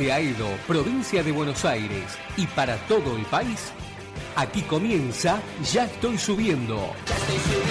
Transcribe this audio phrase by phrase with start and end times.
[0.00, 3.70] Desde Aedo, provincia de Buenos Aires y para todo el país,
[4.34, 6.94] aquí comienza Ya estoy subiendo.
[7.06, 7.69] Ya estoy subiendo.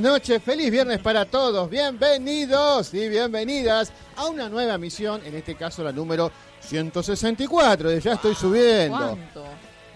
[0.00, 5.54] Buenas noches, feliz viernes para todos, bienvenidos y bienvenidas a una nueva misión, en este
[5.54, 6.32] caso la número
[6.62, 8.98] 164, de ya estoy subiendo.
[8.98, 9.44] ¿Cuánto?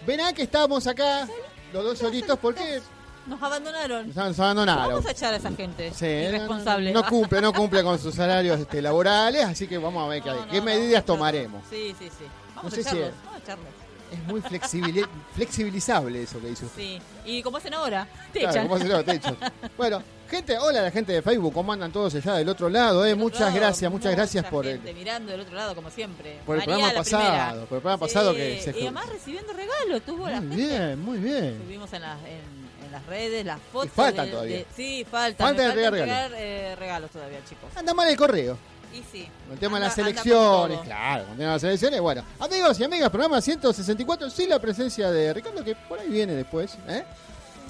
[0.07, 1.27] Ven que estamos acá,
[1.73, 2.81] los dos solitos, porque
[3.27, 4.07] nos abandonaron.
[4.15, 4.89] Nos abandonaron.
[4.89, 6.93] Vamos a echar a esa gente sí, irresponsable.
[6.93, 10.61] No, cumple, no cumple con sus salarios este, laborales, así que vamos a ver qué,
[10.61, 11.65] medidas tomaremos.
[11.69, 12.25] Sí, sí, sí.
[12.55, 14.41] Vamos, a, echarlos, vamos a echarlos es muy
[15.35, 16.83] flexibilizable eso que dice usted.
[16.83, 18.63] Sí, y como hacen ahora, te echan.
[18.63, 19.37] Como hacen ahora, te echan.
[19.77, 23.05] Bueno, gente, hola a la gente de Facebook, ¿cómo andan todos allá del otro lado?
[23.05, 23.15] Eh?
[23.15, 24.97] muchas gracias, muchas gracias por gente el...
[24.97, 26.41] mirando del otro lado, como siempre.
[26.45, 28.79] Por el programa pasado, por el programa pasado que se...
[28.79, 31.61] Y además recibiendo regalos, tuvo muy la bien, muy bien.
[31.65, 33.87] Subimos en, las en, las redes, las fotos.
[33.87, 34.65] Y faltan todavía.
[34.75, 35.49] sí, faltan.
[35.49, 36.33] Faltan, regalos.
[36.37, 37.71] Eh, regalos todavía, chicos.
[37.77, 38.59] Anda mal el correo.
[38.93, 39.29] Y sí.
[39.53, 42.01] el tema de las elecciones, claro, con el tema de las elecciones.
[42.01, 46.35] Bueno, amigos y amigas, programa 164, sin la presencia de Ricardo, que por ahí viene
[46.35, 46.77] después.
[46.89, 47.05] ¿eh?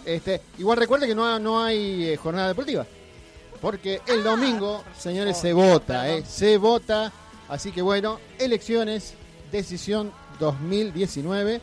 [0.04, 2.86] Este, igual recuerde que no, no hay eh, jornada deportiva.
[3.60, 6.24] Porque el ah, domingo, señores, se vota, ¿eh?
[6.26, 7.12] se vota.
[7.48, 9.14] Así que bueno, elecciones,
[9.50, 11.60] decisión 2019.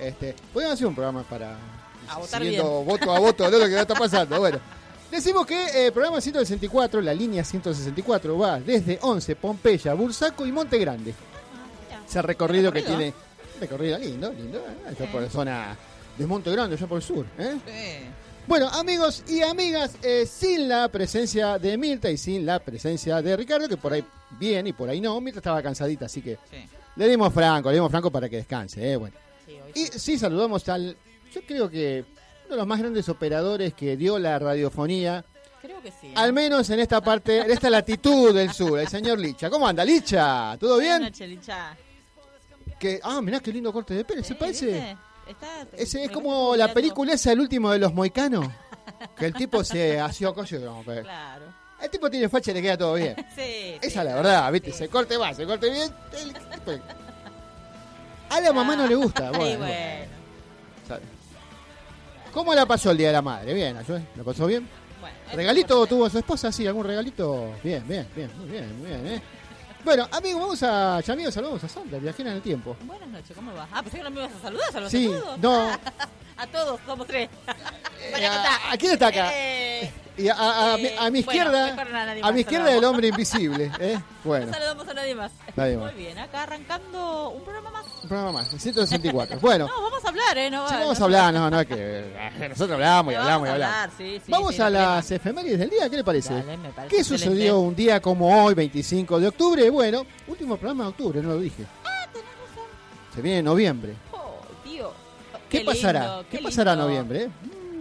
[0.00, 1.56] Este, podemos hacer un programa para
[2.08, 2.62] a votar bien.
[2.62, 4.36] voto a voto de lo que está pasando.
[4.40, 4.60] Bueno.
[5.12, 10.52] Decimos que el eh, programa 164, la línea 164, va desde 11, Pompeya, Bursaco y
[10.52, 11.12] Monte Grande.
[12.08, 13.12] Ese recorrido, que tiene.
[13.60, 14.60] Recorrido lindo, lindo.
[14.60, 14.90] ¿eh?
[14.90, 15.76] Está por la zona
[16.16, 17.26] de Monte Grande, allá por el sur.
[17.38, 18.06] ¿eh?
[18.46, 23.68] Bueno, amigos y amigas, sin la presencia de Mirta y sin la presencia de Ricardo,
[23.68, 24.02] que por ahí
[24.40, 26.38] bien y por ahí no, Mirta estaba cansadita, así que
[26.96, 28.96] le dimos franco, le dimos franco para que descanse.
[28.96, 29.14] Bueno.
[29.74, 30.96] y sí saludamos al,
[31.30, 32.02] yo creo que
[32.52, 35.24] de los más grandes operadores que dio la radiofonía.
[35.60, 36.08] Creo que sí.
[36.08, 36.14] ¿eh?
[36.14, 39.50] Al menos en esta parte, en esta latitud del sur, el señor Licha.
[39.50, 40.56] ¿Cómo anda, Licha?
[40.58, 40.98] ¿Todo bien?
[40.98, 41.76] Buenas noches, Licha.
[42.78, 44.24] Que, ah, mirá qué lindo corte de pelo.
[44.24, 44.96] ¿Se parece?
[45.72, 48.48] Ese es como la película esa, el último de los moicanos.
[49.16, 50.58] que el tipo se hació coche.
[50.58, 51.62] claro.
[51.80, 53.16] El tipo tiene facha y le queda todo bien.
[53.34, 53.76] sí.
[53.80, 54.72] Esa es la verdad, ¿viste?
[54.72, 55.92] Se corte va, se corte bien.
[58.30, 59.30] A la mamá no le gusta.
[59.36, 61.02] Bueno, bueno.
[62.32, 63.52] ¿Cómo la pasó el Día de la Madre?
[63.52, 63.76] Bien,
[64.16, 64.66] ¿la pasó bien?
[65.00, 66.50] Bueno, ¿Regalito tuvo su esposa?
[66.50, 67.54] Sí, algún regalito.
[67.62, 69.22] Bien, bien, bien, muy bien, muy bien, ¿eh?
[69.84, 71.00] Bueno, amigos, vamos a.
[71.00, 72.76] Ya amigos, saludamos a Sandra, viajera en el tiempo.
[72.84, 73.68] Buenas noches, ¿cómo va?
[73.72, 75.38] Ah, pensé que no me ibas a saludar, saludos sí, a todos.
[75.40, 75.70] No.
[76.36, 77.28] a todos, somos tres.
[78.00, 79.30] Eh, a, quién está acá?
[79.34, 81.76] Eh, y a, a, mi izquierda,
[82.22, 83.70] a mi izquierda el hombre invisible.
[83.80, 83.98] ¿eh?
[84.24, 84.46] Bueno.
[84.46, 85.32] No saludamos a nadie más.
[85.56, 85.92] Nadie más.
[85.92, 87.86] Muy bien, acá arrancando un programa más.
[88.04, 89.40] Un programa más, 164.
[89.40, 89.66] Bueno.
[89.66, 90.48] no, vamos a hablar, ¿eh?
[90.48, 93.50] No, sí, vamos a hablar, no, no, es que eh, nosotros hablamos y hablamos y
[93.50, 93.94] hablamos.
[93.98, 96.34] Sí, sí, vamos a las efemérides del día, ¿qué le parece?
[96.34, 99.68] Dale, me parece ¿Qué sucedió un día como hoy, 25 de octubre?
[99.70, 101.64] Bueno, último programa de octubre, no lo dije.
[101.84, 102.64] Ah, tenés razón.
[103.12, 103.94] Se viene en noviembre.
[104.12, 104.92] Oh, tío.
[105.48, 106.20] ¿Qué, Qué pasará?
[106.30, 107.22] ¿Qué qué pasará en noviembre?
[107.24, 107.30] eh?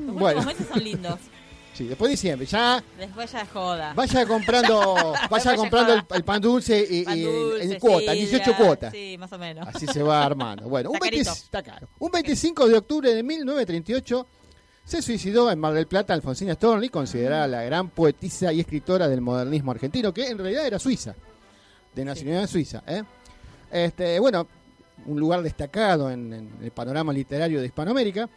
[0.08, 0.40] Los Bueno.
[0.40, 1.20] últimos meses son lindos.
[1.74, 2.46] Sí, después de diciembre.
[2.46, 3.94] Ya Después ya es joda.
[3.94, 8.20] vaya comprando, vaya ya comprando el, pan dulce y, Pan y dulce, en cuota, sí,
[8.20, 8.92] 18 ya, cuotas.
[8.92, 9.68] Sí, más o menos.
[9.68, 10.68] Así se va armando.
[10.68, 11.44] Bueno, un, Está 20 carito.
[11.44, 11.88] está caro.
[12.00, 14.28] un 25 de octubre de 1938
[14.84, 19.22] se suicidó en Mar del Plata Alfonsina Storni, considerada la gran poetisa y escritora del
[19.22, 21.16] modernismo argentino, que en realidad era suiza,
[21.96, 22.84] de nacionalidad suiza.
[22.88, 23.04] ¿eh?
[23.72, 24.48] Este, bueno,
[25.06, 28.30] un lugar destacado en, en el panorama literario de Hispanoamérica.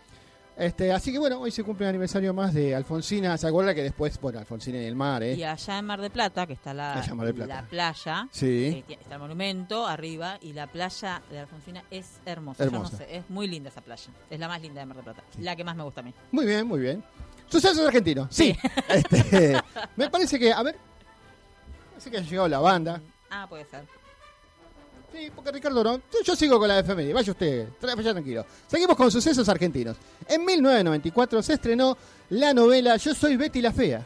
[0.57, 3.37] Este, así que bueno, hoy se cumple un aniversario más de Alfonsina.
[3.37, 5.47] ¿Se acuerda que después, bueno, Alfonsina y el mar, Y eh?
[5.47, 7.47] allá en Mar del Plata, que está la, en Plata.
[7.47, 8.85] la playa, Sí.
[8.89, 12.63] eh, está el monumento arriba y la playa de Alfonsina es hermosa.
[12.65, 12.93] Yo Hermosa.
[12.93, 14.13] no sé, es muy linda esa playa.
[14.31, 15.25] Es la más linda de Mar del Plata.
[15.41, 16.15] La que más me gusta a mí.
[16.31, 17.03] Muy bien, muy bien.
[17.49, 18.57] Sucesos argentinos, sí.
[18.89, 19.61] Este,
[19.97, 20.77] me parece que, a ver,
[21.91, 23.01] parece que ha llegado la banda.
[23.29, 23.85] Ah, puede ser.
[25.15, 26.01] Sí, porque Ricardo no.
[26.25, 28.45] Yo, sigo con la FMI, vaya usted, vaya tranquilo.
[28.67, 29.97] Seguimos con sucesos argentinos.
[30.29, 31.97] En 1994 se estrenó
[32.31, 34.05] la novela Yo soy Betty la Fea.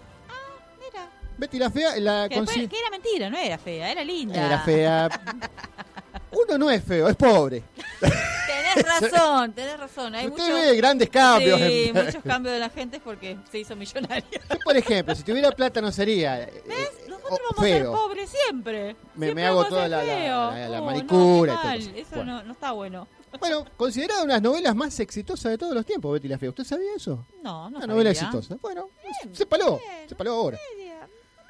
[0.79, 1.09] Mira.
[1.39, 4.47] Betty la Fea, la Que, después- que era mentira, no era fea, era linda.
[4.47, 5.09] era fea.
[6.31, 7.63] Uno no es feo, es pobre.
[8.83, 10.15] Tenés razón, tenés razón.
[10.15, 11.59] Hay Usted ve grandes cambios.
[11.61, 14.25] sí, en- muchos cambios de la gente es porque se hizo millonaria.
[14.33, 16.79] Yo, por ejemplo, si tuviera plata no sería eh, ¿Ves?
[16.79, 17.93] eh, Nosotros vamos a ser feo.
[17.93, 18.85] pobres siempre.
[19.15, 21.89] Me- Siempre me hago toda la- la- la- la Oh, manicura y todo eso.
[21.91, 21.99] mal.
[21.99, 22.33] Eso Bueno.
[22.39, 23.09] no, no está bueno.
[23.41, 26.49] Bueno, considerada una de las novelas más exitosas de todos los tiempos, Betty la Fea.
[26.49, 27.27] ¿Usted sabía eso?
[27.43, 28.29] No, no Una novela sabía.
[28.39, 28.57] exitosa.
[28.63, 28.89] Bueno,
[29.33, 30.09] se paló, bien.
[30.09, 30.59] se paló ahora.
[30.79, 30.88] Media,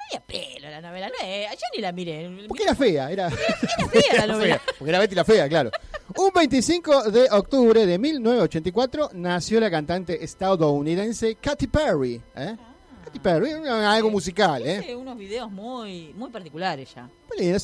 [0.09, 2.45] media pelo la novela, no es, yo ni la miré.
[2.47, 3.27] Porque era fea, era...
[3.27, 4.61] Era fea la novela.
[4.79, 5.71] Porque era Betty la Fea, claro.
[6.17, 12.21] Un 25 de octubre de 1984 nació la cantante estadounidense Katy Perry.
[12.35, 12.55] ¿eh?
[13.05, 14.95] Katy Perry, una- algo musical, ¿eh?
[14.95, 17.09] Unos videos muy, muy particulares ya.
[17.39, 17.57] Eh,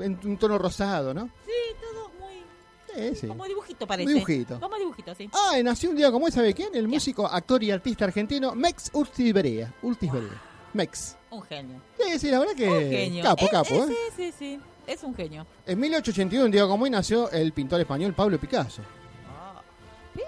[0.00, 1.28] en un tono rosado, ¿no?
[1.44, 3.10] Sí, todos muy.
[3.10, 3.26] Sí, sí.
[3.26, 4.12] Como dibujito parece.
[4.12, 4.60] Dibujito.
[4.60, 5.28] Como dibujito, sí.
[5.32, 6.74] Ah, y nació un día como hoy, ¿sabe quién?
[6.74, 9.74] El músico, actor y artista argentino Mex Urtiberea.
[9.82, 10.42] Urtiberea.
[10.76, 11.16] Mex.
[11.30, 11.80] Un genio.
[12.00, 12.68] Sí, sí, la verdad que...
[12.68, 13.22] Un genio.
[13.24, 13.86] Capo, Eh, capo, eh, ¿eh?
[13.88, 14.60] Sí, sí, sí.
[14.86, 15.44] Es un genio.
[15.66, 18.82] En 1881, un día como hoy, nació el pintor español Pablo Picasso.
[19.28, 19.60] Ah,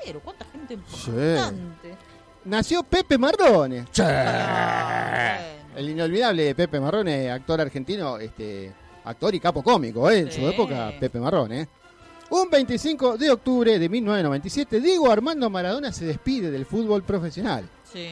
[0.05, 1.11] pero cuánta gente Sí.
[1.11, 1.95] importante.
[2.45, 3.85] Nació Pepe Marrone.
[3.97, 4.09] Bueno.
[5.77, 8.73] El inolvidable Pepe Marrone, actor argentino, este,
[9.05, 10.21] actor y capo cómico, ¿eh?
[10.21, 10.41] en Sí.
[10.41, 11.61] su época, Pepe Marrone.
[11.63, 11.69] ¿eh?
[12.31, 17.69] Un 25 de octubre de 1997, Diego Armando Maradona se despide del fútbol profesional.
[17.91, 18.09] Sí.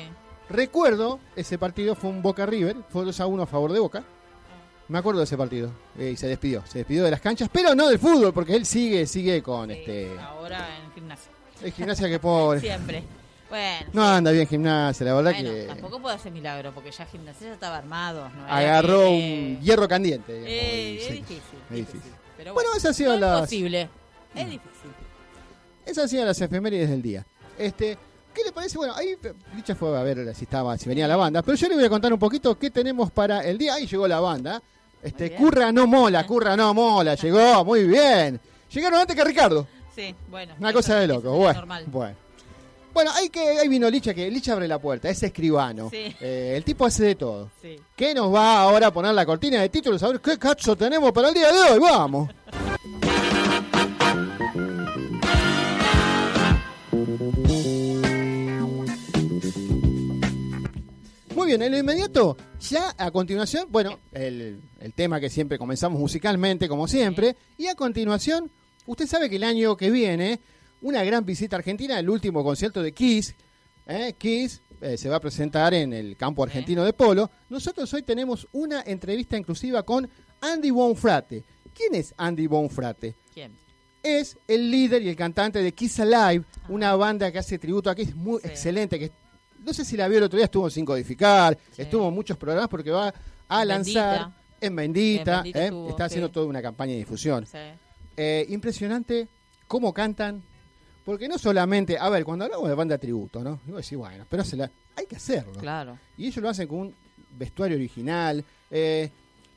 [0.48, 4.04] Recuerdo, ese partido fue un Boca River, fue 2 a 1 a favor de Boca.
[4.88, 5.70] Me acuerdo de ese partido.
[5.98, 8.64] eh, y se despidió, se despidió de las canchas, pero no del fútbol, porque él
[8.64, 10.16] sigue, sigue con Sí, este.
[10.20, 11.32] Ahora en gimnasia.
[11.62, 12.60] Es gimnasia que pobre.
[12.60, 13.02] Siempre.
[13.48, 13.86] Bueno.
[13.92, 17.48] No anda bien gimnasia, la verdad bueno, que tampoco puede hacer milagro porque ya gimnasia
[17.48, 18.28] ya estaba armado.
[18.48, 20.32] agarró un hierro candiente.
[20.32, 21.12] digamos, Eh, y es sí.
[21.14, 21.38] difícil.
[21.70, 22.00] es difícil.
[22.00, 22.12] difícil.
[22.36, 23.88] Pero Bueno, bueno, han sido no es las, posible.
[24.34, 24.90] Es difícil.
[25.84, 27.26] esas han sido las efemérides del día.
[27.58, 27.96] Este,
[28.36, 28.76] ¿Qué le parece?
[28.76, 29.16] Bueno, ahí
[29.54, 31.88] Licha fue a ver si estaba, si venía la banda, pero yo le voy a
[31.88, 33.74] contar un poquito qué tenemos para el día.
[33.74, 34.60] Ahí llegó la banda.
[35.02, 38.38] Este, curra no mola, curra no mola, llegó, muy bien.
[38.70, 39.66] Llegaron antes que Ricardo.
[39.94, 40.54] Sí, bueno.
[40.60, 41.30] Una cosa de loco.
[41.30, 41.84] Bueno, normal.
[41.86, 42.16] bueno.
[42.92, 45.88] Bueno, ahí, que, ahí vino Licha, que Licha abre la puerta, es escribano.
[45.88, 46.14] Sí.
[46.20, 47.50] Eh, el tipo hace de todo.
[47.62, 47.80] Sí.
[47.96, 50.02] ¿Qué nos va ahora a poner la cortina de títulos?
[50.02, 51.78] A ver qué cacho tenemos para el día de hoy.
[51.78, 52.28] Vamos.
[61.46, 66.00] Muy bien, en lo inmediato, ya a continuación, bueno, el, el tema que siempre comenzamos
[66.00, 68.50] musicalmente, como siempre, y a continuación,
[68.84, 70.40] usted sabe que el año que viene,
[70.80, 73.36] una gran visita a Argentina, el último concierto de Kiss,
[73.86, 74.14] ¿eh?
[74.18, 77.30] Kiss eh, se va a presentar en el campo argentino de polo.
[77.48, 80.10] Nosotros hoy tenemos una entrevista inclusiva con
[80.40, 81.44] Andy Bonfrate.
[81.72, 83.14] ¿Quién es Andy Bonfrate?
[83.32, 83.52] ¿Quién?
[84.02, 87.94] es el líder y el cantante de Kiss Alive, una banda que hace tributo a
[87.94, 88.46] Kiss muy Sí.
[88.48, 89.10] excelente, que
[89.66, 91.82] no sé si la vio el otro día, estuvo sin codificar, Sí.
[91.82, 93.12] estuvo en muchos programas porque va
[93.48, 94.36] a En lanzar Bendita.
[94.60, 95.64] en Bendita, En Bendita ¿eh?
[95.64, 96.32] estuvo, está haciendo sí.
[96.34, 97.44] toda una campaña de difusión.
[97.46, 97.58] Sí.
[98.16, 99.28] Eh, impresionante
[99.68, 100.42] cómo cantan,
[101.04, 103.60] porque no solamente, a ver, cuando hablamos de banda tributo, ¿no?
[103.66, 105.52] Digo, decir, bueno, pero se la- hay que hacerlo.
[105.60, 105.98] Claro.
[106.16, 106.94] Y ellos lo hacen con un
[107.38, 108.42] vestuario original.
[108.70, 109.10] eh,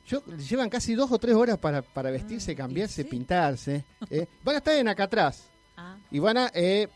[0.06, 3.84] yo, llevan casi dos o tres horas para, para vestirse, Mm, cambiarse, y pintarse.
[4.10, 4.26] eh.
[4.44, 5.44] Van a estar en acá atrás
[5.82, 6.88] Ah, y van a eh,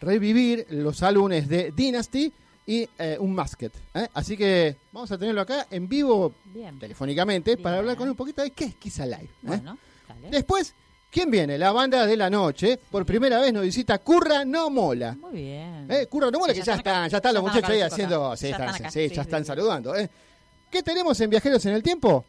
[0.00, 2.32] revivir los álbumes de Dynasty
[2.66, 3.72] y eh, un Masket.
[3.94, 4.08] ¿eh?
[4.12, 6.78] Así que vamos a tenerlo acá en vivo bien.
[6.78, 7.62] telefónicamente Bien.
[7.62, 9.22] para hablar con un poquito de qué es Kiss Alive.
[9.24, 9.28] ¿eh?
[9.42, 9.78] Bueno.
[10.30, 10.74] Después,
[11.10, 11.56] ¿quién viene?
[11.56, 12.78] La banda de la noche.
[12.90, 15.14] Por primera vez nos visita Curra No Mola.
[15.14, 15.86] Muy bien.
[15.90, 17.08] Eh, Curra no mola Sí, que ya están acá.
[17.08, 18.90] ya están los Ya están muchachos ahí haciendo, sí, Ya están, están acá.
[18.90, 19.46] sí, Sí, ya sí, están sí.
[19.46, 19.94] saludando.
[20.70, 22.24] ¿Qué tenemos en Viajeros en el Tiempo?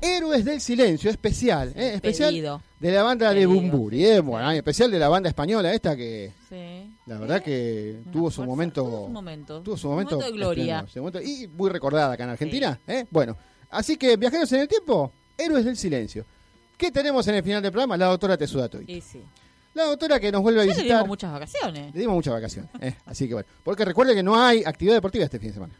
[0.00, 2.62] Héroes del Silencio, especial, eh, especial pedido.
[2.78, 4.20] de la banda de Bumburi, sí, eh, sí.
[4.20, 6.94] bueno, en especial de la banda española esta que Sí.
[7.06, 9.62] la verdad que Una tuvo su momento tuvo su momento.
[9.62, 10.84] tuvo su momento, de gloria.
[10.96, 13.06] momento- y muy recordada acá en Argentina, ¿eh?
[13.10, 13.36] Bueno,
[13.70, 16.26] así que viajeros en el tiempo, héroes del silencio.
[16.76, 17.96] ¿Qué tenemos en el final del programa?
[17.96, 18.84] La doctora Tesudatoy.
[18.88, 19.22] Y sí.
[19.74, 20.98] La doctora que nos vuelve a Ya le visitar.
[20.98, 21.94] dimos muchas vacaciones.
[21.94, 22.94] Le dimos muchas vacaciones, ¿eh?
[23.06, 23.48] así que bueno.
[23.62, 25.74] Porque recuerde que no hay actividad deportiva este fin de semana.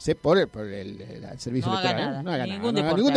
[0.00, 2.10] Se por el, por el, el- el servicio No haga electoral.
[2.12, 2.72] nada, No haga ningún nada.
[2.72, 3.14] no haga deporte ningún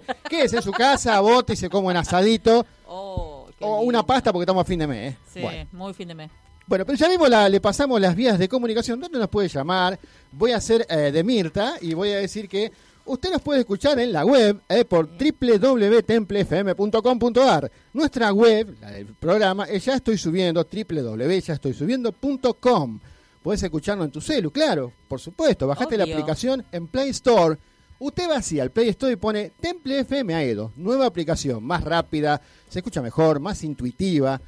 [0.00, 0.02] deporte.
[0.30, 2.64] Quédese en su casa, vote y se come un asadito.
[2.86, 3.80] Oh, O lindo.
[3.82, 5.12] una pasta porque estamos a fin de mes.
[5.12, 5.16] ¿eh?
[5.32, 5.68] Sí, Bueno.
[5.72, 6.30] muy fin de mes.
[6.66, 8.98] Bueno, pero ya mismo la- le pasamos las vías de comunicación.
[8.98, 9.98] ¿Dónde nos puede llamar?
[10.32, 12.72] Voy a hacer eh, de Mirta y voy a decir que
[13.04, 17.70] usted nos puede escuchar en la web eh, por www.templefm.com.ar.
[17.92, 23.00] Nuestra web, la del programa, es ya estoy subiendo, www.yaestoysubiendo.com.
[23.42, 25.66] Puedes escucharlo en tu celu, claro, por supuesto.
[25.66, 26.14] Bajate la Obvio.
[26.16, 27.58] aplicación en Play Store.
[27.98, 32.40] Usted va así al Play Store y pone Temple FM Aedo, nueva aplicación, más rápida,
[32.68, 34.40] se escucha mejor, más intuitiva.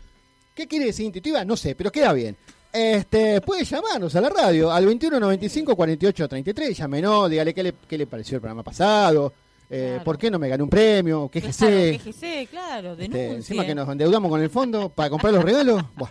[0.54, 1.44] ¿Qué quiere decir intuitiva?
[1.44, 2.36] No sé, pero queda bien.
[2.72, 7.74] Este, puede llamarnos a la radio al 21 95 48 33, llámenos, dígale qué le,
[7.88, 9.32] qué le pareció el programa pasado,
[9.70, 10.04] eh, Claro.
[10.04, 13.88] por qué no me gané un premio, qué Claro, quéjese, claro, Este, encima que nos
[13.88, 15.82] endeudamos con el fondo para comprar los regalos.
[15.96, 16.10] Buah.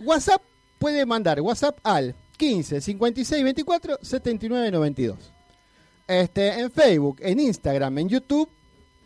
[0.00, 0.40] WhatsApp
[0.78, 5.18] puede mandar WhatsApp al 15 56 24 79 92.
[6.06, 8.48] Este, en Facebook, en Instagram, en YouTube,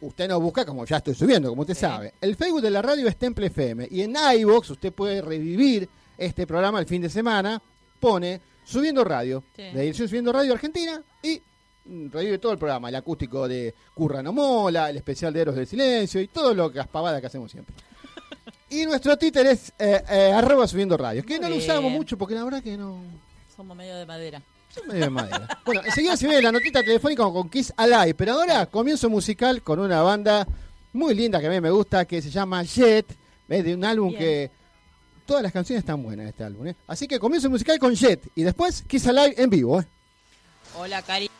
[0.02, 1.80] usted nos busca como ya estoy subiendo, como usted Sí.
[1.80, 2.14] sabe.
[2.20, 6.46] El Facebook de la radio es Temple FM y en iBox usted puede revivir este
[6.46, 7.60] programa el fin de semana,
[7.98, 9.62] pone Subiendo Radio, Sí.
[9.62, 11.42] de edición Subiendo Radio Argentina y
[11.84, 15.66] mm, revive todo el programa, el acústico de Currano Mola, el especial de Héroes del
[15.66, 17.74] Silencio y todo lo que las pavadas que hacemos siempre.
[18.72, 21.70] Y nuestro Twitter es eh, eh, arroba subiendo radio, que Muy no lo bien.
[21.70, 23.02] usamos mucho porque la verdad que no...
[23.54, 24.40] Somos medio de madera.
[24.74, 25.60] son medio de madera.
[25.64, 29.78] Bueno, enseguida se viene la notita telefónica con Kiss Alive, pero ahora comienzo musical con
[29.78, 30.46] una banda
[30.94, 33.06] muy linda que a mí me gusta, que se llama Jet,
[33.48, 34.20] es de un álbum Bien.
[34.20, 34.50] que...
[35.26, 36.76] Todas las canciones están buenas en este álbum, ¿eh?
[36.86, 39.86] Así que comienzo musical con Jet y después Kiss Alive en vivo, ¿eh?
[40.76, 41.30] Hola, cariño.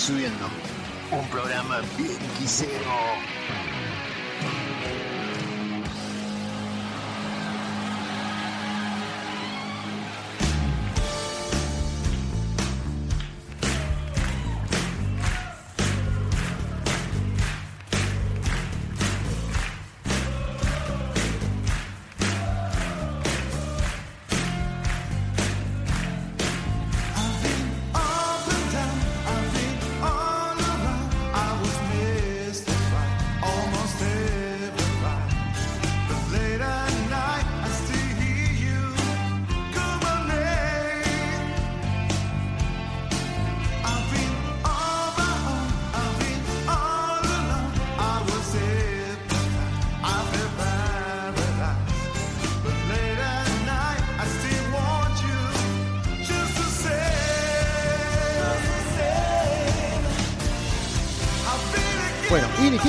[0.00, 0.48] Subiendo
[1.12, 3.29] un programa bien quisero.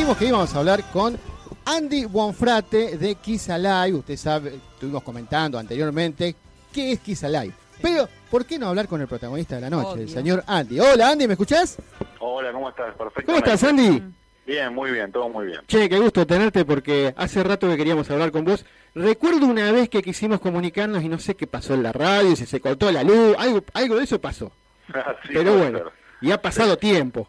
[0.02, 1.16] Dijimos que íbamos a hablar con
[1.64, 4.00] Andy Bonfrate de Kiss Alive.
[4.00, 6.36] Usted sabe, estuvimos comentando anteriormente
[6.74, 7.54] qué es Kiss Alive.
[7.84, 10.80] Pero, ¿por qué no hablar con el protagonista de la noche, el señor Andy?
[10.80, 11.78] Hola, Andy, ¿me escuchás?
[12.20, 12.96] Hola, ¿cómo estás?
[12.96, 13.28] Perfecto.
[13.28, 14.02] ¿Cómo estás, Andy?
[14.48, 15.62] Bien, muy bien, todo muy bien.
[15.68, 18.66] Che, qué gusto tenerte porque hace rato que queríamos hablar con vos.
[18.96, 22.48] Recuerdo una vez que quisimos comunicarnos y no sé qué pasó en la radio, si
[22.48, 24.52] se cortó la luz, algo, algo de eso pasó.
[25.28, 25.80] Sí, Pero bueno,
[26.22, 27.28] y ha pasado tiempo.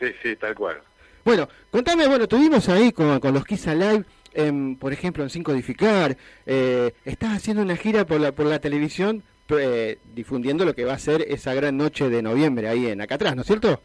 [0.00, 0.82] Sí, sí, tal cual.
[1.26, 5.42] Bueno, contame, bueno, tuvimos ahí con, con los Kiss Alive, em, por ejemplo, en Sin
[5.42, 10.84] Codificar, eh, estás haciendo una gira por la, por la televisión eh, difundiendo lo que
[10.84, 13.82] va a ser esa gran noche de noviembre ahí en acá atrás, ¿no es cierto?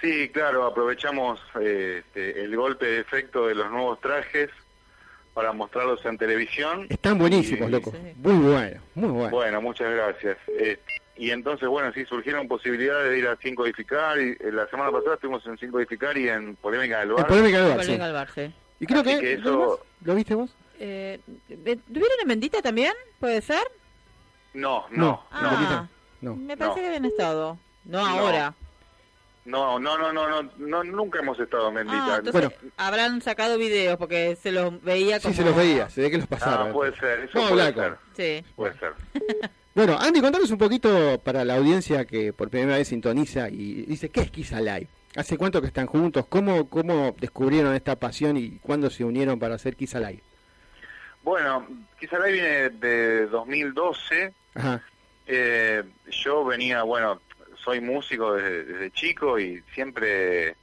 [0.00, 4.50] Sí, claro, aprovechamos eh, este, el golpe de efecto de los nuevos trajes
[5.34, 6.86] para mostrarlos en televisión.
[6.88, 7.92] Están buenísimos, Y- loco.
[7.92, 7.98] Sí.
[8.16, 9.30] Muy bueno, muy bueno.
[9.30, 10.36] Bueno, muchas gracias.
[10.58, 10.76] Eh,
[11.18, 14.18] y entonces, bueno, sí, surgieron posibilidades de ir a Sin Codificar.
[14.20, 17.26] Y, eh, la semana pasada estuvimos en Sin Codificar y en Polémica del El Bar.
[17.26, 17.86] polémica del bar, sí.
[17.86, 18.54] Polémica al bar, sí.
[18.80, 19.86] Y creo Así que, que ¿lo eso-?
[20.04, 20.54] ¿Lo viste vos?
[20.80, 22.92] Eh, ¿Tuvieron en Bendita también?
[23.18, 23.62] ¿Puede ser?
[24.54, 25.88] No, No, no, no, Ah,
[26.20, 26.36] no.
[26.36, 26.82] me parece No.
[26.82, 27.58] que habían estado.
[27.84, 28.06] No, No.
[28.06, 28.54] ahora.
[29.44, 32.04] no, no, no, no, no, no, nunca hemos estado en Bendita.
[32.14, 32.72] Ah, entonces Bueno.
[32.76, 35.32] habrán sacado videos porque se los veía como...
[35.34, 36.68] Sí, se los veía, se ve que los pasaron.
[36.68, 38.44] Ah, puede ser, eso a puede ser, Sí.
[38.54, 38.92] puede ser.
[39.78, 44.08] Bueno, Andy, contanos un poquito para la audiencia que por primera vez sintoniza y dice,
[44.08, 44.88] ¿qué es Kiss Alive?
[45.14, 46.26] ¿Hace cuánto que están juntos?
[46.28, 50.20] ¿Cómo, cómo descubrieron esta pasión y cuándo se unieron para hacer Kiss Alive?
[51.22, 51.64] Bueno,
[52.24, 54.32] ahí viene de 2012.
[54.56, 54.82] Ajá.
[55.28, 57.20] Eh, yo venía, bueno,
[57.62, 60.56] soy músico desde, desde chico y siempre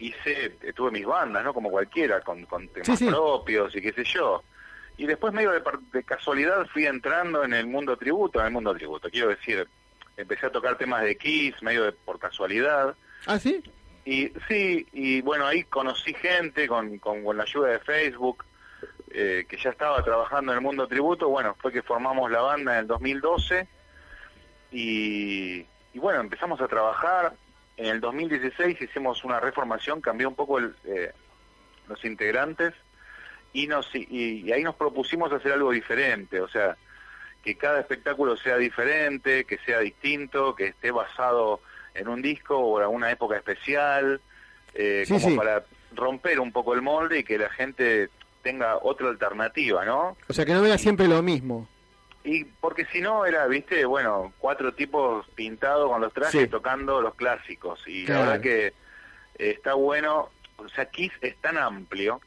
[0.00, 1.54] hice, tuve mis bandas, ¿no?
[1.54, 3.06] Como cualquiera, con, con temas Sí, sí.
[3.06, 4.42] propios y qué sé yo.
[4.96, 8.74] Y después medio de, de casualidad fui entrando en el mundo tributo, en el mundo
[8.74, 9.68] tributo, quiero decir,
[10.16, 12.94] empecé a tocar temas de Kiss medio de, por casualidad.
[13.26, 13.62] ¿Ah, sí?
[14.04, 18.44] Y sí, y bueno, ahí conocí gente con, con, con la ayuda de Facebook,
[19.10, 21.28] eh, que ya estaba trabajando en el mundo tributo.
[21.28, 23.68] Bueno, fue que formamos la banda en el 2012
[24.70, 27.34] y, y bueno, empezamos a trabajar.
[27.76, 31.12] En el 2016 hicimos una reformación, cambió un poco el, eh,
[31.88, 32.74] los integrantes
[33.62, 34.06] y, nos, y,
[34.44, 36.76] y ahí nos propusimos hacer algo diferente, o sea,
[37.42, 41.60] que cada espectáculo sea diferente, que sea distinto, que esté basado
[41.94, 44.20] en un disco o en una época especial,
[44.74, 45.36] eh, Sí, como sí.
[45.36, 45.64] para
[45.94, 48.10] romper un poco el molde y que la gente
[48.42, 50.16] tenga otra alternativa, ¿no?
[50.28, 51.66] O sea, que no vea siempre lo mismo.
[52.24, 56.48] Y porque si no era, viste, bueno, cuatro tipos pintados con los trajes Sí.
[56.48, 57.80] tocando los clásicos.
[57.86, 58.20] Y Claro.
[58.20, 58.72] la verdad que eh,
[59.50, 62.20] está bueno, o sea, Kiss es tan amplio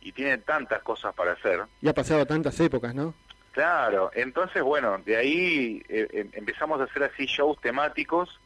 [0.00, 1.60] y tiene tantas cosas para hacer.
[1.80, 3.14] Ya ha pasado tantas épocas, ¿no?
[3.52, 8.40] Claro, entonces bueno, de ahí eh, em- empezamos a hacer así shows temáticos.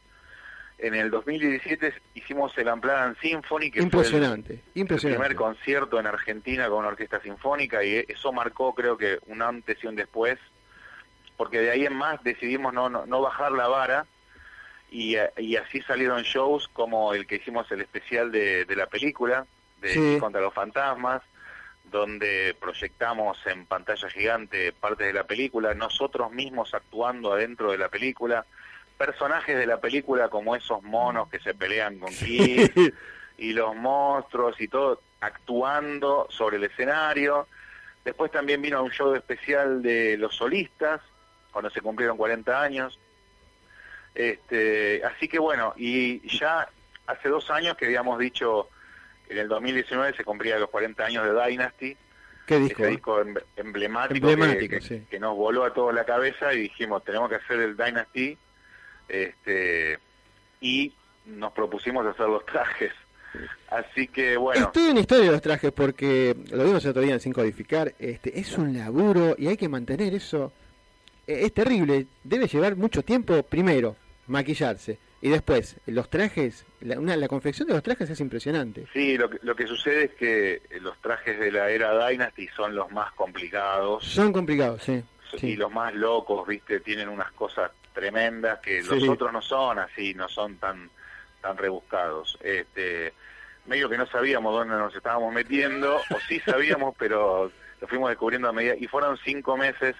[0.79, 5.19] En el 2017 hicimos el Unplugged Symphony, que fue el- Impresionante, el impresionante.
[5.23, 9.77] primer concierto en Argentina con una orquesta sinfónica y eso marcó creo que un antes
[9.83, 10.39] y un después,
[11.37, 14.05] porque de ahí en más decidimos no, no, no bajar la vara
[14.91, 19.45] y, y así salieron shows como el que hicimos el especial de, de la película,
[19.79, 20.17] de Sí.
[20.19, 21.21] Contra los Fantasmas,
[21.93, 27.87] donde proyectamos en pantalla gigante partes de la película, nosotros mismos actuando adentro de la
[27.87, 28.45] película,
[28.97, 32.71] personajes de la película como esos monos que se pelean con Kiss,
[33.37, 37.47] y los monstruos y todo actuando sobre el escenario.
[38.03, 40.99] Después también vino un show especial de los solistas,
[41.51, 42.99] cuando se cumplieron 40 años.
[44.15, 46.67] Este, así que bueno, y ya
[47.05, 48.69] hace dos años que habíamos dicho
[49.33, 51.97] en el 2019 se cumplía los 40 años de Dynasty,
[52.45, 52.83] ¿Qué disco?
[52.83, 52.91] ese eh?
[52.95, 55.03] disco em- emblemático, Emblemático, que, que- sí.
[55.09, 58.37] que nos voló a toda la cabeza y dijimos, tenemos que hacer el Dynasty,
[59.07, 59.99] este,
[60.61, 60.93] y
[61.25, 62.91] nos propusimos hacer los trajes.
[63.69, 67.13] Así que bueno, Estoy en historia de los trajes porque lo vimos el otro día
[67.15, 67.93] en Sin Codificar.
[67.97, 70.53] Este, es un laburo y hay que mantener eso.
[71.25, 72.05] Eh, Es terrible.
[72.23, 73.95] Debe llevar mucho tiempo, primero,
[74.27, 74.99] maquillarse.
[75.25, 78.87] Y después, los trajes, la, una- la confección de los trajes es impresionante.
[78.91, 82.75] sí, lo que, lo que sucede es que los trajes de la era Dynasty son
[82.75, 84.03] los más complicados.
[84.03, 85.01] Son complicados, sí.
[85.35, 85.55] y sí.
[85.55, 90.27] los más locos, viste, tienen unas cosas tremendas que los otros no son así, no
[90.27, 90.89] son tan
[91.39, 92.37] tan rebuscados.
[92.41, 93.13] Este,
[93.65, 98.49] medio que no sabíamos dónde nos estábamos metiendo, o sí sabíamos, pero lo fuimos descubriendo
[98.49, 99.95] a medida, y fueron cinco meses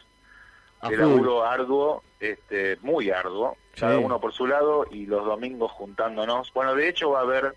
[0.90, 4.04] de laburo arduo, este, muy arduo, cada Sí.
[4.04, 6.52] uno por su lado, y los domingos juntándonos.
[6.54, 7.56] Bueno, de hecho va a haber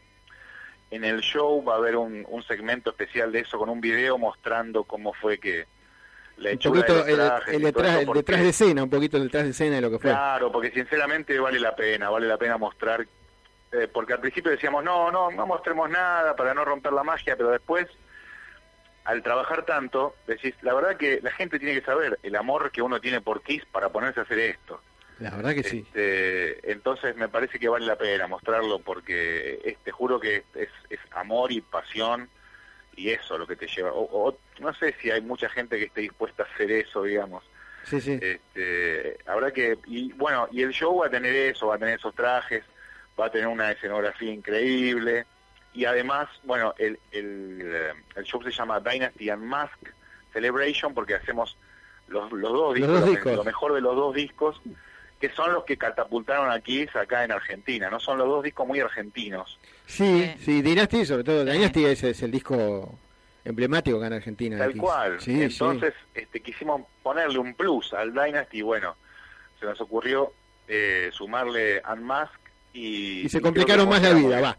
[0.90, 4.18] en el show va a haber un, un segmento especial de eso con un video
[4.18, 5.66] mostrando cómo fue que
[6.37, 8.40] la Un poquito de el, los trajes el y todo detrás, eso, el porque- detrás
[8.42, 10.11] de escena, un poquito el detrás de escena de lo que fue.
[10.11, 13.05] Claro, porque sinceramente vale la pena, vale la pena mostrar,
[13.72, 17.37] eh, porque al principio decíamos, no, no, no mostremos nada para no romper la magia,
[17.37, 17.87] pero después,
[19.05, 22.81] al trabajar tanto, decís, la verdad que la gente tiene que saber el amor que
[22.83, 24.81] uno tiene por Kiss para ponerse a hacer esto.
[25.18, 25.79] La verdad que sí.
[25.87, 31.00] Este, entonces me parece que vale la pena mostrarlo porque te juro que es, es
[31.12, 32.29] amor y pasión
[32.94, 33.92] y eso lo que te lleva.
[33.92, 37.44] O, o no sé si hay mucha gente que esté dispuesta a hacer eso, digamos.
[37.85, 38.18] Sí, sí.
[38.20, 41.98] Este, habrá que y bueno y el show va a tener eso, va a tener
[41.98, 42.64] esos trajes,
[43.18, 45.24] va a tener una escenografía increíble
[45.72, 49.79] y además bueno el el, el show se llama Dynasty and Mask
[50.33, 51.57] Celebration porque hacemos
[52.09, 53.37] los, los dos discos, dos lo me- discos.
[53.37, 54.61] lo mejor de los dos discos
[55.20, 58.66] que son los que catapultaron a Kiss acá en Argentina, no son los dos discos
[58.66, 59.59] muy argentinos.
[59.87, 60.44] Sí, Sí.
[60.44, 61.50] sí, Dynasty, sobre todo Sí.
[61.52, 62.98] Dynasty es, es el disco
[63.44, 64.59] emblemático acá en Argentina.
[64.59, 64.83] Tal Kiss.
[64.83, 65.20] cual.
[65.20, 68.96] Sí, Entonces, este, quisimos ponerle un plus al Dynasty y bueno,
[69.59, 70.33] se nos ocurrió
[70.68, 72.35] eh, sumarle Unmask
[72.74, 73.22] y...
[73.22, 74.59] Y se y complicaron más la vida, va.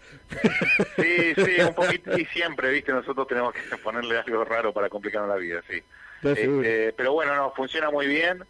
[0.96, 5.30] Sí, sí, un poquito, y siempre, viste, nosotros tenemos que ponerle algo raro para complicarnos
[5.30, 5.84] la vida, sí.
[6.24, 8.44] Este, pero bueno, no, funciona muy bien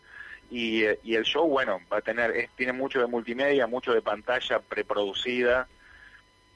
[0.50, 4.02] y, y el show, bueno, va a tener, es- tiene mucho de multimedia, mucho de
[4.02, 5.68] pantalla preproducida.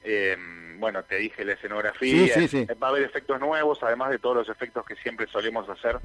[0.04, 0.36] Eh,
[0.78, 2.66] bueno, te dije la escenografía, Sí, sí, sí.
[2.82, 5.98] va a haber efectos nuevos, además de todos los efectos que siempre solemos hacer.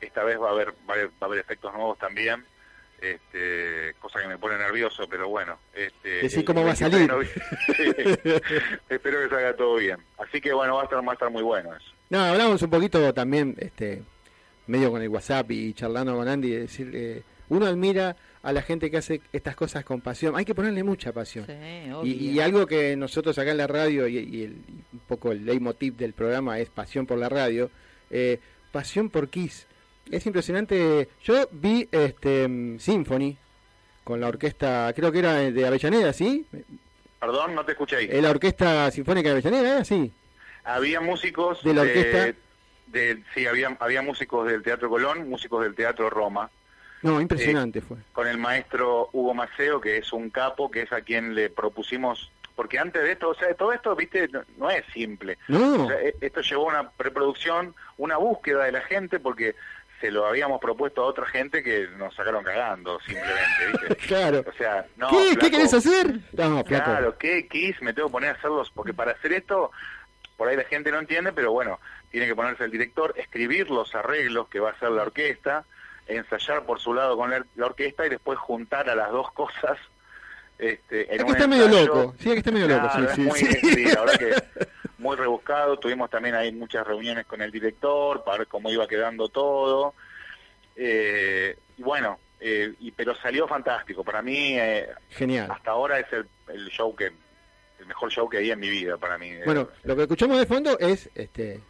[0.00, 2.44] Esta vez va a haber, va a haber, va a haber efectos nuevos también,
[3.00, 5.58] este, cosa que me pone nervioso, pero bueno.
[5.74, 8.42] Este, Decí cómo va a 23 de salir.
[8.88, 9.98] Espero que salga todo bien.
[10.18, 11.92] Así que bueno, va a estar, va a estar muy bueno eso.
[12.10, 14.02] No, hablamos un poquito también, este,
[14.68, 18.62] medio con el WhatsApp y charlando con Andy, de decir, eh, uno admira a la
[18.62, 20.36] gente que hace estas cosas con pasión.
[20.36, 21.44] Hay que ponerle mucha pasión.
[21.46, 21.52] Sí,
[22.04, 25.32] Y, y algo que nosotros acá en la radio y, y el- y un poco
[25.32, 27.70] el leitmotiv del programa es pasión por la radio,
[28.10, 28.38] eh,
[28.70, 29.66] pasión por Kiss.
[30.10, 31.08] Es impresionante.
[31.24, 33.36] Yo vi este mm, Symphony
[34.04, 36.46] con la orquesta, creo que era de Avellaneda, ¿sí?
[37.20, 38.08] Perdón, no te escuché ahí.
[38.10, 40.12] Eh, La orquesta sinfónica de Avellaneda, ¿era así?
[40.64, 42.24] Había músicos ¿De la orquesta?
[42.26, 42.34] de-
[43.34, 46.50] sí, había, había músicos del Teatro Colón, músicos del Teatro Roma,
[47.02, 47.98] No, impresionante fue.
[48.12, 52.30] con el maestro Hugo Maceo, que es un capo, que es a quien le propusimos,
[52.56, 55.38] porque antes de esto, o sea, todo esto, viste, no, no es simple.
[55.48, 59.54] No, O sea, e- esto llevó a una preproducción, una búsqueda de la gente, porque
[60.00, 63.96] se lo habíamos propuesto a otra gente que nos sacaron cagando, simplemente, ¿viste?
[64.08, 64.44] claro.
[64.48, 65.16] O sea, no, ¿Qué?
[65.16, 66.20] ¿Qué flaco, querés hacer?
[66.34, 66.64] No.
[66.64, 67.80] Claro, ¿qué Kiss?
[67.82, 69.72] Me tengo que poner a hacerlos, porque para hacer esto,
[70.36, 73.94] por ahí la gente no entiende, pero bueno, tiene que ponerse el director, escribir los
[73.94, 75.64] arreglos que va a hacer la orquesta,
[76.06, 79.78] ensayar por su lado con la, la orquesta y después juntar a las dos cosas.
[80.58, 82.14] Este, en Es que está medio loco.
[82.18, 82.88] Sí, es que está medio loco.
[82.92, 83.74] Claro, Sí, es sí, muy, sí.
[83.74, 84.66] sí, la verdad que
[84.98, 85.78] muy rebuscado.
[85.78, 89.94] Tuvimos también ahí muchas reuniones con el director para ver cómo iba quedando todo.
[90.74, 94.02] Eh, y bueno, eh, y, pero salió fantástico.
[94.02, 95.50] Para mí, eh, Genial.
[95.50, 97.12] hasta ahora es el, el show que
[97.78, 99.32] el mejor show que hay en mi vida para mí.
[99.44, 101.60] Bueno, lo que escuchamos de fondo es este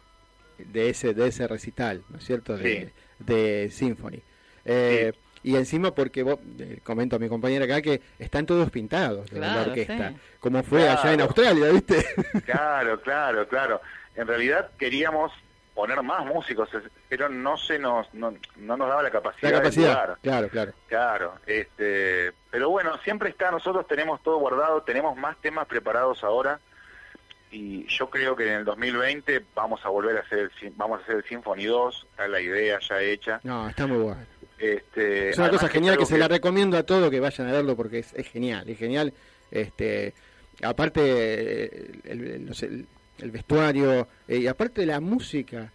[0.65, 2.55] de ese de ese recital, ¿no es cierto?
[2.57, 2.93] De, Sí.
[3.19, 4.21] de Symphony.
[4.65, 9.29] Eh, Y encima porque vos, eh, comento a mi compañera acá que están todos pintados
[9.29, 10.15] de la Claro, orquesta, sí.
[10.41, 11.23] como fue allá en Claro.
[11.23, 12.05] Australia, ¿viste?
[12.45, 13.81] Claro, claro, claro.
[14.15, 15.31] En realidad queríamos
[15.73, 16.67] poner más músicos,
[17.07, 19.49] pero no se nos no, no nos daba la capacidad.
[19.51, 20.17] La capacidad.
[20.21, 20.73] Claro, claro.
[20.89, 26.59] Claro, este, pero bueno, siempre está, nosotros tenemos todo guardado, tenemos más temas preparados ahora
[27.51, 31.03] y yo creo que en el 2020 vamos a volver a hacer el, vamos a
[31.03, 33.39] hacer el Symphony 2, está la idea ya hecha.
[33.43, 34.21] No, está muy bueno.
[34.57, 37.75] Este, Es una cosa genial que se la recomiendo a todos que vayan a verlo
[37.75, 39.13] porque es, es genial, es genial.
[39.51, 40.13] Este,
[40.61, 42.87] aparte el, el- no sé, el-
[43.19, 45.71] el vestuario eh, y aparte la música,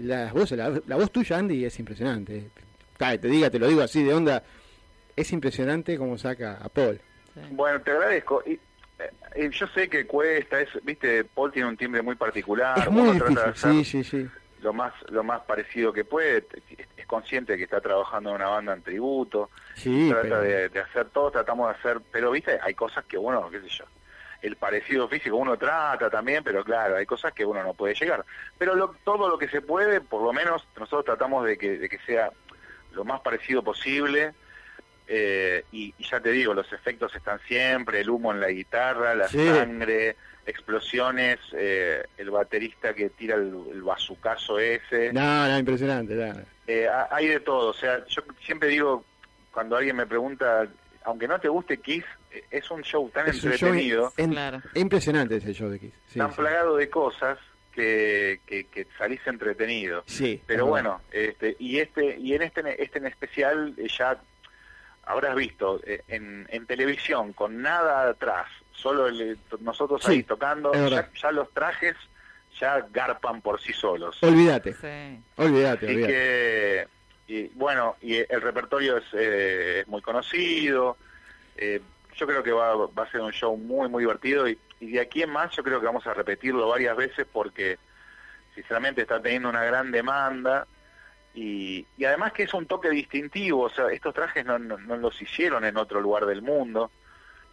[0.00, 2.50] las voces, la, la voz tuya Andy es impresionante.
[2.96, 4.42] Ta, te diga, te lo digo así de onda,
[5.16, 7.00] es impresionante cómo saca a Paul.
[7.50, 8.42] Bueno, te agradezco.
[8.46, 8.58] Y,
[8.98, 12.78] eh, yo sé que cuesta, es, viste, Paul tiene un timbre muy particular.
[12.78, 14.28] es muy uno trata de difícil, hacer sí, sí, sí.
[14.62, 16.46] lo más lo más parecido que puede.
[16.96, 19.50] Es consciente de que está trabajando en una banda en tributo.
[19.74, 23.18] Sí, trata pero- de, de hacer todo, tratamos de hacer, pero viste, hay cosas que
[23.18, 23.84] uno, qué sé yo,
[24.42, 28.24] el parecido físico uno trata también, pero claro, hay cosas que uno no puede llegar.
[28.58, 31.88] Pero lo- todo lo que se puede, por lo menos nosotros tratamos de que, de
[31.88, 32.30] que sea
[32.92, 34.34] lo más parecido posible.
[35.06, 39.14] Eh, y, y ya te digo, los efectos están siempre, el humo en la guitarra,
[39.14, 39.38] la Sí.
[39.46, 45.12] sangre, explosiones, eh, el baterista que tira el, el bazucazo ese.
[45.12, 46.14] No, no, impresionante.
[46.14, 46.34] no.
[46.66, 49.04] Eh, ha- hay de todo, o sea, yo siempre digo,
[49.52, 50.66] cuando alguien me pregunta,
[51.04, 54.62] aunque no te guste Kiss, eh, es un show tan Es show entretenido, en- Claro.
[54.74, 55.92] impresionante ese show de Kiss.
[56.08, 56.36] Sí, tan sí.
[56.36, 57.38] plagado de cosas,
[57.72, 60.04] que, que, que salís entretenido.
[60.06, 64.16] Sí, Pero bueno, este, y este y en este este en especial eh, ya
[65.06, 70.72] habrás visto eh, en, en televisión con nada atrás, solo el- nosotros Sí, ahí tocando,
[70.88, 71.94] ya, ya los trajes
[72.60, 74.22] ya garpan por sí solos.
[74.22, 75.22] Olvídate, Sí.
[75.36, 76.88] olvídate, Así que,
[77.26, 80.96] y, bueno, y el repertorio es, eh, es muy conocido.
[81.56, 81.80] eh,
[82.16, 84.48] yo creo que va, va a ser un show muy, muy divertido.
[84.48, 87.76] Y, y de aquí en más, yo creo que vamos a repetirlo varias veces porque,
[88.54, 90.64] sinceramente, está teniendo una gran demanda.
[91.34, 93.62] Y, y además que es un toque distintivo.
[93.62, 96.90] O sea, estos trajes no, no, no los hicieron en otro lugar del mundo.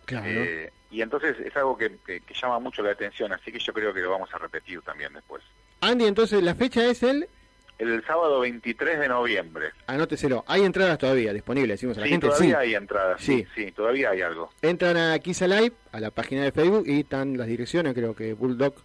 [0.06, 0.26] Claro.
[0.28, 3.32] eh, y entonces es algo que, que- que llama mucho la atención.
[3.32, 5.41] Así que yo creo que lo vamos a repetir también después.
[5.80, 7.28] Andy, entonces la fecha es el
[7.80, 9.72] El sábado 23 de noviembre.
[9.88, 10.44] Anóteselo.
[10.48, 12.28] Hay entradas todavía disponibles, decimos a la Sí, gente.
[12.28, 12.62] todavía Sí.
[12.67, 13.48] hay entradas, sí.
[13.56, 13.65] Sí.
[13.65, 14.50] sí, todavía hay algo.
[14.62, 18.34] Entran a Kiss Alive, a la página de Facebook, y están las direcciones, creo que
[18.34, 18.76] Bulldog.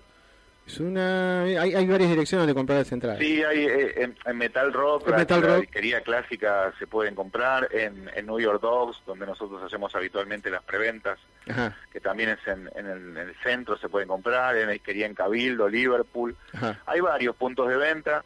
[0.66, 1.42] Es una...
[1.42, 3.18] Hay, hay varias direcciones donde comprar las entradas.
[3.20, 5.60] Sí, hay eh, en, en Metal Rock, En la, Metal la Rock.
[5.60, 10.64] disquería clásica se pueden comprar, en, en New York Dogs, donde nosotros hacemos habitualmente las
[10.64, 14.66] preventas, Ajá, que también es en, en el, en el centro, se pueden comprar, en
[14.66, 16.36] la disquería en Cabildo, Liverpool.
[16.52, 16.80] ajá.
[16.86, 18.24] Hay varios puntos de venta.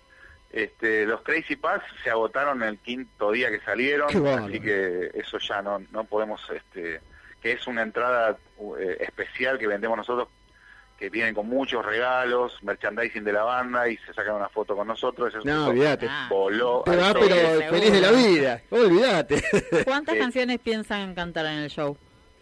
[0.51, 4.47] Este, los Crazy Pass se agotaron el quinto día que salieron, bárbaro.
[4.47, 7.01] así que eso ya no, no podemos, este,
[7.41, 8.37] que es una entrada
[8.79, 10.27] eh, especial que vendemos nosotros,
[11.01, 14.87] que vienen con muchos regalos, merchandising de la banda y se sacan una foto con
[14.87, 15.31] nosotros.
[15.35, 16.07] Eso No, olvídate.
[16.09, 16.27] Ah.
[16.29, 16.83] voló.
[16.85, 17.71] Te al va, pero seguro.
[17.71, 18.61] feliz de la vida.
[18.69, 19.43] Olvídate.
[19.85, 21.97] ¿Cuántas Eh, canciones piensan cantar en el show?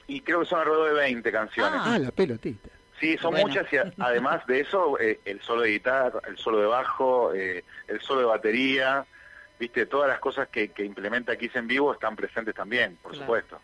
[0.08, 1.80] Y creo que son alrededor de 20 canciones.
[1.84, 2.68] Ah, la pelotita.
[2.98, 3.46] Sí, son Bueno.
[3.46, 7.32] muchas y a- además de eso, eh, el solo de guitarra, el solo de bajo,
[7.32, 9.06] eh, el solo de batería,
[9.60, 13.24] viste, todas las cosas que, que implementa Kiss en vivo están presentes también, por Claro.
[13.24, 13.60] supuesto.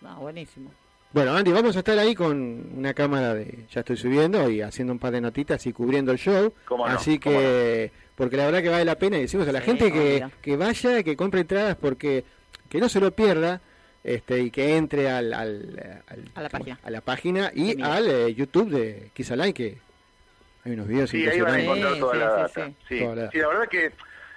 [0.00, 0.72] No, buenísimo.
[1.12, 3.66] Bueno, Andy, vamos a estar ahí con una cámara de.
[3.70, 6.54] Ya estoy subiendo y haciendo un par de notitas y cubriendo el show.
[6.64, 6.94] ¿Cómo no?
[6.94, 7.92] Así ¿Cómo que.
[8.14, 10.56] Porque la verdad que vale la pena y decimos a la Sí, gente que, que
[10.56, 12.24] vaya, que compre entradas porque.
[12.70, 13.60] Que no se lo pierda.
[14.04, 16.78] Este, y que entre al, al- al- A la página.
[16.82, 17.84] a la página y mire.
[17.84, 19.78] al eh, YouTube de Kiss Alive, que
[20.64, 22.66] hay unos videos Sí, ahí van a encontrar toda Sí, la sí, data.
[22.66, 22.74] sí.
[22.88, 23.92] Sí, Toda la- Sí, la verdad que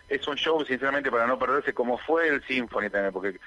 [0.07, 3.39] es un show, sinceramente, para no perderse, como fue el Symphony también, porque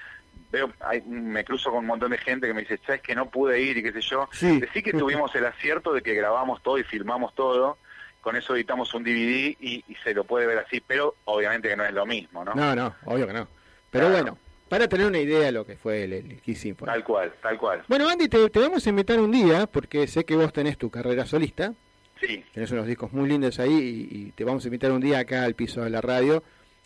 [0.51, 3.29] veo, hay, me cruzo con un montón de gente que me dice, sabes que no
[3.29, 4.27] pude ir y qué sé yo.
[4.31, 4.59] Sí.
[4.59, 7.77] Decí que tuvimos el acierto de que grabamos todo y filmamos todo,
[8.21, 11.75] con eso editamos un DVD y, y se lo puede ver así, pero obviamente que
[11.77, 12.53] no es lo mismo, ¿no?
[12.53, 13.47] No, no, obvio que no.
[13.91, 14.23] Pero Claro.
[14.23, 16.91] bueno, para tener una idea de lo que fue el, el Kiss Symphony.
[16.91, 17.83] Tal cual, tal cual.
[17.87, 20.89] Bueno, Andy, te, te vamos a invitar un día, porque sé que vos tenés tu
[20.89, 21.73] carrera solista,
[22.21, 23.71] Sí, tenés unos discos muy lindos ahí,
[24.11, 26.43] y, y te vamos a invitar un día acá al piso de la radio.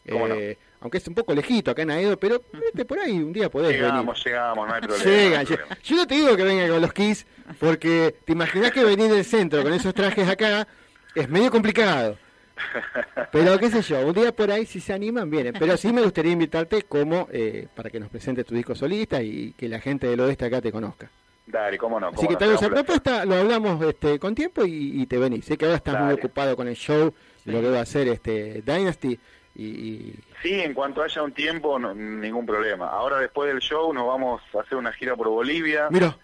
[0.07, 0.35] ¿Cómo no?
[0.83, 3.71] Aunque es un poco lejito acá en Aedo, pero vete por ahí un día podés
[3.71, 5.05] llegamos, llegamos, no hay problema.
[5.05, 5.15] venir.
[5.15, 5.57] no Llega, hay llega.
[5.59, 5.81] problema.
[5.81, 7.25] Yo no te digo que venga con los Kiss,
[7.57, 10.67] porque te imaginás que venir del centro con esos trajes acá
[11.15, 12.17] es medio complicado.
[13.31, 15.53] Pero qué sé yo, un día por ahí si se animan vienen.
[15.57, 19.53] Pero sí me gustaría invitarte como eh, para que nos presentes tu disco solista y
[19.53, 21.09] que la gente del oeste acá te conozca.
[21.47, 22.07] Dale, cómo no.
[22.09, 25.01] Así cómo que no, te hago será esa propuesta, lo hablamos este, con tiempo y,
[25.01, 25.45] y te venís.
[25.45, 27.13] Sé que ahora estás muy ocupado con el show,
[27.45, 29.17] lo que va a hacer este Dynasty
[29.55, 32.87] y, y- Sí, en cuanto haya un tiempo, no- ningún problema.
[32.89, 35.87] Ahora después del show nos vamos a hacer una gira por Bolivia.
[35.89, 36.17] mira,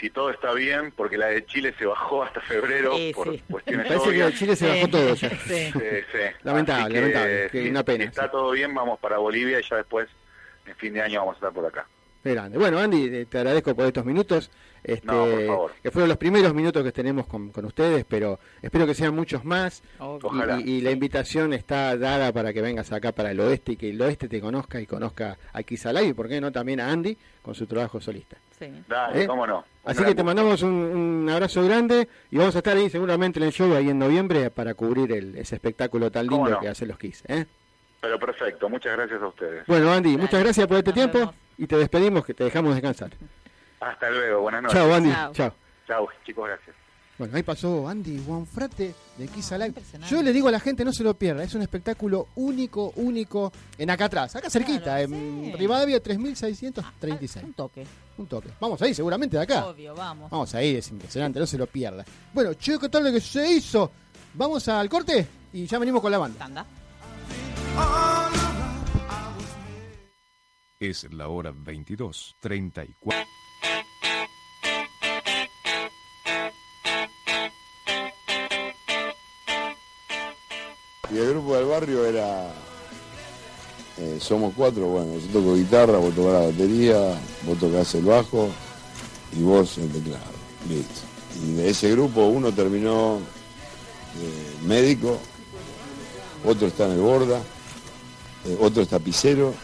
[0.00, 3.42] Si todo está bien, porque la de Chile se bajó hasta febrero Sí, por sí.
[3.50, 4.26] cuestiones parece que obvias.
[4.32, 4.90] de Chile se bajó Sí.
[4.90, 5.16] todo.
[5.16, 5.72] Sí, sí.
[6.42, 8.28] Lamentable, lamentable, que una pena, Si está sí.
[8.32, 10.08] todo bien, vamos para Bolivia y ya después,
[10.66, 11.86] en fin de año, vamos a estar por acá.
[12.32, 12.56] Grande.
[12.58, 14.50] Bueno, Andy, eh, te agradezco por estos minutos.
[14.82, 15.72] Este, No, por favor.
[15.82, 19.44] Que fueron los primeros minutos que tenemos con, con ustedes, pero espero que sean muchos
[19.44, 19.82] más.
[19.98, 20.60] Y- Ojalá.
[20.60, 23.90] Y, y la invitación está dada para que vengas acá para el oeste y que
[23.90, 27.16] el oeste te conozca y conozca a Kisalay y, por qué no, también a Andy
[27.42, 28.36] con su trabajo solista.
[28.58, 28.66] Sí.
[28.88, 29.26] Dale, ¿Eh?
[29.26, 29.58] cómo no.
[29.84, 33.38] Un Así que te mandamos un, un abrazo grande y vamos a estar ahí seguramente
[33.38, 36.60] en el show ahí en noviembre para cubrir el- ese espectáculo tan ¿Cómo lindo no?
[36.62, 37.22] que hacen los Kiss.
[37.26, 37.46] ¿eh?
[38.04, 39.66] Pero perfecto, muchas gracias a ustedes.
[39.66, 40.22] Bueno, Andy, Dale.
[40.22, 41.34] muchas gracias por este Nos tiempo vemos.
[41.56, 43.10] y te despedimos, que te dejamos descansar.
[43.80, 44.78] Hasta luego, buenas noches.
[44.78, 45.10] Chao, Andy.
[45.32, 45.54] Chao.
[45.86, 46.08] Chao.
[46.26, 46.76] Chicos, gracias.
[47.16, 49.80] Bueno, ahí pasó Andy Juanfrate de Kiss Alive.
[50.08, 53.52] Yo le digo a la gente, no se lo pierda, es un espectáculo único, único,
[53.78, 55.52] en acá atrás, acá cerquita, Claro, en sí.
[55.56, 57.44] Rivadavia Ah, 3636.
[57.44, 57.86] Un toque.
[58.18, 58.48] Un toque.
[58.60, 59.64] Vamos ahí, seguramente de acá.
[59.66, 60.30] Obvio, vamos.
[60.30, 62.04] Vamos ahí, es impresionante, no se lo pierda.
[62.32, 63.90] Bueno, che, ¿qué tal lo que se hizo?
[64.34, 66.38] Vamos al corte y ya venimos con la banda.
[66.38, 66.66] Tanda.
[70.80, 73.26] Es la hora 22, 34.
[81.10, 82.52] Y el grupo del barrio era.
[83.98, 86.98] eh, somos cuatro, bueno, yo toco guitarra, vos tocás la batería,
[87.42, 88.48] vos tocás el bajo
[89.32, 90.24] y vos el teclado.
[90.68, 91.00] Listo.
[91.44, 95.18] Y de ese grupo uno terminó eh, médico,
[96.44, 97.40] otro está en el borda,
[98.44, 99.54] eh, otro es tapicero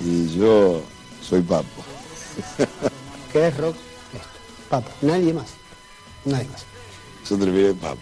[0.00, 0.82] y yo
[1.20, 1.84] soy papo.
[3.32, 3.76] ¿Qué es rock?
[4.12, 4.28] Esto.
[4.68, 4.90] Papo.
[5.02, 5.46] Nadie más.
[6.24, 6.64] Nadie más.
[7.28, 8.00] Yo terminé papo.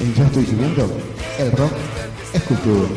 [0.00, 0.90] En Ya estoy subiendo,
[1.38, 1.72] el rock
[2.34, 2.88] es cultura.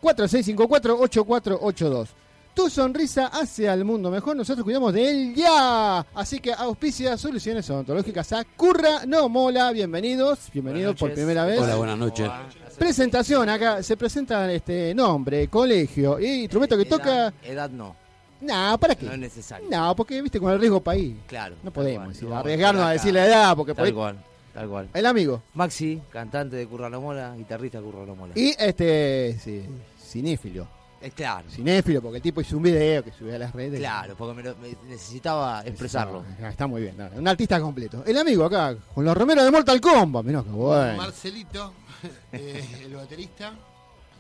[0.01, 2.09] 4654-8482.
[2.53, 6.05] Tu sonrisa hace al mundo mejor, nosotros cuidamos de él ya.
[6.13, 9.71] Así que auspicia soluciones odontológicas a Curra No Mola.
[9.71, 11.61] Bienvenidos, bienvenidos por primera vez.
[11.61, 12.29] Hola, buenas noches.
[12.77, 17.33] Presentación, acá se presenta este nombre, colegio y instrumento que toca.
[17.43, 18.09] Edad no.
[18.41, 19.05] No, ¿para qué?
[19.05, 19.67] No es necesario.
[19.69, 21.15] No, porque viste con el riesgo país.
[21.27, 21.55] Claro.
[21.63, 22.29] No podemos cual.
[22.29, 24.23] No, arriesgarnos a decir la edad, porque por Tal cual,
[24.53, 24.89] tal cual.
[24.93, 25.41] El amigo.
[25.53, 28.33] Maxi, cantante de Curralo Mola, guitarrista de Curralo Mola.
[28.35, 29.63] Y este, sí,
[30.01, 30.67] cinéfilo.
[31.01, 31.49] Es claro.
[31.49, 33.79] Cinéfilo, porque el tipo hizo un video que subió a las redes.
[33.79, 36.25] Claro, porque me lo- me necesitaba expresarlo.
[36.41, 38.03] Está muy bien, no, un artista completo.
[38.05, 40.97] El amigo acá, con los remeros de Mortal Kombat, mirá qué bueno.
[40.97, 41.73] Marcelito,
[42.33, 43.47] eh, el baterista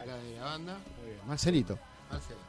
[0.01, 0.77] acá de la banda.
[1.27, 1.77] Marcelito.
[2.09, 2.39] Marcelo.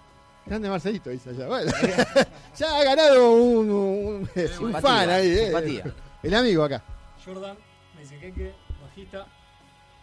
[0.47, 1.47] Grande Marcelito, dice allá.
[1.47, 1.70] Bueno,
[2.59, 5.28] ya ha ganado un, un- un Simpatía, fan ahí.
[5.30, 5.45] eh.
[5.47, 5.84] simpatía.
[6.22, 6.82] El amigo acá.
[7.24, 7.57] Jordan,
[7.95, 9.26] me dice que bajista.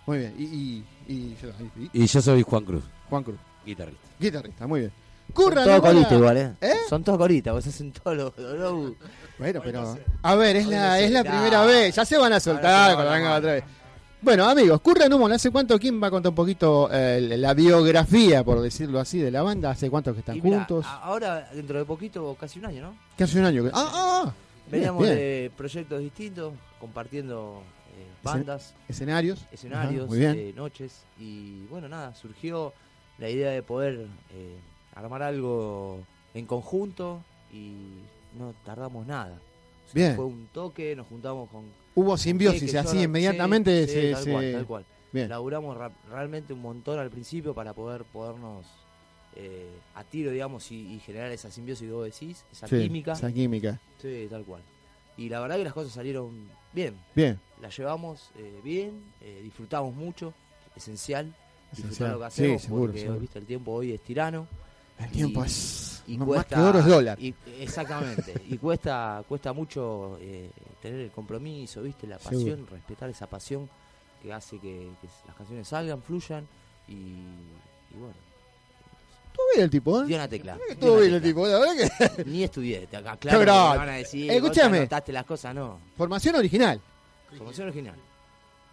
[0.06, 0.36] Muy bien.
[0.38, 1.50] Y, y, y, yo-
[1.92, 2.84] y- Y yo soy Juan Cruz.
[3.10, 3.38] Juan Cruz.
[3.66, 4.08] Guitarrista.
[4.20, 4.92] Guitarrista, muy bien.
[4.92, 5.92] Son Curra todos Nomola.
[5.94, 6.54] coritas igual, ¿eh?
[6.62, 6.74] ¿Eh?
[6.88, 8.38] Son todos coritas, vos hacen todos los...
[8.38, 8.92] los- los-
[9.38, 9.98] Bueno, pero.
[10.24, 11.32] A ver, es Hoy la, no sé, es la nah.
[11.32, 11.96] primera vez.
[11.96, 13.64] Ya se van a soltar cuando vengan otra vez.
[14.28, 18.44] Bueno, amigos, Curra Número, ¿hace cuánto quién va a contar un poquito eh, la biografía,
[18.44, 19.70] por decirlo así, de la banda?
[19.70, 20.86] ¿Hace cuánto que están Y mirá, juntos?
[20.86, 22.98] ahora, dentro de poquito, casi un año, ¿no?
[23.16, 23.64] ¿Qué hace un año?
[23.68, 24.34] Ah, ah, ah.
[24.70, 25.26] Veníamos Bien, bien.
[25.28, 27.62] de proyectos distintos, compartiendo
[27.98, 29.46] eh, bandas, escenarios.
[29.50, 30.36] escenarios, Ajá, muy bien.
[30.38, 31.06] eh, noches.
[31.18, 32.74] Y bueno, nada, surgió
[33.20, 34.58] la idea de poder eh,
[34.94, 36.02] armar algo
[36.34, 37.22] en conjunto
[37.54, 37.78] y
[38.38, 39.36] no tardamos nada.
[39.36, 40.16] O sea, Bien.
[40.18, 41.87] Fue un toque, nos juntamos con.
[42.00, 44.86] Hubo simbiosis, así inmediatamente sí, se- sí, tal se- cual, tal cual.
[45.12, 45.30] Bien.
[45.30, 48.66] Laburamos ra- realmente un montón al principio para poder podernos
[49.36, 53.14] eh, a tiro, digamos, y, y generar esa simbiosis que vos decís, esa Sí, química.
[53.14, 53.80] esa química.
[54.02, 54.62] Sí, tal cual.
[55.18, 56.96] Y la verdad que las cosas salieron bien.
[57.16, 57.40] Bien.
[57.62, 60.34] Las llevamos eh, bien, eh, disfrutamos mucho,
[60.76, 61.34] esencial.
[61.72, 62.12] Disfrutar Esencial.
[62.12, 63.20] lo que Sí, hacemos seguro, porque seguro.
[63.20, 64.48] viste el tiempo hoy es tirano.
[65.00, 67.20] El tiempo es- y cuesta, que oro es dólar.
[67.22, 68.34] y- exactamente.
[68.50, 70.50] y cuesta cuesta mucho eh,
[70.82, 72.38] tener el compromiso, viste, la Seguro.
[72.40, 73.70] pasión, respetar esa pasión
[74.22, 76.48] que hace que, que las canciones salgan, fluyan
[76.88, 78.16] y, y bueno.
[79.36, 80.06] Todo bien el tipo, ¿eh?
[80.08, 80.58] Dio una tecla.
[80.80, 81.76] todo bien el tipo, la verdad
[82.16, 82.24] que.
[82.26, 83.72] Ni estudié, te acá, Qué claro, grande.
[83.74, 84.72] me van a decir, vos Escúchame.
[84.78, 85.80] te anotaste las cosas, no.
[85.96, 86.82] Formación original.
[87.38, 87.96] Formación original.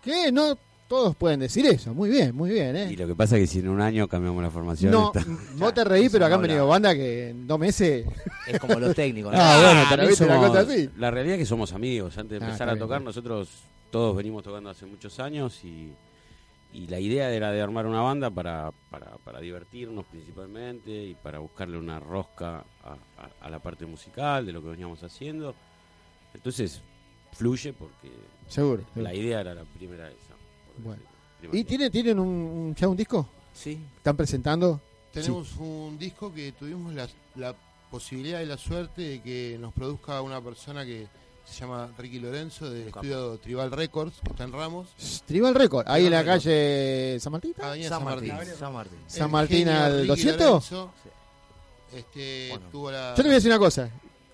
[0.02, 0.56] Que no
[0.88, 1.94] todos pueden decir eso.
[1.94, 2.88] Muy bien, muy bien, ¿eh?
[2.92, 4.92] Y lo que pasa es que si en un año cambiamos la formación.
[4.92, 5.24] No, está-
[5.56, 8.06] vos te reís, pero acá han venido bandas que en dos meses.
[8.46, 9.38] Es como los técnicos, ¿no?
[9.40, 10.90] Ah, bueno, pero también viste una somos- cosa así.
[10.98, 12.16] La realidad es que somos amigos.
[12.18, 13.48] Antes de Ah, empezar a tocar, nosotros
[13.90, 15.92] todos venimos tocando hace muchos años y,
[16.74, 21.38] y la idea era de armar una banda para, para, para divertirnos principalmente y para
[21.38, 25.54] buscarle una rosca a, a- a la parte musical de lo que veníamos haciendo.
[26.34, 26.82] Entonces,
[27.32, 28.10] fluye porque
[28.48, 29.14] Seguro, la seguro.
[29.14, 30.23] idea era la primera esa.
[30.78, 31.02] Bueno.
[31.52, 33.28] ¿Y tienen, tienen un, un- ya un disco?
[33.54, 33.78] Sí.
[33.96, 34.80] ¿Están presentando?
[35.12, 37.54] Tenemos un disco que tuvimos la, la
[37.90, 41.06] posibilidad y la suerte de que nos produzca una persona que
[41.44, 44.88] se llama Ricky Lorenzo del estudio Tribal Records, que está en Ramos.
[45.26, 46.44] Tribal Record, ahí en la Records.
[46.44, 47.54] calle San Martín.
[47.62, 48.54] Avenida San San Martín, Martín.
[48.56, 48.98] San Martín.
[49.06, 49.34] San
[49.76, 50.40] al Ricky 200.
[50.72, 50.90] Lorenzo,
[51.94, 53.10] este, tuvo la...
[53.10, 53.90] Yo te voy a decir una cosa.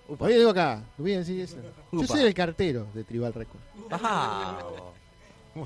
[0.08, 0.24] Upa.
[0.24, 1.56] Oye, digo acá, te voy a decir eso.
[1.92, 3.60] Yo soy el cartero de Tribal Record.
[3.90, 4.58] Ah,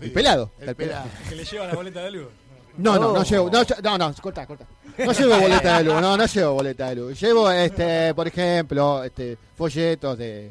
[0.03, 0.53] El pelado.
[0.61, 1.05] El El pelado.
[1.05, 1.28] pelado.
[1.28, 2.28] Que le lleva la boleta de luz.
[2.76, 3.22] No, no, no No.
[3.22, 4.66] llevo, no, no, no, corta, corta.
[4.99, 7.20] No llevo boleta de luz, no, no llevo boleta de luz.
[7.20, 10.51] Llevo, este, por ejemplo, este, folletos de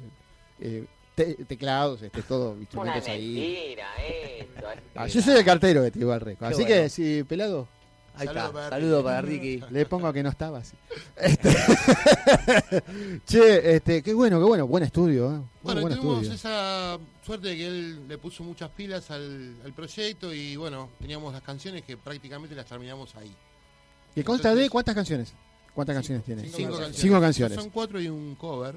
[0.62, 0.86] eh,
[1.16, 3.76] te- teclados, este, todo, instrumentos ahí.
[4.96, 6.68] Ah, yo soy el cartero de Tribal Record, así bueno.
[6.84, 7.68] que si pelado,
[8.16, 8.52] ahí Saludo está.
[8.54, 9.04] para Saludo Ricky.
[9.04, 9.64] para Ricky.
[9.74, 10.76] le pongo que no estaba así.
[11.16, 11.50] Este,
[13.26, 15.42] che, este, qué bueno, qué bueno, buen estudio, ¿eh?
[15.62, 16.34] Bueno, buen tuvimos estudio.
[16.36, 21.34] esa suerte de que él le puso muchas pilas al, al proyecto y bueno, teníamos
[21.34, 23.34] las canciones que prácticamente las terminamos ahí.
[24.14, 25.34] ¿Que consta de cuántas canciones?
[25.74, 26.44] ¿Cuántas canciones tiene?
[26.44, 26.98] Cinco canciones.
[26.98, 27.58] Cinco canciones.
[27.58, 28.76] Son cuatro y un cover.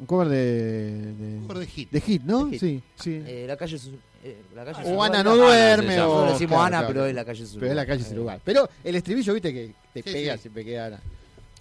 [0.00, 1.90] Un cover de, de, Cover de hit.
[1.90, 2.46] de hit, ¿no?
[2.46, 2.60] De hit.
[2.60, 3.22] Sí, sí.
[3.26, 6.06] Eh, la calle es un- eh, la calle es o un Ana no duerme o
[6.06, 6.86] Nosotros decimos claro, Ana, claro.
[6.88, 8.40] pero es la calle es un Pero es la calle Eh, lugar.
[8.44, 10.42] Pero el estribillo, viste, que te Sí, pega, sí.
[10.42, 11.00] siempre queda Ana.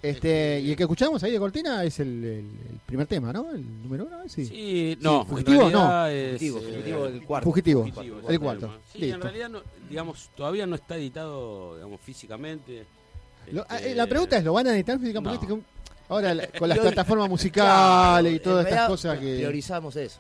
[0.02, 2.30] Este, y el que escuchamos ahí de Cortina es el, el-
[2.72, 3.52] el primer tema, ¿no?
[3.52, 4.46] El número uno, sí.
[4.46, 5.70] Sí, no, ¿Fugitivo?
[5.70, 6.08] No.
[6.08, 7.44] es, Fugitivo, eh, fugitivo el cuarto.
[7.50, 8.74] Fugitivo, Fugitivo, el cuarto.
[8.92, 9.16] Sí, Listo.
[9.16, 12.84] en realidad, no, digamos, todavía no está editado, digamos, físicamente.
[13.52, 15.48] Lo- Este, eh, la pregunta es, ¿lo van a editar físicamente?
[15.48, 15.62] No.
[16.14, 19.36] Ahora con las plataformas musicales y todas estas cosas que...
[19.36, 20.20] Priorizamos eso.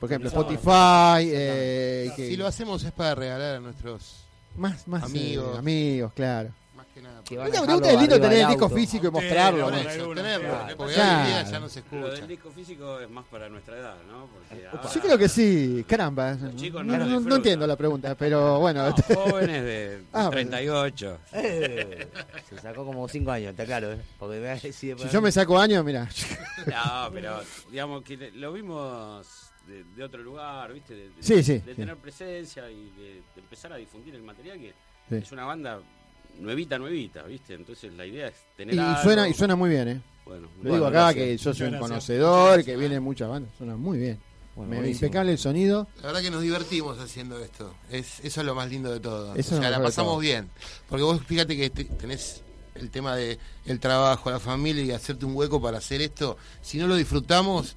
[0.00, 4.16] Por ejemplo, Spotify, eh, que- Si lo hacemos es para regalar a nuestros
[4.56, 5.54] más, más amigos.
[5.54, 6.50] eh, amigos, claro.
[6.94, 7.22] Que nada.
[7.24, 8.76] Que van a Una dejarlo pregunta es lindo tener el disco auto.
[8.76, 9.58] físico y mostrarlo.
[9.58, 9.64] ¿no?
[9.72, 10.76] Bueno, eso, alguno, tenerlo, claro.
[10.76, 11.10] porque Claro.
[11.12, 12.26] hoy en día ya no se Lo del escucha.
[12.26, 14.26] disco físico es más para nuestra edad, ¿no?
[14.28, 16.34] Porque ahora Yo creo que sí, caramba.
[16.34, 18.88] Los chicos no, no lo no- entiendo la pregunta, pero bueno.
[18.88, 21.18] no, jóvenes de Ah, 38.
[21.32, 22.08] Eh,
[22.48, 23.98] se sacó como 5 años, está claro, ¿eh?
[24.18, 26.08] Porque Si yo me saco años, mira.
[26.66, 27.40] No, pero
[27.70, 30.94] digamos que lo vimos de, de otro lugar, ¿viste?
[30.94, 31.74] De, de- Sí, sí, de sí.
[31.76, 34.74] tener presencia y de, de empezar a difundir el material que
[35.08, 35.16] Sí.
[35.16, 35.80] es una banda
[36.40, 37.54] nuevita, nuevita, ¿viste?
[37.54, 39.02] Entonces la idea es tener Y algo.
[39.02, 40.00] suena, y suena muy bien, ¿eh?
[40.24, 41.24] Bueno, Lo digo acá gracias.
[41.24, 41.88] que yo soy un gracias.
[41.90, 44.18] conocedor, que vienen muchas bandas, suena muy bien.
[44.56, 45.88] Bueno, Me- impecable el sonido.
[46.00, 47.74] La verdad que nos divertimos haciendo esto.
[47.90, 49.32] Es, eso es lo más lindo de todo.
[49.36, 50.18] o sea, la pasamos todo.
[50.20, 50.48] bien.
[50.88, 52.42] Porque vos fíjate que te- tenés
[52.76, 56.36] el tema de el trabajo, la familia y hacerte un hueco para hacer esto.
[56.62, 57.76] Si no lo disfrutamos,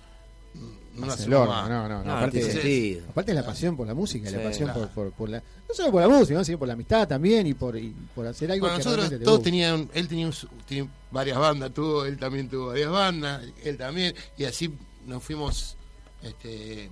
[1.06, 3.06] no Hace el horno, no, no, no, No, aparte, tiene sentido.
[3.10, 4.90] aparte es la pasión por la música, la Sí, pasión claro.
[4.90, 6.44] por, por, por la, no solo por la música, ¿no?
[6.44, 9.20] sino por la amistad también y por, y por hacer algo Bueno, que nosotros realmente
[9.20, 9.50] te todos guste.
[9.52, 13.78] tenían, él tenía, un su- tiene varias bandas, tuvo, él también tuvo varias bandas, él
[13.78, 14.74] también, y así
[15.06, 15.76] nos fuimos
[16.24, 16.90] este,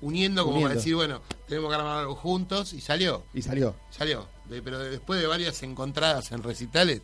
[0.00, 0.68] uniendo como Uniendo.
[0.68, 3.24] para decir, bueno, tenemos que armar algo juntos y salió.
[3.34, 3.74] Y salió.
[3.90, 7.02] Salió, De- pero después de varias encontradas en recitales,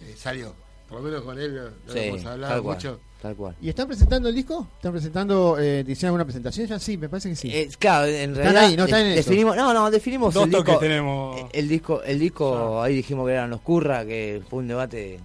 [0.00, 0.54] eh, salió.
[0.88, 3.00] Por lo menos con él lo, lo Sí, hemos hablado tal cual, mucho.
[3.20, 3.56] tal cual.
[3.60, 4.68] ¿Y están presentando el disco?
[4.76, 6.78] ¿Están presentando, eh, ¿hicieron alguna presentación ya?
[6.78, 7.50] Sí, me parece que sí.
[7.52, 9.16] Eh, claro, en Están realidad ahí, no están en eso.
[9.16, 11.40] definimos, no, no, definimos Dos el toques disco, tenemos.
[11.40, 15.18] eh, el disco, el disco, ahí dijimos que eran los curra, que fue un debate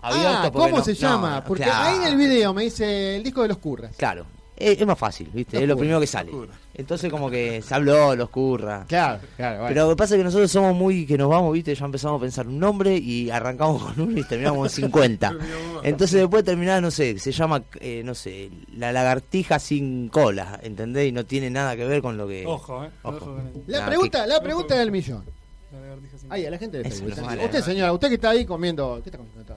[0.00, 0.38] abierto.
[0.46, 1.36] Ah, ¿cómo no- se no, llama?
[1.36, 3.94] no, Porque claro, ahí en el video me dice el disco de los curras.
[3.98, 4.24] Claro,
[4.56, 5.56] es, es más fácil, ¿viste?
[5.56, 6.32] Los es lo primero que sale.
[6.76, 8.84] Entonces como que se habló, los curra.
[8.88, 9.56] Claro, claro.
[9.60, 9.68] bueno.
[9.68, 11.72] Pero lo que pasa es que nosotros somos muy que nos vamos, ¿viste?
[11.74, 15.34] Ya empezamos a pensar un nombre y arrancamos con uno y terminamos con 50.
[15.84, 20.58] Entonces después de terminar, no sé, se llama, eh, no sé, la lagartija sin cola,
[20.62, 21.08] ¿entendés?
[21.08, 22.44] Y no tiene nada que ver con lo que...
[22.44, 22.90] Ojo, eh.
[23.02, 23.38] Ojo.
[23.68, 25.24] La pregunta, que- la pregunta del millón.
[25.72, 27.24] La lagartija sin- Ahí, a la gente de Eso Facebook.
[27.24, 29.00] no es Usted, señora, usted que está ahí comiendo.
[29.02, 29.54] ¿Qué está comiendo?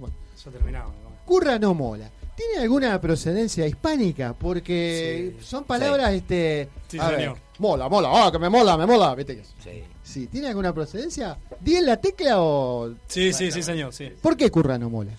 [0.00, 0.14] Bueno.
[0.44, 0.92] Ya terminamos.
[1.24, 2.10] Curra no mola.
[2.38, 4.32] ¿Tiene alguna procedencia hispánica?
[4.32, 6.68] Porque son palabras, este.
[6.86, 7.36] Sí, a ver, señor.
[7.58, 9.12] mola, mola, ah, que me mola, me mola.
[9.16, 9.82] ¿Viste que Sí.
[10.04, 11.36] Sí, ¿tiene alguna procedencia?
[11.60, 12.94] ¿Di en la tecla o.?
[13.08, 14.12] Sí, sí, sí, señor, sí.
[14.22, 15.10] ¿Por qué Curra no mola?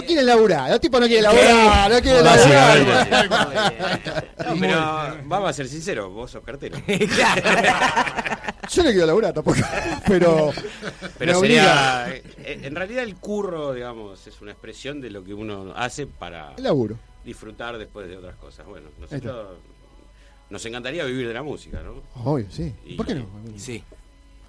[0.00, 4.24] No quiere laburar, los tipos no quieren laburar, no quieren laburar.
[4.46, 6.78] No, pero vamos a ser sinceros, vos sos cartero.
[8.70, 9.58] Yo no quiero laburar tampoco,
[10.06, 10.52] pero.
[11.18, 12.08] Pero sería.
[12.10, 16.54] eh, En realidad, el curro, digamos, es una expresión de lo que uno hace para
[16.56, 16.96] El laburo.
[17.24, 18.66] disfrutar después de otras cosas.
[18.66, 19.56] Bueno, nosotros.
[20.50, 22.02] Nos encantaría vivir de la música, ¿no?
[22.24, 22.74] Obvio, sí.
[22.86, 23.26] Y- ¿Por qué no?
[23.56, 23.82] Sí.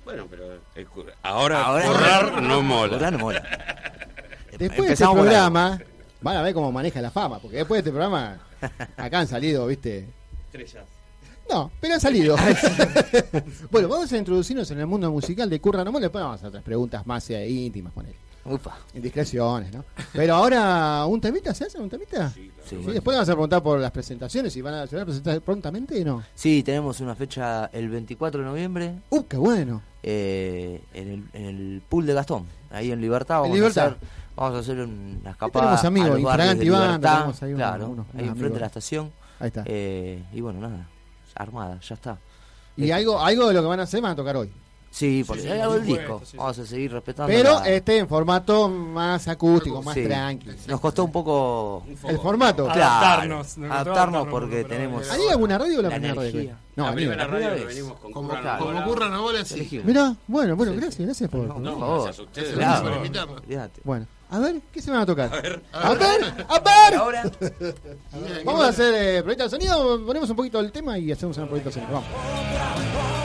[0.05, 2.93] Bueno, pero el curro- ahora, Ahora- currar no mola.
[2.93, 3.43] Currar no mola.
[4.60, 5.80] Después de este programa,
[6.22, 8.38] van a ver cómo maneja la fama, porque después de este programa,
[8.97, 10.05] acá han salido, ¿viste?
[10.45, 10.86] Estrellas.
[11.49, 12.36] No, pero han salido.
[13.72, 16.47] bueno, vamos a introducirnos en el mundo musical de Curra Nomol, después vamos a hacer
[16.49, 18.14] otras preguntas más eh, íntimas con él.
[18.45, 18.78] Upa.
[18.95, 19.84] Indiscreciones, ¿no?
[20.14, 21.53] Pero ahora, ¿un temita?
[21.53, 22.30] ¿Se hace un temita?
[22.30, 22.84] Sí, claro.
[22.84, 22.91] Sí.
[22.93, 26.24] Después vamos a preguntar por las presentaciones, si van a, a presentar prontamente o no.
[26.36, 29.82] Sí, tenemos una fecha el 24 de noviembre ¡Uh, qué bueno!
[30.03, 33.38] eh, en, el, en el pool de Gastón, ahí en Libertad.
[33.38, 33.84] En Vamos, Libertad.
[33.84, 33.99] A, hacer,
[34.36, 38.53] vamos a hacer una escapada tenemos amigos, a Libertad, tenemos ahí claro, unos- ahí enfrente
[38.55, 39.11] de la estación.
[39.39, 39.63] Ahí está.
[39.65, 40.88] Eh, y bueno, nada,
[41.36, 42.17] armada, ya está.
[42.76, 44.51] y este- algo, algo de lo que van a hacer van a tocar hoy.
[44.91, 46.19] Sí, porque sí, hay por algo del disco.
[46.23, 46.37] sí, sí.
[46.37, 47.31] Vamos a seguir respetando.
[47.31, 50.03] Pero la- este en formato más acústico, más sí.
[50.05, 50.53] tranquilo.
[50.67, 52.65] Nos costó un poco El formato.
[52.65, 56.29] Claro, Adaptarnos, adaptarnos adaptarnos, porque tenemos ¿Hay alguna radio o la, la primera radio?
[56.31, 56.57] energía.
[56.75, 57.65] No, la primera radio vez.
[57.67, 58.65] venimos con Como, Curra claro.
[58.65, 59.81] como curra no bola, sí.
[59.85, 61.41] Mirá, bueno, bueno, gracias, gracias por.
[61.59, 62.03] No, favor.
[62.03, 62.53] gracias a ustedes.
[62.53, 63.03] Claro.
[63.27, 63.69] por.
[63.83, 65.31] Bueno, a ver, ¿qué se me va a tocar?
[65.33, 65.61] A ver.
[65.71, 66.01] A ver,
[66.49, 66.95] a ver.
[66.99, 67.23] Ahora,
[68.43, 71.47] Vamos a hacer eh, proyecto de sonido, ponemos un poquito el tema y hacemos un
[71.47, 71.93] proyecto de sonido.
[71.93, 73.18] Vamos.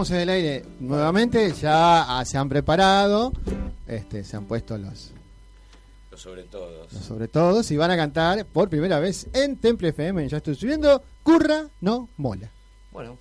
[0.00, 3.34] Estamos en el aire nuevamente, ya ah, se han preparado,
[3.86, 5.10] este, se han puesto los,
[6.10, 6.90] Los sobre todos.
[6.90, 10.26] los sobre todos y van a cantar por primera vez en Temple FM.
[10.26, 12.48] Ya estoy subiendo, Curra no mola.
[12.92, 13.18] bueno,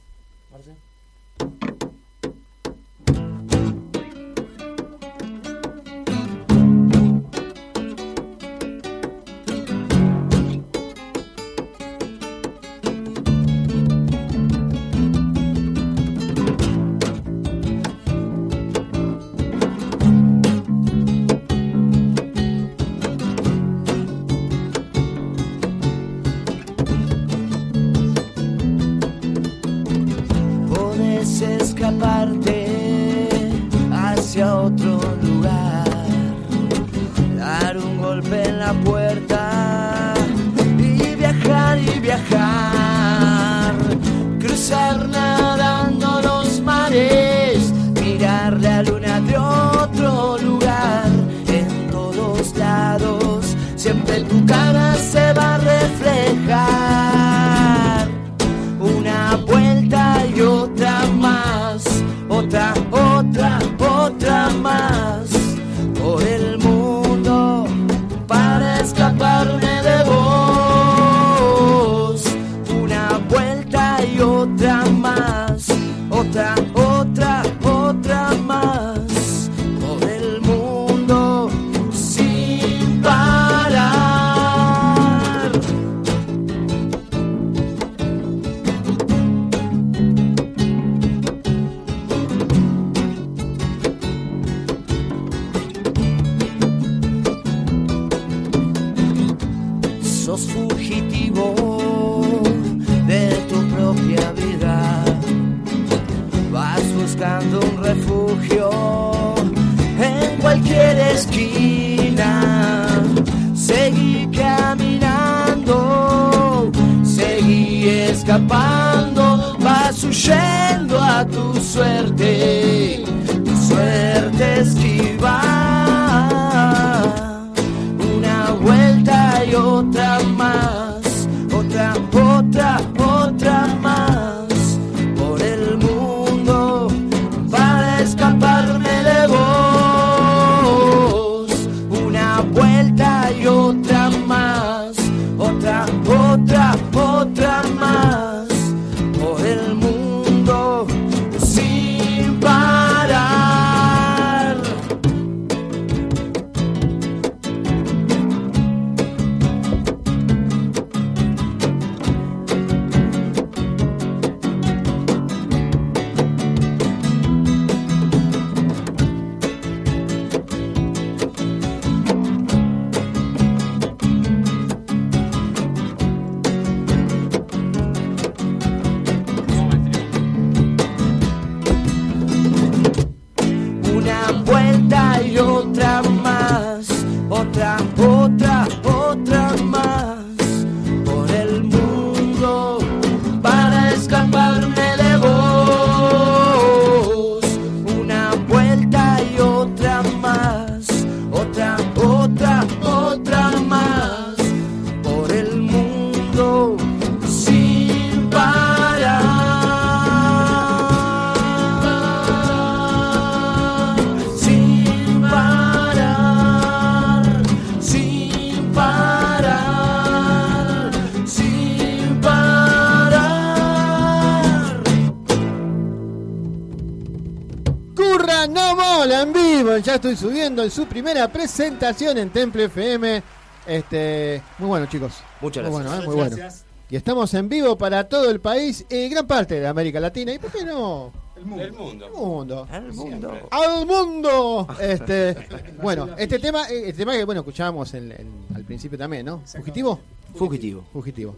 [229.99, 233.21] estoy subiendo en su primera presentación en Temple FM.
[233.67, 235.13] Este, muy bueno chicos.
[235.41, 235.91] Muchas Muy gracias.
[235.91, 236.05] bueno, ¿eh?
[236.07, 236.35] muy bueno.
[236.37, 236.65] Gracias.
[236.89, 240.33] Y estamos en vivo para todo el país y gran parte de América Latina.
[240.33, 241.11] ¿Y por qué no?
[241.35, 241.63] El mundo.
[241.65, 242.67] El mundo.
[242.73, 243.37] El mundo.
[243.51, 244.67] ¡Al mundo!
[244.79, 245.35] Este,
[245.81, 249.41] bueno, este tema, este tema que bueno escuchábamos en- en- al principio también, ¿no?
[249.45, 249.99] ¿Fugitivo?
[250.33, 250.83] Fugitivo.
[250.91, 251.35] Fugitivo.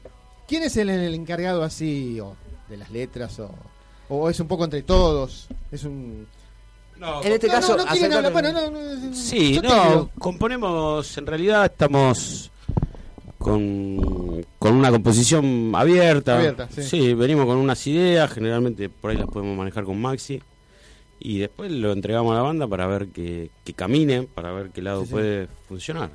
[0.47, 2.36] ¿Quién es el, el encargado así o
[2.70, 3.49] de las letras o,
[4.09, 5.47] o es un poco entre todos?
[5.72, 6.28] Es un
[7.02, 11.18] No, En este No, caso, no, no quieren hablar, bueno, no, no, Sí, no, componemos,
[11.18, 12.52] en realidad estamos
[13.39, 16.38] con, con una composición abierta.
[16.38, 17.16] Abierta, sí.
[17.16, 20.43] venimos con unas ideas, generalmente por ahí las podemos manejar con Maxi.
[21.20, 24.84] Y después lo entregamos a la banda para ver que, que camine, para ver qué
[24.84, 25.12] lado Sí, sí.
[25.14, 26.12] puede funcionar.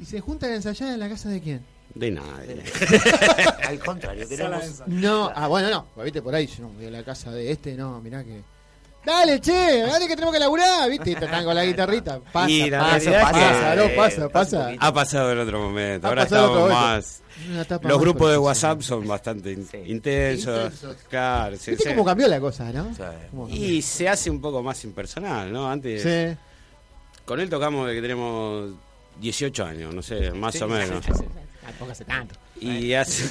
[0.00, 1.64] ¿Y se juntan a ensayar en la casa de quién?
[1.94, 2.64] De nadie.
[3.68, 4.82] Al contrario, queremos.
[4.88, 6.02] No, ah, bueno, no.
[6.02, 8.55] Viste por ahí, yo no voy a la casa de este, no, mirá que.
[9.06, 12.18] Dale, che, dale que tenemos que laburar, viste, y te están con la guitarrita.
[12.32, 14.70] Pasa, Y la pasa, pasa, no, pasa, pasa.
[14.80, 16.06] Ha pasado en otro momento.
[16.06, 17.22] Ha Ahora estamos otro más.
[17.82, 20.64] Los grupos de WhatsApp son bastante in- intensos.
[20.74, 20.96] Intensos.
[21.08, 21.90] Claro, sí, ¿Viste sí.
[21.90, 22.90] cómo cambió la cosa, no?
[23.48, 25.70] Y se hace un poco más impersonal, ¿no?
[25.70, 26.02] Antes.
[26.02, 26.36] Sí.
[27.24, 28.70] Con él tocamos de que tenemos
[29.20, 31.04] 18 años, no sé, más Sí, o menos.
[31.70, 32.34] Tampoco hace tanto.
[32.60, 33.24] Y hace.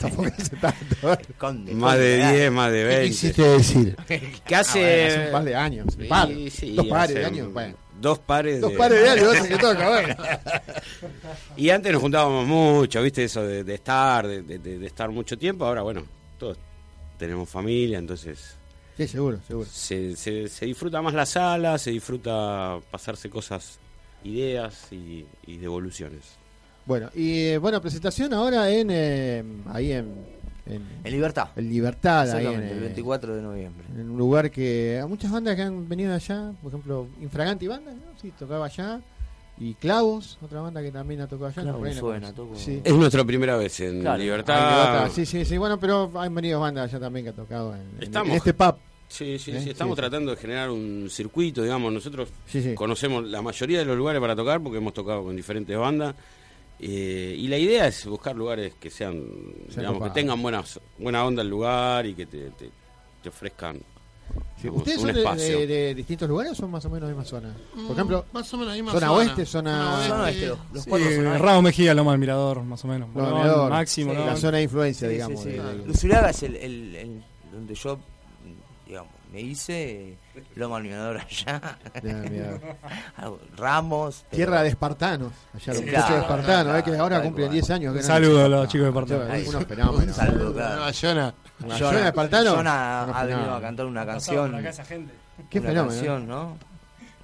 [0.00, 1.74] Tampoco hace tanto.
[1.74, 3.08] más de 10, más de ¿Qué 20.
[3.08, 3.96] quisiste decir?
[4.46, 4.80] Que hace.
[4.80, 5.86] Ah, bueno, hace un par de años.
[5.98, 6.28] un par.
[6.28, 7.52] Sí, sí, Dos pares de años.
[7.52, 7.76] Bueno.
[8.00, 8.76] Dos pares Dos de.
[8.78, 10.16] pares de años, que toca, bueno.
[11.56, 13.24] Y antes nos juntábamos mucho, ¿viste?
[13.24, 15.64] Eso de, de estar, de, de- de estar mucho tiempo.
[15.66, 16.02] Ahora, bueno,
[16.38, 16.56] todos
[17.18, 18.56] tenemos familia, entonces.
[18.96, 19.68] Sí, seguro, seguro.
[19.70, 23.78] Se, se, se disfruta más la sala, se disfruta pasarse cosas,
[24.24, 26.22] ideas y, y devoluciones.
[26.84, 30.12] Bueno, y eh, bueno, presentación ahora en eh, ahí en,
[30.66, 31.48] En Libertad.
[31.56, 33.84] En Libertad, ahí en, el eh, 24 de noviembre.
[33.94, 37.66] en un lugar que a muchas bandas que han venido de allá, por ejemplo, Infraganti
[37.68, 38.00] Banda, ¿no?
[38.20, 39.00] Sí, tocaba allá.
[39.58, 41.92] Y Clavos, otra banda que también ha tocado allá.
[41.94, 42.80] Suena, toco- Sí.
[42.82, 44.14] Es nuestra primera vez en Claro.
[44.14, 44.70] Ah, Libertad.
[44.70, 45.58] Libertad, Sí, sí, sí.
[45.58, 48.76] Bueno, pero han venido bandas allá también que ha tocado en, Estamos- en este pub.
[49.08, 49.60] Sí, sí, ¿Eh?
[49.60, 50.08] sí, estamos Sí, sí.
[50.08, 52.74] tratando de generar un circuito, digamos, nosotros Sí, sí.
[52.74, 56.14] conocemos la mayoría de los lugares para tocar porque hemos tocado con diferentes bandas
[56.82, 59.24] eh, y la idea es buscar lugares que sean,
[59.74, 62.70] digamos, que tengan buenas, buena onda el lugar y que te, te-
[63.22, 63.80] te ofrezcan
[64.56, 64.62] Sí.
[64.62, 65.58] digamos, ¿Ustedes un son de, espacio.
[65.58, 67.54] de- de distintos lugares o son más o menos de misma zona?
[67.86, 69.18] Por ejemplo, más o menos misma zona, zona.
[69.18, 71.20] oeste, zona, Zona oeste, los- Sí.
[71.38, 73.08] Ramos Mejía, Loma del Mirador, más o menos.
[73.10, 74.26] Loma del Morón, Mirador, Máximo, sí, ¿no?
[74.26, 75.40] la zona de influencia, Sí, digamos.
[75.42, 76.08] sí, sí.
[76.08, 77.98] de- es el, el- el- donde yo,
[79.32, 80.18] me hice
[80.56, 81.78] Loma del Mirador allá.
[82.02, 82.60] Ya, mira.
[83.16, 84.24] Algo- Ramos.
[84.30, 85.32] pero- Tierra de espartanos.
[85.54, 87.52] Allá los muchachos de claro, espartanos, claro, eh, que ahora cumplen cual.
[87.54, 87.92] 10 años.
[87.94, 89.32] que Un saludo a los chicos de Espartano.
[89.32, 89.46] Ahí.
[89.48, 90.04] Unos fenómenos.
[90.06, 90.90] Un saludo, claro.
[90.92, 91.34] Yona
[92.00, 92.52] de espartano.
[92.54, 94.54] Unos ha venido a cantar una canción.
[94.54, 95.14] acá esa gente.
[95.50, 95.94] Qué una fenómeno.
[95.94, 96.58] canción, ¿no?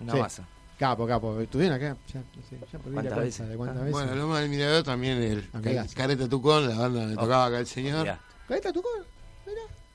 [0.00, 0.18] Una Sí.
[0.18, 0.42] masa.
[0.78, 1.40] Capo, capo.
[1.40, 1.96] Estuvieron acá.
[2.14, 3.48] Ya, no sé, ya perdí la ¿Cuántas cuenta veces?
[3.48, 3.80] de cuántas Ah.
[3.84, 3.92] veces.
[3.92, 5.50] Bueno, Loma del Mirador también, el.
[5.94, 7.20] Careta Tucón, la banda donde Oh.
[7.20, 8.20] tocaba acá el señor, Mirá.
[8.48, 9.04] Ahí está tu cor.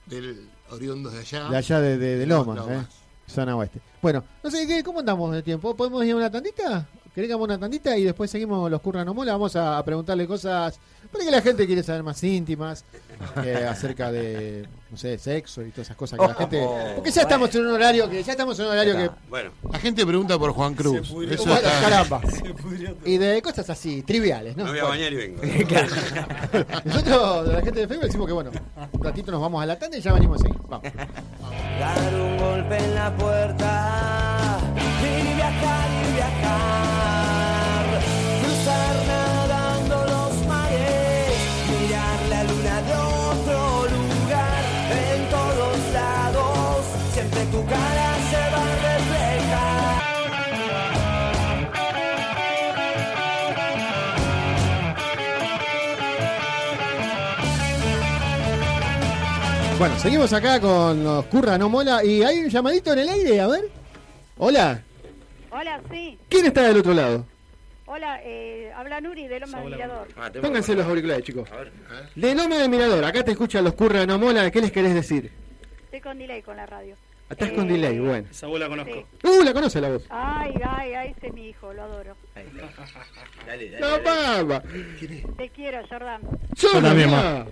[0.06, 1.50] del oriundo de allá.
[1.50, 2.86] De allá de, de, de Loma, Lomas.
[2.86, 2.88] eh.
[3.28, 3.80] Zona oeste.
[4.02, 5.76] Bueno, no sé, ¿qué, ¿cómo andamos de tiempo?
[5.76, 6.88] ¿Podemos ir a una tandita?
[7.16, 9.32] ¿Querés que hagamos una tandita y después seguimos los curran mola?
[9.34, 10.80] Vamos a, a preguntarle cosas
[11.12, 12.84] para que la gente quiere saber más íntimas
[13.46, 16.62] eh, acerca de, no sé, sexo y todas esas cosas que la Oh, gente...
[16.64, 18.22] oh, Porque ya estamos en un horario que...
[18.24, 19.10] Ya estamos en un horario que...
[19.28, 21.10] Bueno, La gente pregunta por Juan Cruz.
[21.10, 21.34] Pudrió.
[21.34, 22.22] Eso Bueno, caramba.
[23.06, 24.66] Y de cosas así, triviales, ¿no?
[24.66, 25.42] me voy a bañar y vengo.
[26.86, 28.52] Nosotros, de la gente de Facebook, decimos que bueno,
[28.92, 30.62] un ratito nos vamos a la tanda y ya venimos a seguir.
[30.70, 30.88] Vamos.
[31.80, 34.60] Dar un golpe en la puerta
[35.02, 37.86] y viajar y viajar.
[38.44, 39.13] Cruzar
[47.54, 50.04] tu cara se va a reflejar.
[59.78, 63.40] Bueno, seguimos acá con los Curra No Mola y hay un llamadito en el aire,
[63.40, 63.66] a ver.
[64.40, 64.82] Hola,
[65.52, 66.18] Hola, sí.
[66.30, 67.28] ¿quién está del otro lado?
[67.86, 70.08] Hola, eh, habla Nuri de Loma del Mirador.
[70.42, 71.48] Pónganse los auriculares, chicos.
[72.16, 75.32] De Loma del Mirador, acá te escuchan los Curra No Mola, ¿qué les querés decir?
[75.84, 76.96] Estoy con delay con la radio.
[77.30, 78.28] Estás Eh, con delay, bueno.
[78.30, 78.94] Esa bola conozco.
[78.94, 79.28] Sí.
[79.28, 80.04] Uh, la conoce la voz.
[80.10, 82.16] Ay, ay, ay, ese es mi hijo, lo adoro.
[83.48, 83.80] Dale, dale.
[83.80, 84.64] La papa.
[85.38, 86.22] Te quiero, Jordan.
[86.56, 87.46] Yo también, mamá.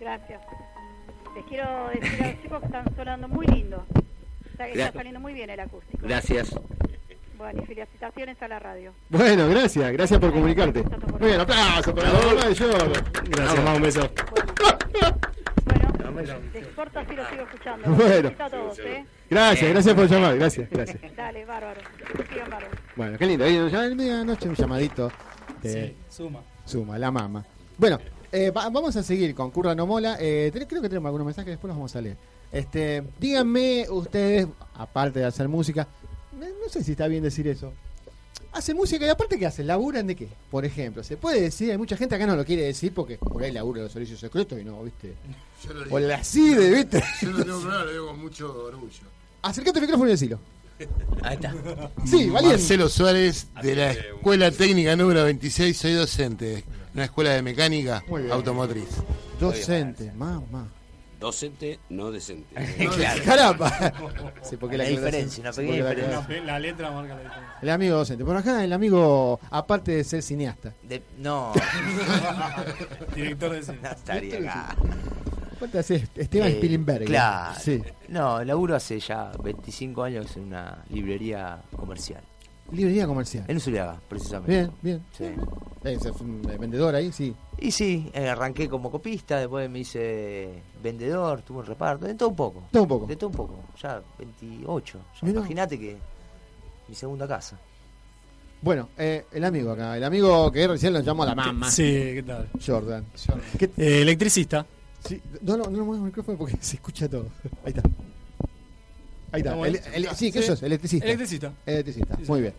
[0.00, 0.40] Gracias.
[1.36, 3.84] Les quiero decir a los chicos que están sonando muy lindo.
[4.58, 6.06] Está, saliendo muy bien el acústico.
[6.06, 6.54] Gracias.
[7.36, 8.92] Bueno, y felicitaciones a la radio.
[9.08, 10.84] Bueno, gracias, gracias por comunicarte.
[11.18, 13.04] Muy bien, aplauso para la mamá de Jordan.
[13.28, 14.10] Gracias, mamá, un beso.
[14.92, 15.18] Bueno,
[16.74, 17.88] corto así lo sigo escuchando.
[17.90, 18.08] Bueno.
[18.14, 19.04] Felicito a todos, ¿eh?
[19.30, 21.16] Gracias, gracias por llamar, gracias, gracias.
[21.16, 21.80] Dale, bárbaro.
[22.30, 22.76] Sigan bárbaro.
[22.96, 23.68] Bueno, qué lindo.
[23.68, 25.10] Ya en medianoche un llamadito
[25.62, 26.40] de Sí, suma.
[26.64, 27.44] Suma, la mama.
[27.76, 27.98] Bueno,
[28.32, 30.16] eh, va- vamos a seguir con Curra No Mola.
[30.20, 32.16] Eh, creo que tenemos algunos mensajes, después los vamos a leer.
[32.52, 35.88] Este, díganme ustedes, aparte de hacer música,
[36.38, 37.72] no sé si está bien decir eso.
[38.54, 39.66] Hacen música y aparte ¿qué hacen?
[39.66, 40.28] ¿Laburan de qué?
[40.50, 43.42] Por ejemplo, se puede decir, hay mucha gente acá no lo quiere decir porque por
[43.42, 45.14] ahí labura de los servicios secretos y no, ¿viste?
[45.64, 45.98] Yo lo O digo.
[46.00, 47.02] la CIDE, ¿viste?
[47.22, 49.00] Yo no tengo problema, lo digo con mucho orgullo.
[49.42, 50.38] Acercate al micrófono y decilo.
[51.22, 51.52] Ahí está.
[52.04, 52.58] Sí, valiente.
[52.58, 56.64] Marcelo Suárez, de la Escuela Técnica número 26, soy docente.
[56.94, 58.86] Una escuela de mecánica automotriz.
[59.40, 60.68] Docente, mamá.
[61.24, 62.54] Docente, no decente.
[62.96, 63.22] Claro.
[63.24, 63.70] Caramba.
[64.42, 66.26] Sí, porque La aclaración- diferencia, una pequeña la diferencia.
[66.28, 67.54] La, la letra marca la diferencia.
[67.62, 68.24] El amigo docente.
[68.26, 70.74] Por acá el amigo, aparte de ser cineasta.
[70.82, 71.52] De- no,
[73.14, 73.78] Director de cine.
[73.82, 74.76] no estaría acá.
[75.58, 77.04] ¿Cuánto hace Esteban Eh, Spielberg?
[77.06, 77.58] Claro.
[77.60, 77.82] Sí.
[78.08, 82.22] No, laburo hace ya 25 años en una librería comercial.
[82.72, 83.44] Librería comercial.
[83.48, 84.52] En Usuriaga, precisamente.
[84.52, 85.02] Bien, bien.
[85.16, 85.24] Sí.
[85.84, 87.34] Eh, un vendedor ahí, sí.
[87.58, 92.30] Y sí, eh, arranqué como copista, después me hice vendedor, tuve un reparto, de todo
[92.30, 92.64] un poco.
[92.72, 93.06] Todo un poco.
[93.06, 94.98] De todo un poco, ya 28.
[94.98, 95.38] Ya Mirá.
[95.40, 95.96] imagínate que
[96.88, 97.58] mi segunda casa.
[98.62, 101.70] Bueno, eh, el amigo acá, el amigo que recién lo llamó la mamá.
[101.70, 102.48] Sí, ¿qué tal?
[102.66, 103.04] Jordan.
[103.58, 104.64] ¿Qué- Eh, electricista.
[105.06, 107.26] sí, no, no, no muevas el micrófono porque se escucha todo.
[107.64, 107.82] Ahí está.
[109.34, 109.50] Ahí está.
[109.50, 110.46] ¿Estamos El- el- sí, ¿qué Sí.
[110.46, 110.62] sos?
[110.62, 111.06] Electricista.
[111.06, 111.52] Electricista.
[111.66, 112.30] Electricista, Sí, sí.
[112.30, 112.54] muy bien.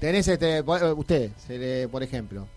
[0.00, 0.62] Tenés este, eh,
[0.96, 2.48] usted, se le, por ejemplo,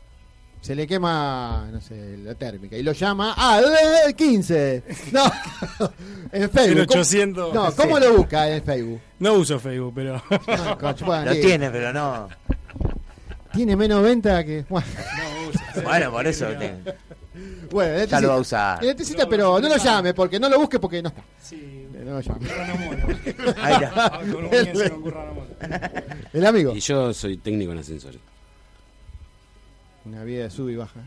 [0.61, 3.61] se le quema, no sé, la térmica y lo llama, ah,
[4.07, 4.81] eh, 15.
[5.11, 5.23] No,
[6.31, 6.71] en Facebook.
[6.71, 7.49] El 800.
[7.53, 8.99] ¿Cómo, no, ¿cómo lo busca en Facebook?
[9.19, 10.23] No uso Facebook, pero.
[10.79, 11.41] Coach, bueno, Lo sí.
[11.41, 12.29] tiene, pero no.
[13.53, 14.65] Tiene menos venta que.
[14.67, 14.87] Bueno,
[15.83, 16.47] Bueno, por eso.
[17.71, 18.21] Bueno Ya electricista.
[18.21, 18.83] lo va a usar.
[18.83, 21.23] Electricista, pero no lo llame, porque no lo busque porque no está.
[21.41, 22.47] Sí, No lo llame.
[23.61, 24.21] Ahí está.
[26.33, 26.75] El amigo.
[26.75, 28.19] Y yo soy técnico en ascensores.
[30.05, 30.99] Una vida de sub y baja.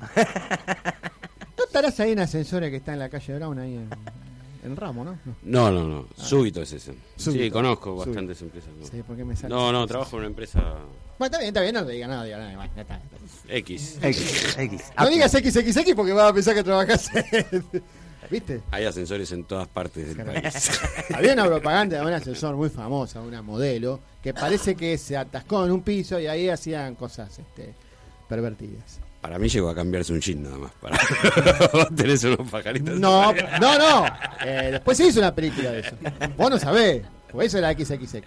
[1.57, 3.89] ¿No estarás ahí en ascensores que está en la calle Brown, ahí en,
[4.64, 5.18] en Ramo, no?
[5.24, 5.35] No.
[5.43, 6.07] No, no, no.
[6.16, 6.95] Súbito es ese.
[7.16, 7.45] Súbito.
[7.45, 8.07] Sí, conozco Súbito.
[8.07, 8.70] bastantes empresas.
[8.79, 8.87] ¿no?
[8.87, 10.61] Sí, ¿por qué me sale No, no, trabajo en una empresa
[11.19, 12.57] Bueno, está bien, está bien, no le diga nada, diga nada.
[12.57, 13.57] bueno, ya está, ya está.
[13.57, 13.99] X.
[14.03, 14.83] X, X.
[14.99, 17.11] No digas XXX porque va a pensar que trabajas
[18.31, 18.61] ¿Viste?
[18.71, 20.71] Hay ascensores en todas partes del país.
[21.14, 25.64] Había una propaganda de un ascensor muy famosa, una modelo, que parece que se atascó
[25.64, 27.75] en un piso y ahí hacían cosas este,
[28.29, 29.01] pervertidas.
[29.23, 30.73] Para mí llegó a cambiarse un chin nada más.
[30.81, 30.99] Para...
[31.97, 32.99] Tenés unos pajaritos.
[33.01, 34.07] No, no, no.
[34.45, 35.97] Eh, después se hizo una película de eso.
[36.37, 37.03] Vos no sabés.
[37.33, 38.12] Por eso era XXX.
[38.12, 38.25] bueno,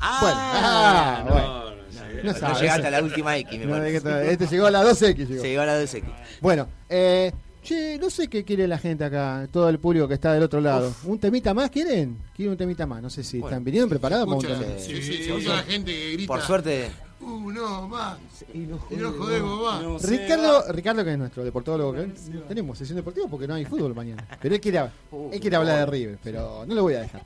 [0.00, 1.77] ah, no, bueno.
[2.08, 2.22] No llegué.
[2.24, 2.60] No No sabes.
[2.60, 4.32] llegaste a la última X, me No, parece.
[4.32, 5.28] este- llegó a la 2X.
[5.28, 5.42] Llegó.
[5.42, 6.04] Se llegó a la 2X.
[6.40, 7.32] Bueno, eh,
[7.62, 10.60] che, no sé qué quiere la gente acá, todo el público que está del otro
[10.60, 10.94] lado.
[11.04, 12.16] ¿Un temita más quieren?
[12.34, 14.78] Quieren un temita más, no sé si están viniendo preparados para un tema.
[14.78, 16.28] sí, sí, la gente que grita.
[16.28, 16.90] Por suerte.
[17.20, 18.16] Uh, no, más.
[18.54, 19.60] Y no jodemos
[19.92, 20.02] más.
[20.08, 22.06] Ricardo, Ricardo, que es nuestro deportólogo, que
[22.48, 24.24] tenemos sesión deportiva porque no hay fútbol mañana.
[24.40, 24.78] Pero él quiere,
[25.32, 27.22] él quiere hablar de River, pero no lo voy a dejar.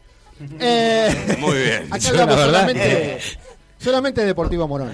[0.58, 1.82] Eh, Muy bien.
[1.90, 3.18] Acá Yo, la hablamos verdad- solamente,
[3.82, 4.90] solamente de Deportivo Morón.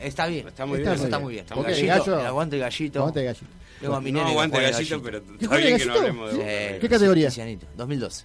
[0.00, 0.46] Está bien.
[0.48, 1.04] Está muy Está bien.
[1.04, 1.42] Está muy bien.
[1.44, 1.86] Está muy el bien.
[1.88, 2.98] gallo- El aguante gallito.
[3.00, 3.46] Aguante gallito.
[3.80, 5.98] Luego a No que aguante juega gallito, pero ¿Qué está bien que no gallito?
[6.08, 6.74] hablemos de.
[6.76, 7.28] Eh, ¿Qué categoría?
[7.28, 8.24] Tizianito, 2012.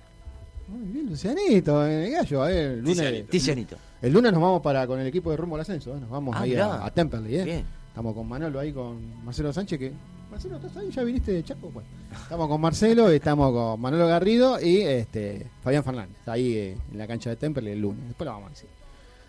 [0.69, 2.47] Muy bien, Lucianito, eh, el gallo.
[2.47, 3.27] eh, el, lunes, Tizianito.
[3.29, 3.77] Tizianito.
[4.01, 5.95] el lunes nos vamos para con el equipo de rumbo al ascenso.
[5.95, 7.35] eh, Nos vamos Ah, ahí a, a Temperley.
[7.39, 7.43] Eh.
[7.43, 7.65] Bien.
[7.89, 9.77] Estamos con Manolo ahí, con Marcelo Sánchez.
[9.77, 9.91] que
[10.31, 10.89] Marcelo, ¿estás ahí?
[10.89, 11.69] ¿Ya viniste de Chaco?
[11.71, 11.89] Bueno,
[12.23, 16.15] estamos con Marcelo, estamos con Manolo Garrido y este Fabián Fernández.
[16.25, 18.07] Ahí eh, en la cancha de Temperley el lunes.
[18.07, 18.69] Después lo vamos a decir.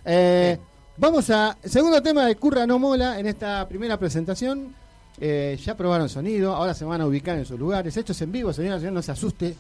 [0.05, 0.59] Eh,
[1.03, 1.59] vamos a.
[1.65, 4.73] Segundo tema de Curra No Mola en esta primera presentación.
[5.21, 7.97] Eh, ya probaron sonido, ahora se van a ubicar en sus lugares.
[7.97, 9.55] Esto es en vivo, señora, señor, no se asuste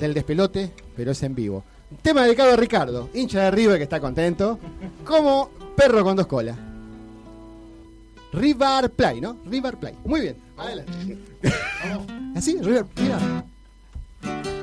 [0.00, 1.62] del despelote, pero es en vivo.
[2.00, 4.58] Tema dedicado a Ricardo, hincha de River que está contento,
[5.04, 6.56] como perro con dos colas.
[8.32, 9.36] River Play, ¿no?
[9.44, 9.94] River Play.
[10.04, 11.18] Muy bien, adelante.
[12.34, 14.53] Así, River, mira.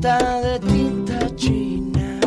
[0.00, 2.20] De tinta china.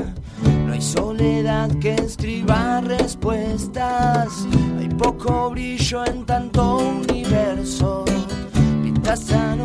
[0.66, 4.46] No hay soledad que escriba respuestas.
[4.78, 8.04] Hay poco brillo en tanto universo.
[8.84, 9.56] Pinta esta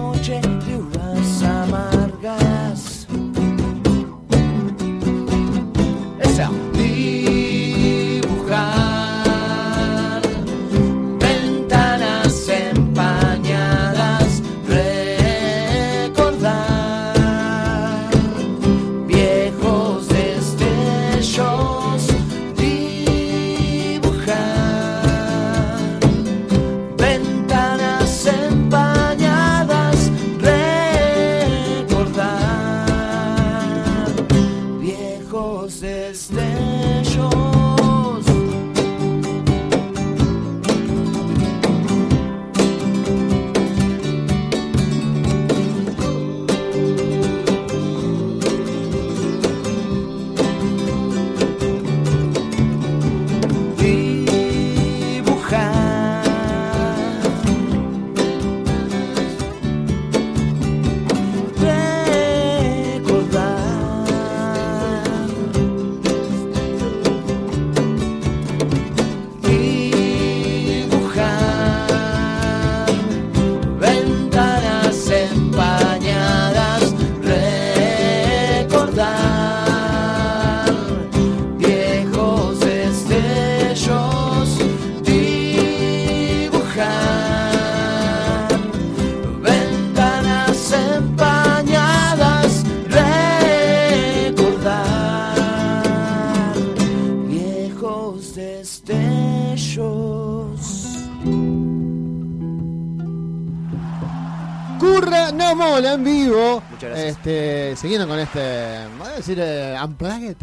[107.76, 110.36] siguiendo con este, voy a decir eh, Unplugged.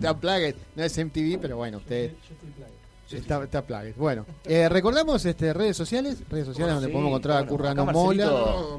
[0.10, 2.12] Unplugged, no es MTV, pero bueno, usted
[3.10, 3.94] está, está Unplugged.
[3.96, 7.56] Bueno, eh, recordamos este redes sociales, redes sociales donde sí, podemos encontrar a cómo no.
[7.56, 8.32] Curra Acá no mola.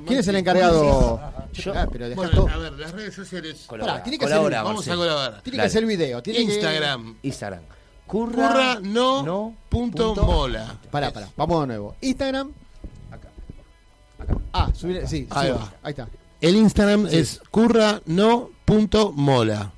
[0.05, 1.21] ¿Quién es el encargado?
[1.53, 2.49] Yo- Ah, pero Bueno, todo.
[2.49, 3.65] a ver, las redes sociales.
[3.69, 5.41] Pará, tiene que Colabora, hacer, Vamos a colaborar.
[5.41, 7.15] tiene que hacer video, tiene que- Instagram.
[7.23, 7.61] Instagram.
[8.07, 10.77] Curra, Curra, no, punto, punto- mola.
[10.91, 11.95] Pará, pará, vamos de nuevo.
[12.01, 12.51] Instagram.
[13.11, 13.29] Acá.
[14.19, 14.37] Acá.
[14.53, 15.73] Ah, subir, sí, Ahí va.
[15.81, 16.07] Ahí está.
[16.47, 17.17] El Instagram Sí.
[17.17, 19.71] es curra no punto mola.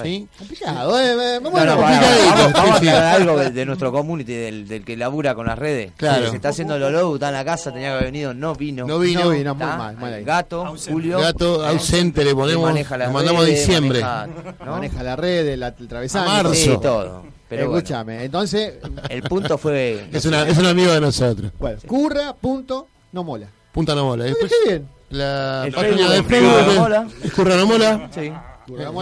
[0.00, 0.28] ¿Sí?
[0.38, 3.50] Complicado, eh, eh, vamos No, a no, complicadito, vamos, vamos a sí, aclarar algo de,
[3.58, 5.90] de nuestro community, del, del que labura con las redes.
[5.96, 6.30] Claro.
[6.30, 8.86] Se está haciendo el logo, está en la casa, tenía que haber venido, no vino.
[8.86, 9.24] No vino.
[9.24, 10.22] No vino, muy mal, mal ahí.
[10.22, 11.18] Gato, Julio.
[11.18, 14.00] Gato ausente le que ponemos, lo mandamos a redes, diciembre.
[14.00, 14.70] maneja, ¿no?
[14.70, 16.30] Maneja la red, el, el travesaño.
[16.30, 16.54] A marzo.
[16.54, 17.24] Sí, todo.
[17.48, 18.74] Pero bueno, Escúchame, entonces,
[19.08, 20.06] el punto fue.
[20.12, 21.50] Es, una, es un amigo de nosotros.
[21.58, 23.48] bueno, curra, punto, no mola.
[23.72, 24.22] Punta no mola.
[24.26, 24.88] Después bien.
[25.10, 27.08] La El página Facebook de Facebook Curra no es- mola.
[27.24, 28.10] es Curra no mola.
[28.14, 28.32] Sí.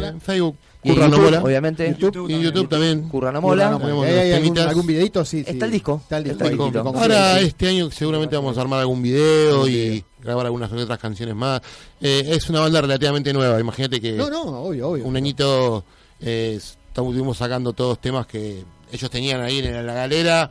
[0.09, 0.57] En Facebook.
[0.85, 1.97] Y en Curra no YouTube, obviamente.
[2.29, 3.09] Y en YouTube también.
[3.09, 3.71] Curra no Curra mola.
[3.71, 3.85] no mola.
[3.87, 5.25] Tenemos ¿Hay, hay los algún, algún videito?
[5.25, 5.51] Sí, sí.
[5.51, 6.01] Está el disco.
[6.03, 6.33] Está el disco.
[6.35, 6.85] Está el ahí, disquito.
[6.85, 11.35] con- Ahora este año seguramente vamos a armar algún video y grabar algunas otras canciones
[11.35, 11.61] más.
[12.01, 13.59] Eh, es una banda relativamente nueva.
[13.59, 15.05] Imagínate que No, no, obvio, obvio.
[15.05, 15.85] un añito
[16.21, 20.49] eh, estuvimos sacando todos temas que ellos tenían ahí en la galera.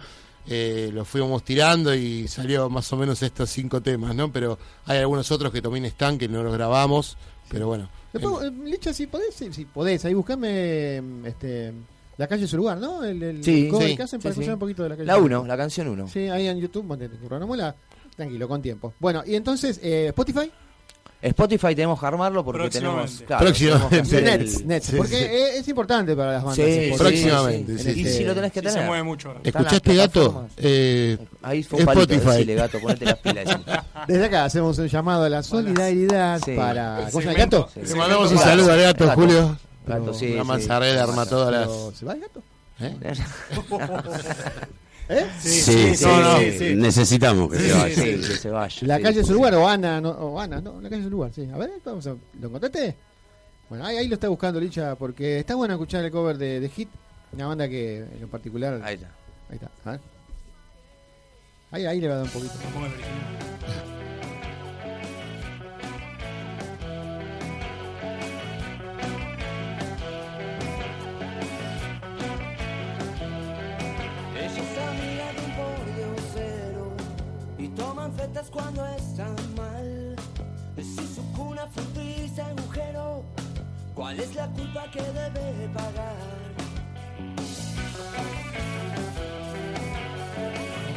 [0.48, 4.32] Eh, los fuimos tirando y salió más o menos estos cinco temas, ¿no?
[4.32, 7.18] Pero hay algunos otros que también están que no los grabamos,
[7.50, 7.89] pero bueno.
[8.14, 11.74] Después, eh, Licha, si podés, si, si podés, ahí buscame este,
[12.18, 13.04] La calle es su lugar, ¿no?
[13.04, 14.39] El, el Sí, cover sí, que hacen para sí.
[14.39, 15.08] escuchar un poquito de la calle.
[15.08, 15.48] La es su 1, lugar.
[15.50, 16.08] la canción 1.
[16.08, 17.76] Sí, ahí en YouTube, mola.
[18.16, 18.93] Tranquilo, con tiempo.
[19.00, 20.50] Bueno, y entonces, eh, Spotify.
[21.28, 23.23] Spotify tenemos que armarlo porque tenemos.
[23.23, 23.26] Próximamente.
[23.26, 25.57] Claro, tenemos que hacer el- Nets, Nets, Sí, porque sí.
[25.59, 26.65] es importante para las bandas.
[26.65, 28.82] Sí, Próximamente, sí, sí, Y si lo tenés que Sí, tener.
[28.82, 29.41] se mueve mucho ahora.
[29.43, 30.47] ¿Escuchaste, Gato?
[30.57, 32.32] Eh, Ahí fue un palito, Spotify.
[32.38, 33.45] decile, gato, ponete las pilas.
[34.07, 36.51] Desde acá hacemos un llamado a la solidaridad Sí.
[36.55, 37.05] para.
[37.05, 37.82] El ¿Cómo se llama, segmento- gato?
[37.88, 39.11] le mandamos un saludo al gato.
[39.15, 39.57] Julio.
[39.88, 40.32] Gato, sí.
[40.34, 40.47] Una sí.
[40.47, 41.97] manzarrera arma todas las.
[41.97, 42.41] ¿Se va el gato?
[42.80, 42.95] ¿Eh?
[45.08, 45.28] ¿Eh?
[45.39, 46.76] Sí, sí, sí, no, no, sí, sí.
[46.76, 47.95] necesitamos que se vaya.
[47.95, 48.88] Sí, que se vaya.
[48.88, 51.06] La sí, calle es su lugar o Ana, no, o Ana, no, la calle es
[51.06, 51.47] su lugar, sí.
[51.53, 52.95] A ver, vamos a, ¿lo encontraste?
[53.70, 56.70] Bueno, ahí, ahí lo está buscando Licha porque está bueno escuchar el cover de, de
[56.70, 56.89] Hit,
[57.34, 58.82] una banda que en lo particular.
[58.84, 59.12] Ahí está.
[59.49, 59.70] Ahí está.
[59.86, 59.99] a ver.
[61.72, 62.53] Ahí, ahí le va a dar un poquito.
[78.56, 80.16] Cuando están mal.
[80.78, 83.24] Si su cuna fue un triste agujero,
[83.93, 86.16] ¿cuál es la culpa que debe pagar?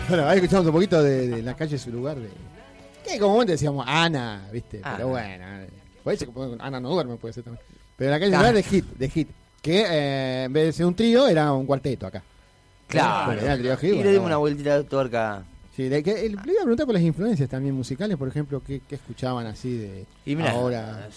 [0.09, 2.17] Bueno, ahí escuchamos un poquito de, de la calle su lugar.
[2.19, 2.31] De,
[3.05, 4.81] que comúnmente decíamos Ana, ¿viste?
[4.83, 4.97] Ana.
[4.97, 5.45] Pero bueno,
[6.05, 7.65] puede ser que ponga- Ana no duerme, puede ser también.
[7.97, 9.29] Pero la calle es su lugar de Hit, de Hit.
[9.61, 12.23] Que eh, en vez de ser un trío, era un cuarteto acá.
[12.87, 13.27] Claro.
[13.27, 13.85] Bueno, era el trío Hit.
[13.85, 14.27] Y bueno, le dimos bueno.
[14.27, 15.43] una vueltita de tuerca.
[15.79, 18.61] Sí, de que, el- le iba a preguntar por las influencias también musicales, por ejemplo,
[18.67, 21.09] ¿qué, qué escuchaban así de Y mirá, ahora?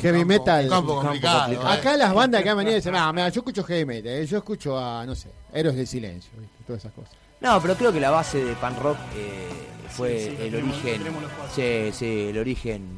[0.00, 0.68] Heavy campo- metal.
[0.68, 1.52] campo complicado.
[1.52, 1.58] ¿eh?
[1.64, 4.38] Acá las bandas que han venido dicen, ah, mira, yo escucho heavy metal, eh, yo
[4.38, 6.56] escucho a, no sé, Héroes del Silencio, ¿viste?
[6.64, 7.10] todas esas cosas.
[7.40, 9.48] No, pero creo que la base de pan rock eh,
[9.90, 11.02] fue Sí, sí, el tenemos- origen.
[11.56, 12.88] Sí, sí, el origen.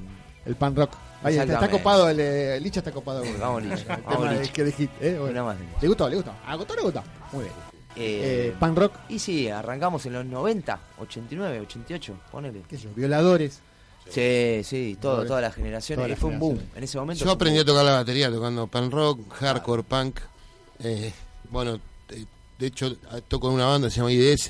[0.44, 0.90] El pan rock.
[1.22, 3.22] Ahí está, copado, el, eh, Licha está copado.
[3.40, 4.52] Vamos, Licha, el vamos, tema Licha.
[4.52, 5.30] que de hit, eh, bueno.
[5.32, 5.56] Una más.
[5.80, 6.10] ¿Le gustó?
[6.10, 6.32] ¿Le gustó?
[6.46, 7.02] ¿A gustó le gustó?
[7.32, 7.67] Muy bien.
[7.98, 12.62] Eh, Eh, pan rock, Y sí, arrancamos en los 90, 89, 88, ponele.
[12.68, 13.60] qué sé yo, violadores.
[14.08, 16.08] Sí, sí, todo, Todas todas las generaciones.
[16.08, 16.58] las y fue un boom.
[16.74, 17.24] En ese momento.
[17.24, 20.20] Yo aprendí a tocar la batería tocando pan rock, hardcore, punk.
[20.82, 21.12] Eh,
[21.50, 21.78] bueno,
[22.10, 22.24] eh,
[22.58, 22.96] de hecho
[23.28, 24.46] toco en una banda que se llama IDS,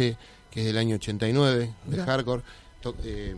[0.50, 2.04] que es del año 89, de Mirá.
[2.04, 2.42] hardcore.
[2.82, 3.34] To- eh,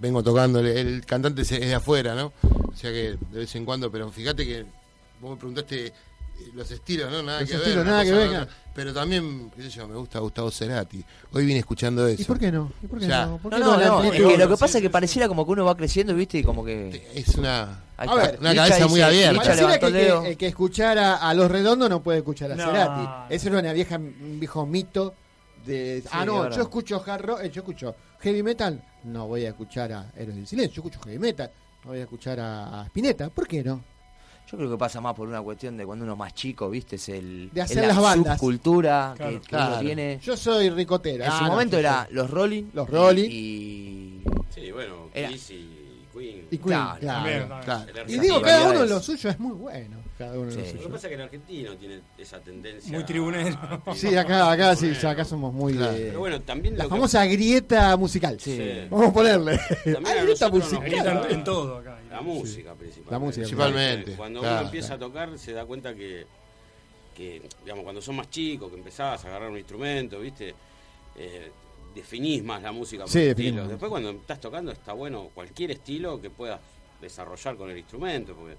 [0.00, 2.32] vengo tocando, el, el cantante es de afuera, ¿no?
[2.42, 4.64] O sea que de vez en cuando, pero fíjate que
[5.20, 5.92] vos me preguntaste
[6.54, 7.22] los estilos, ¿no?
[7.22, 7.66] Nada Los que ver.
[7.68, 8.46] estilos, nada que.
[8.74, 11.04] Pero también, qué sé yo, me gusta Gustavo Cerati.
[11.32, 12.22] Hoy vine escuchando eso.
[12.22, 12.72] ¿Y por qué no?
[12.82, 13.36] ¿Y por qué O sea, no?
[13.38, 13.98] ¿Por No, qué no, la no.
[14.00, 14.28] Es amplitud?
[14.30, 16.38] que lo que pasa es que pareciera como que uno va creciendo, ¿viste?
[16.38, 17.10] Y como que.
[17.14, 17.82] Es una...
[17.98, 19.42] A ver, una cabeza muy abierta.
[19.42, 22.64] Pareciera que, el que- el que escuchara a Los Redondos no puede escuchar a No.
[22.64, 23.34] Cerati.
[23.34, 25.14] Ese era una vieja, un viejo mito
[25.66, 26.02] de...
[26.10, 29.92] ah, no, yo escucho hard rock, eh, yo escucho heavy metal, no voy a escuchar
[29.92, 31.50] a Héroes del Silencio, yo escucho heavy metal,
[31.84, 33.28] no voy a escuchar a, a Spinetta.
[33.28, 33.80] ¿Por qué no?
[34.50, 36.96] Yo creo que pasa más por una cuestión de cuando uno es más chico, ¿viste?
[36.96, 37.48] Es el.
[37.52, 38.38] De hacer es la las bandas.
[38.38, 39.32] subcultura Claro.
[39.32, 39.72] que, que Claro.
[39.74, 40.18] uno tiene.
[40.22, 41.24] Yo soy ricotera.
[41.26, 42.64] En Ah, su no, momento era soy- los Rolling.
[42.74, 43.28] Los Rolling.
[43.30, 44.22] Y.
[44.54, 46.46] Sí, bueno, Era- Kiss y Queen.
[46.50, 46.60] Y Queen,
[47.00, 47.84] Claro, claro.
[48.06, 49.96] Y digo, cada uno lo suyo es muy bueno.
[50.22, 50.58] Cada uno Sí.
[50.58, 52.92] lo Lo que pasa es que el argentino tiene esa tendencia.
[52.92, 53.58] Muy tribunero.
[53.86, 55.86] a- Sí, acá, acá sí, acá somos muy de.
[55.86, 58.38] Pero bueno, también la que- famosa grieta musical.
[58.40, 58.58] Sí.
[58.90, 59.58] Vamos a ponerle.
[59.92, 61.24] También a Grieta musical.
[61.26, 61.98] en- en todo acá.
[62.10, 63.10] La música, principalmente.
[63.10, 66.26] La música, Principalmente, Cuando claro, uno empieza a tocar, se da cuenta que,
[67.16, 70.54] que, digamos, cuando son más chicos, que empezás a agarrar un instrumento, ¿viste?
[71.16, 71.50] Eh,
[71.94, 73.68] definís más la música por Sí, definimos.
[73.68, 76.60] Después, cuando estás tocando, está bueno cualquier estilo que puedas
[77.00, 78.56] desarrollar con el instrumento, porque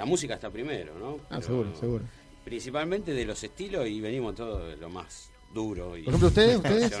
[0.00, 1.16] la música está primero, ¿no?
[1.24, 2.04] Ah, Pero seguro, seguro.
[2.42, 5.94] Principalmente de los estilos y venimos todos de lo más duro.
[5.94, 6.92] Y Por ejemplo, ustedes, ustedes,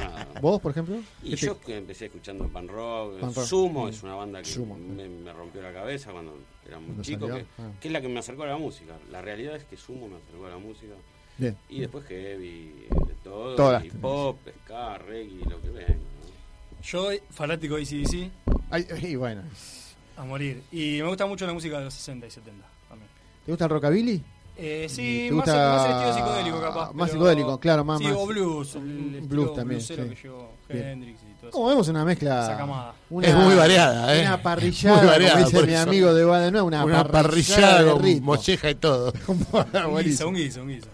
[0.42, 0.96] vos, por ejemplo.
[1.22, 3.44] Y ¿Qué te- yo que empecé escuchando pan rock, Pan rock.
[3.46, 3.88] Sumo Mm.
[3.88, 4.76] es una banda que Sumo.
[4.76, 6.36] me, me rompió la cabeza cuando
[6.66, 7.70] era muy Cuando chico, que, ah.
[7.80, 8.92] que es la que me acercó a la música.
[9.10, 10.92] La realidad es que Sumo me acercó a la música.
[11.38, 11.56] Bien.
[11.70, 15.96] Y después heavy, de todo, Todas y las pop, ska, reggae, lo que venga.
[16.82, 18.30] Yo, fanático de ACDC,
[18.70, 19.42] Ay, y bueno.
[20.18, 20.62] a morir.
[20.70, 22.79] Y me gusta mucho la música de los 60 y 70 también.
[23.44, 24.22] ¿Te gusta el rockabilly?
[24.62, 26.92] Eh, ¿Y sí, te más, gusta más el estilo psicodélico capaz.
[26.92, 29.94] Más pero- psicodélico, claro, más- Sí, más- o blues, el blues también, sí.
[29.94, 30.90] que.
[30.92, 31.50] Hendrix y todo eso.
[31.50, 32.94] Como vemos una mezcla.
[33.08, 34.20] Una- Es muy variada, ¿eh?
[34.20, 35.82] Una parrillada, Muy variada, como dice mi eso.
[35.82, 38.26] amigo de Guadalupe, una, Una parrillada, parrillada de con ritmo.
[38.34, 39.12] molleja y todo.
[39.28, 40.86] Un guiso, un guiso, un guiso.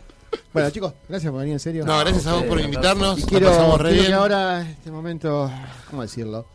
[0.52, 1.84] Bueno, chicos, gracias por venir en serio.
[1.84, 3.18] No, gracias a vos por invitarnos.
[3.18, 5.50] Y quiero, pasamos re quiero que ahora, este momento,
[5.90, 6.46] ¿cómo decirlo?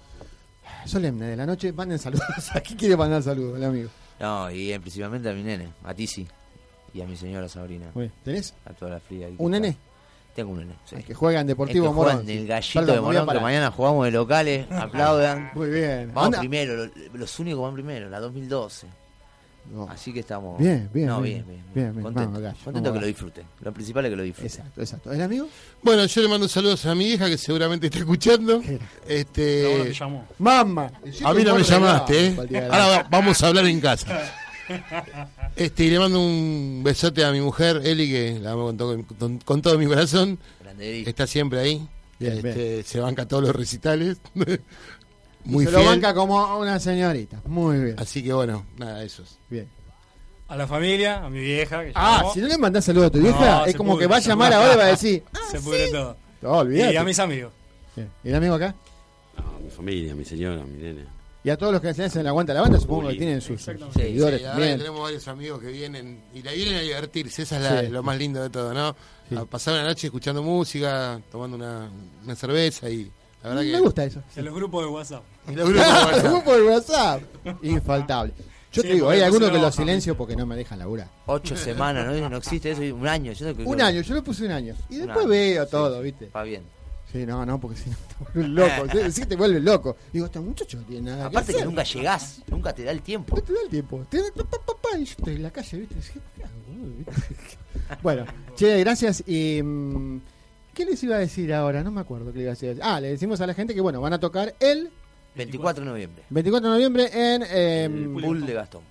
[0.85, 2.25] Solemne de la noche, manden saludos.
[2.55, 3.89] Aquí quiere mandar saludos, el amigo.
[4.21, 6.27] No, y eh, principalmente a mi nene, a Tizi.
[6.93, 8.11] Y a mi señora bien.
[8.23, 8.53] ¿Tenés?
[8.65, 9.27] A toda la fría.
[9.37, 9.77] ¿Un nene?
[10.35, 10.95] Tengo un nene, sí.
[10.95, 12.29] El que juega en Deportivo El que Morón.
[12.29, 15.51] el gallito Perdón, de Morón, que mañana jugamos de locales, aplaudan.
[15.55, 16.07] Muy bien.
[16.13, 16.39] Vamos Anda.
[16.39, 18.87] primero, lo- los únicos van primero, la 2012.
[19.89, 20.59] Así que estamos.
[20.59, 21.45] Bien, bien, No, bien.
[21.45, 21.63] bien, bien.
[21.73, 22.03] Bien, bien.
[22.03, 23.45] Contento, Vamos, gallo, contento vamos, que lo disfruten.
[23.61, 24.51] Lo principal es que lo disfruten.
[24.51, 25.11] Exacto, exacto.
[25.13, 25.47] ¿El amigo?
[25.81, 28.61] Bueno, yo le mando saludos a mi hija que seguramente está escuchando.
[29.07, 30.25] Este, llamó.
[30.39, 30.91] Mamá.
[31.23, 32.35] a mí no me llamaste, ¿eh?
[32.69, 34.21] Ahora va- vamos a hablar en casa.
[35.55, 39.03] Este, y le mando un besote a mi mujer, Eli, que la amo con todo,
[39.19, 40.39] con, con todo mi corazón.
[40.61, 41.09] Grande Eli.
[41.09, 41.85] Está siempre ahí.
[42.19, 44.17] Bien, Este, Se banca todos los recitales.
[45.45, 45.83] Muy Se fiel.
[45.83, 47.41] lo banca como una señorita.
[47.45, 47.95] Muy bien.
[47.99, 49.37] Así que bueno, nada, eso es.
[49.49, 49.67] Bien.
[50.47, 51.81] A la familia, a mi vieja.
[51.83, 52.33] Que Ah, llamó.
[52.33, 54.19] si no le mandás saludos a tu vieja, No, es como pudre, que va a
[54.19, 55.23] llamar ahora y va a decir.
[55.51, 56.17] Se pudre todo.
[56.41, 56.93] No, olvídate.
[56.93, 57.53] Y a mis amigos.
[57.95, 58.09] Bien.
[58.23, 58.75] ¿Y el amigo acá?
[59.37, 61.05] No, mi familia, mi señora, mi nene.
[61.43, 63.59] Y a todos los que se hacen la aguanta la banda, supongo que tienen sus,
[63.63, 64.77] sus seguidores Sí, también.
[64.77, 67.87] tenemos varios amigos que vienen y la vienen a divertirse, esa es la- Sí.
[67.87, 68.95] lo más lindo de todo, ¿no?
[69.39, 71.89] A pasar una noche escuchando música, tomando una,
[72.23, 73.09] una cerveza y
[73.43, 73.71] la verdad que...
[73.71, 74.21] Me gusta eso.
[74.35, 75.23] En los grupos de WhatsApp.
[75.47, 76.31] Y los grupos de El WhatsApp.
[76.31, 77.21] grupo de WhatsApp.
[77.63, 78.33] Infaltable.
[78.73, 80.79] Yo Sí, te digo, hay no algunos que lo los silencio porque no me dejan
[80.79, 81.09] laburar.
[81.25, 82.29] Ocho semanas, ¿no?
[82.29, 83.33] No existe eso, un año.
[83.33, 84.75] Yo creo que- Un año, yo lo puse un año.
[84.89, 86.03] Y después año, veo sí, todo, sí.
[86.03, 86.29] ¿viste?
[86.33, 86.63] Va bien.
[87.11, 88.91] Sí, no, no, porque si no te vuelves loco.
[89.05, 89.97] Sí, sí, te vuelves loco.
[90.13, 93.35] Digo, este muchacho no tiene nada Aparte que nunca llegás, nunca te da el tiempo.
[93.35, 94.05] No te da el tiempo.
[94.09, 95.95] Te da pa, pa, pa, pa, y yo estoy en la calle, ¿viste?
[95.95, 96.95] Dije, ¿qué hago, boludo?
[97.27, 97.57] ¿Viste?
[98.01, 99.21] bueno, che, gracias.
[99.27, 100.21] Y, mm,
[100.73, 101.83] ¿Qué les iba a decir ahora?
[101.83, 102.79] No me acuerdo qué le iba a decir.
[102.81, 104.89] Ah, le decimos a la gente que, bueno, van a tocar el
[105.35, 106.23] 24 de noviembre.
[106.29, 107.43] 24 de noviembre en...
[107.43, 108.81] eh, El Bull de Gastón.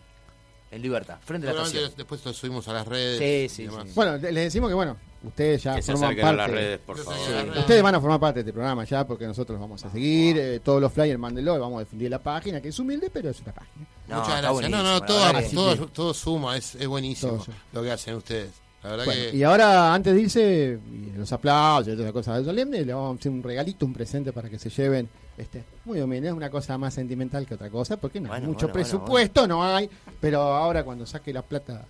[0.70, 1.90] En Libertad, frente a la estación.
[1.96, 3.18] después lo subimos a las redes.
[3.48, 3.86] Sí, sí, y demás.
[3.88, 3.92] sí.
[3.94, 6.36] Bueno, le le decimos que, bueno, ustedes ya Que se forman a parte...
[6.36, 7.18] las redes, por favor.
[7.18, 9.90] Sí, Ustedes van a formar parte de este programa ya porque nosotros los vamos a
[9.90, 10.38] seguir.
[10.38, 13.40] eh, todos los flyers, mándenlo, vamos a difundir la página, que es humilde, pero es
[13.40, 13.84] una página.
[14.06, 14.70] No, Muchas gracias.
[14.70, 18.50] No, no, todo, todo, todo suma, es, es buenísimo Todo lo que hacen ustedes.
[18.82, 19.36] La verdad Bueno, que...
[19.36, 20.78] y ahora, antes de irse,
[21.16, 23.92] los aplausos y todas las cosas de solemne, le vamos a hacer un regalito, un
[23.92, 25.08] presente para que se lleven.
[25.36, 28.46] Este, muy humilde, es una cosa más sentimental que otra cosa, porque no hay Bueno,
[28.48, 29.88] mucho bueno, bueno, presupuesto, no hay,
[30.20, 31.86] pero ahora cuando saque la plata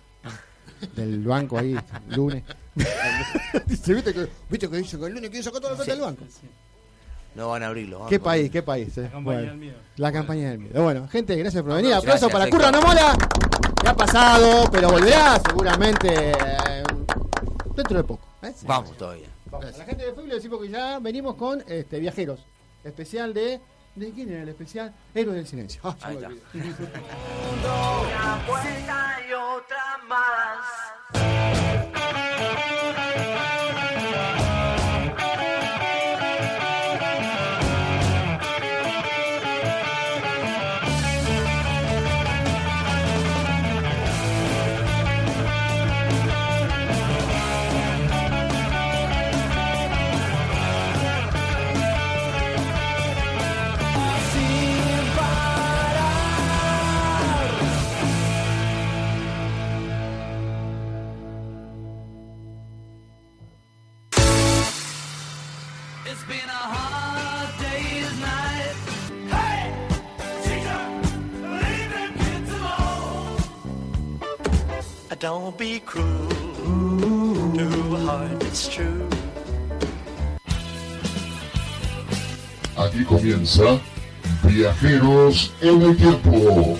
[0.95, 1.73] del banco ahí,
[2.09, 2.43] el lunes,
[3.67, 5.97] dice, ¿viste que, ¿viste que dice que el lunes quiere sacar toda la plata Sí.
[5.97, 6.25] del banco?
[7.35, 8.05] No van a abrirlo.
[8.07, 8.97] ¿Qué país, qué país?
[8.97, 9.03] eh?
[9.03, 9.77] La campaña Bueno, del miedo.
[9.97, 10.83] La campaña del miedo.
[10.83, 11.91] Bueno, gente, gracias por venir.
[11.91, 12.49] Gracias, Aplauso para.
[12.49, 12.81] Curra No
[13.83, 16.83] Ya ha pasado, pero volverá seguramente eh,
[17.75, 18.25] dentro de poco.
[18.43, 18.53] ¿eh?
[18.63, 19.27] Vamos todavía.
[19.45, 19.73] Vamos.
[19.73, 22.45] A la gente de Facebook le decimos que ya venimos con este Viajeros.
[22.83, 23.59] Especial de.
[23.95, 24.93] ¿De quién era el especial?
[25.13, 25.81] Héroes del Silencio.
[25.83, 26.29] Ah, Ahí está.
[27.53, 30.59] Una vuelta y otra más.
[75.21, 76.03] Don't be cruel
[77.53, 79.07] to a heart that's true.
[82.75, 83.79] Aquí comienza
[84.43, 86.75] Viajeros en el Tiempo.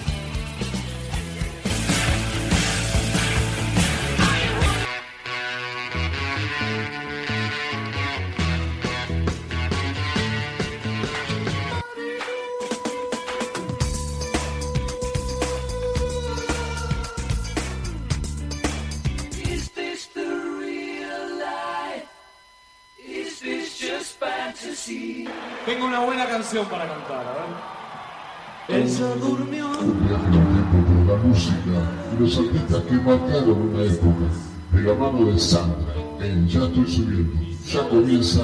[26.61, 28.83] Canción para cantar, a ver.
[28.83, 29.65] Ella durmió.
[29.79, 31.75] Un viaje en el tiempo con la música
[32.13, 34.25] y los artistas que marcaron una época.
[34.71, 37.33] De la mano de Sandra, en Ya estoy subiendo.
[37.67, 38.41] Ya comienza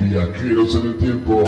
[0.00, 1.44] Viajeros en el Tiempo.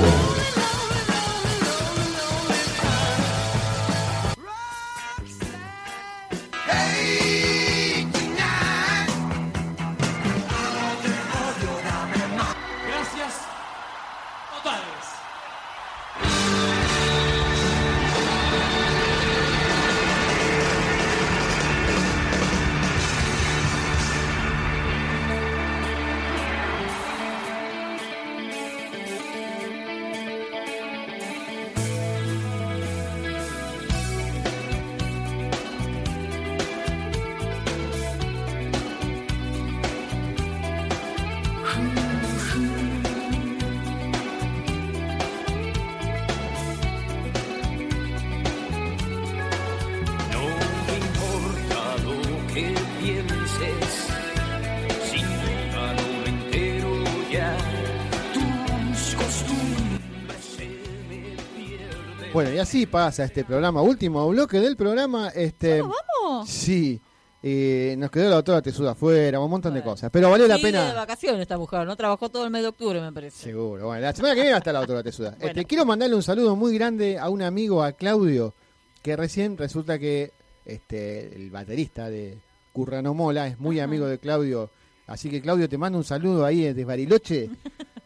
[62.69, 65.31] Así pasa este programa, último bloque del programa.
[65.31, 66.47] Este, vamos?
[66.51, 67.01] Sí,
[67.43, 70.11] eh, nos quedó la doctora Tesuda afuera, un montón de cosas.
[70.12, 70.93] Pero valió la Sigue de pena.
[70.93, 71.97] vacaciones esta mujer, ¿no?
[71.97, 73.45] Trabajó todo el mes de octubre, me parece.
[73.45, 73.86] Seguro.
[73.86, 75.35] Bueno, la semana que viene hasta la doctora Tesuda.
[75.40, 78.53] Este, quiero mandarle un saludo muy grande a un amigo, a Claudio,
[79.01, 80.32] que recién resulta que
[80.66, 82.36] este, el baterista de
[82.74, 84.69] Currano Mola es muy amigo de Claudio.
[85.07, 87.49] Así que Claudio, te mando un saludo ahí desde Bariloche.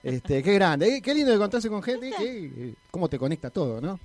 [0.05, 3.81] Este, qué grande, eh, qué lindo de contarse con gente, eh, cómo te conecta todo,
[3.81, 4.01] ¿no?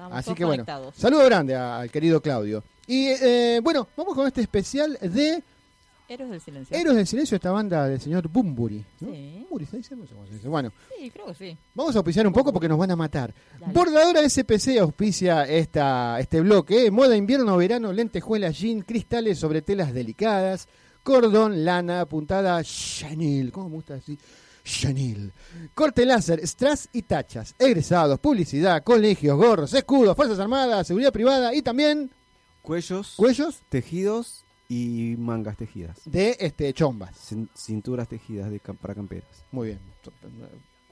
[0.00, 0.64] Estamos Así que bueno,
[0.96, 2.64] saludo grande al querido Claudio.
[2.86, 5.42] Y eh, bueno, vamos con este especial de
[6.08, 6.76] Héroes del silencio.
[6.76, 8.82] Héroes del Silencio, esta banda del señor Bumburi.
[9.00, 9.12] ¿no?
[9.12, 9.36] Sí.
[9.42, 10.06] Bumburi, ¿está diciendo?
[10.44, 11.58] Bueno, Sí, creo que sí.
[11.74, 13.34] vamos a auspiciar un poco porque nos van a matar.
[13.74, 16.90] Bordadora SPC auspicia esta, este bloque.
[16.90, 20.66] Moda invierno, verano, lentejuelas, jean, cristales sobre telas delicadas,
[21.02, 23.52] cordón, lana, puntada, chenil.
[23.52, 24.18] ¿Cómo me gusta decir?
[24.70, 25.32] Chenil.
[25.74, 27.54] Corte láser, strass y tachas.
[27.58, 32.10] Egresados, publicidad, colegios, gorros, escudos, fuerzas armadas, seguridad privada y también
[32.62, 35.98] Cuellos, cuellos tejidos y mangas tejidas.
[36.04, 37.16] de este chombas.
[37.30, 39.28] Cin- Cinturas tejidas de cam- para camperas.
[39.50, 39.80] Muy bien.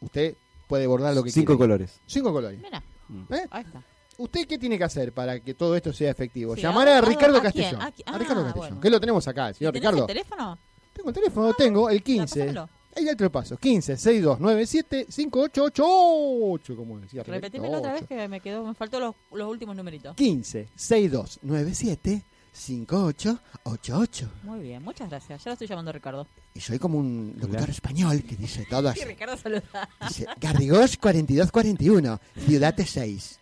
[0.00, 0.34] Usted
[0.66, 1.58] puede bordar lo que Cinco quiera.
[1.58, 2.00] colores.
[2.06, 2.60] Cinco colores.
[2.60, 2.82] Mira,
[3.30, 3.46] ¿Eh?
[3.50, 3.82] ahí está.
[4.16, 6.56] ¿Usted qué tiene que hacer para que todo esto sea efectivo?
[6.56, 7.40] Sí, Llamar a ¿a- Ricardo?
[7.40, 7.80] Castellón.
[7.80, 8.80] ¿A qui- A Ricardo ah, Castellón, bueno.
[8.80, 10.00] que lo tenemos acá, señor ¿Tenés Ricardo.
[10.02, 10.58] el teléfono?
[10.92, 12.54] Tengo el teléfono, tengo el 15.
[13.04, 13.56] Te lo paso.
[13.56, 19.48] 15 6297 5888, como decía Repetímelo otra vez que me quedó, me faltó los, los
[19.48, 20.14] últimos numeritos.
[20.16, 24.30] 15 6297 5888.
[24.42, 25.42] Muy bien, muchas gracias.
[25.44, 26.26] Ya lo estoy llamando Ricardo.
[26.54, 29.00] Y soy como un locutor español que dice todo así.
[29.00, 29.88] Sí, Ricardo saluda.
[30.08, 33.40] Dice, Garrigós 4241, Ciudad de 6.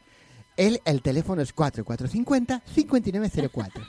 [0.57, 3.87] El, el teléfono es 4450-5904.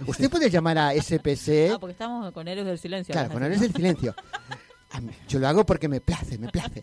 [0.06, 1.72] Usted puede llamar a SPC.
[1.72, 3.12] Ah, porque estamos con Héroes del Silencio.
[3.12, 4.14] Claro, con Héroes del Silencio.
[5.00, 6.82] Mí- Yo lo hago porque me place, me place.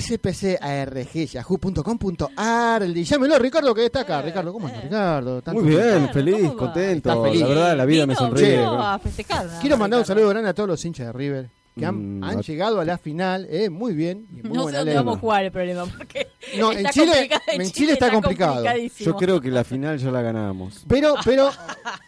[0.00, 4.22] spcarg.yahoo.com.ar llámelo, Ricardo, que está acá.
[4.22, 5.42] Ricardo, ¿cómo anda, Ricardo?
[5.42, 7.10] Tanto Muy bien, feliz, contento.
[7.10, 7.40] Está feliz.
[7.42, 8.58] La verdad, la vida me sonríe.
[8.58, 9.46] vino a festejar.
[9.46, 10.20] nada Quiero mandar un Ricardo.
[10.20, 12.98] saludo grande a todos los hinchas de River que han, Mm, han llegado a la
[12.98, 14.26] final, eh, muy bien.
[14.36, 16.26] y muy No sé dónde vamos a jugar el problema, porque
[16.58, 18.64] No, en está Chile- complicado, en Chile está complicado.
[18.98, 20.84] Yo creo que la final ya la ganamos.
[20.88, 21.50] Pero, pero,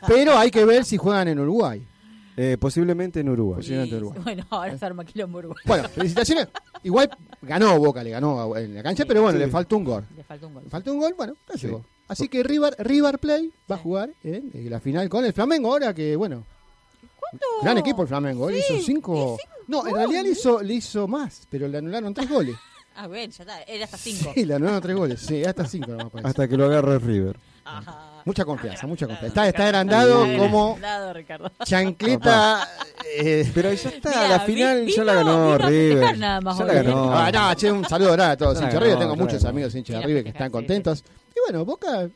[0.06, 1.86] pero hay que ver si juegan en Uruguay.
[2.36, 3.56] Eh, posiblemente en Uruguay.
[3.56, 4.22] Posiblemente en Uruguay.
[4.24, 5.62] Bueno, ahora se arma quilombo Uruguay.
[5.66, 6.48] Bueno, felicitaciones.
[6.82, 7.10] Igual
[7.42, 10.04] ganó Boca, le ganó en la cancha, pero bueno, le faltó un gol.
[10.16, 10.64] Le faltó un gol.
[10.64, 11.84] Le faltó un gol, bueno, no llegó.
[12.08, 15.94] Así que River, River Play va a jugar en, la final con el Flamengo ahora
[15.94, 16.44] que, bueno,
[17.62, 18.50] gran equipo el Flamengo.
[18.50, 19.38] Él hizo cinco...
[19.68, 22.56] No, en realidad le hizo, le hizo más, pero le anularon tres goles.
[22.94, 23.62] Ah, bien, ya está.
[23.62, 24.32] Era hasta cinco.
[24.34, 25.18] Sí, le anularon tres goles.
[25.18, 26.28] Sí, hasta cinco nomás parece.
[26.28, 27.38] Hasta que lo agarre River.
[28.24, 29.26] Mucha confianza, mucha confianza.
[29.28, 30.78] Está, está agrandado como
[31.64, 32.68] chancleta.
[33.18, 35.92] eh, Pero ya está, la vi- final ya la vino- ganó vino River.
[35.92, 36.82] festejar nada más ya hoy, la ¿eh?
[36.84, 37.12] ganó.
[37.12, 38.98] Ah, no, che, un saludo grande a todos hinchas de River.
[38.98, 41.04] Tengo muchos amigos hinchas de River que están contentos.
[41.34, 42.08] Y bueno, Boca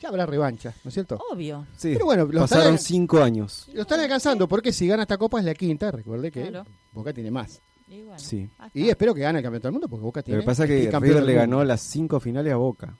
[0.00, 1.18] ya habrá revancha, ¿no es cierto?
[1.32, 1.66] Obvio.
[1.76, 3.66] Sí, Pero bueno, lo pasaron están- cinco años.
[3.72, 6.66] Lo están alcanzando porque si gana esta copa es la quinta, recuerde que Claro.
[6.92, 7.60] Boca tiene más.
[7.88, 8.48] Y bueno, Sí.
[8.72, 10.70] Y espero que gane el campeonato del mundo porque Boca Lo tiene que pasa es
[10.90, 12.96] que River le ganó las cinco finales a Boca.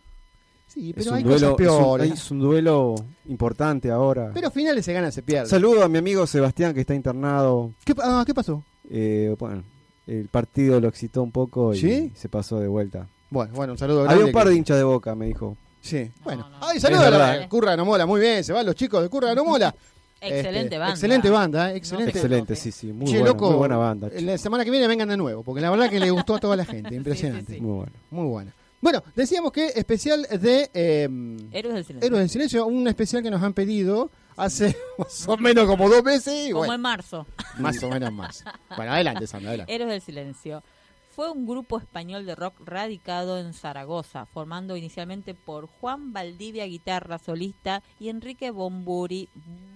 [0.74, 2.12] Sí, Es pero un hay duelo, cosas es un- peores.
[2.12, 2.94] es un duelo
[3.28, 4.30] importante ahora.
[4.34, 5.46] Pero finales se gana, se pierde.
[5.48, 7.72] Saludo a mi amigo Sebastián que está internado.
[7.84, 8.64] ¿Qué, ah, ¿qué pasó?
[8.90, 9.62] Eh, bueno,
[10.06, 12.12] el partido lo excitó un poco y ¿Sí?
[12.16, 13.06] se pasó de vuelta.
[13.30, 15.56] Bueno, bueno, un saludo Había un par que- de hinchas de Boca, me dijo.
[15.80, 16.46] Sí, bueno.
[16.60, 17.48] Ay, Es saludos a la verdad.
[17.48, 19.74] Curra No Mola, muy bien, se van los chicos de Curra No Mola.
[20.20, 20.90] Excelente Este, banda.
[20.94, 22.10] Excelente banda, eh, excelente.
[22.12, 22.92] Excelente, sí, sí.
[22.92, 24.08] Muy, Che, buena, loco, muy buena banda.
[24.10, 24.22] che.
[24.22, 26.56] La semana que viene vengan de nuevo, porque la verdad que le gustó a toda
[26.56, 27.60] la gente, impresionante.
[27.60, 27.92] Muy bueno.
[28.10, 28.54] Muy buena.
[28.84, 31.08] Bueno, decíamos que especial de eh,
[31.52, 32.06] Héroes del Silencio.
[32.06, 36.04] Héroes del Silencio, un especial que nos han pedido hace más o menos como dos
[36.04, 36.48] meses.
[36.48, 37.26] Como bueno, en marzo.
[37.56, 38.44] Más o menos más.
[38.76, 39.74] Bueno, adelante, Sandra, adelante.
[39.74, 40.62] Héroes del Silencio.
[41.14, 47.18] Fue un grupo español de rock radicado en Zaragoza, formando inicialmente por Juan Valdivia, guitarra
[47.18, 49.28] solista, y Enrique Bomburi,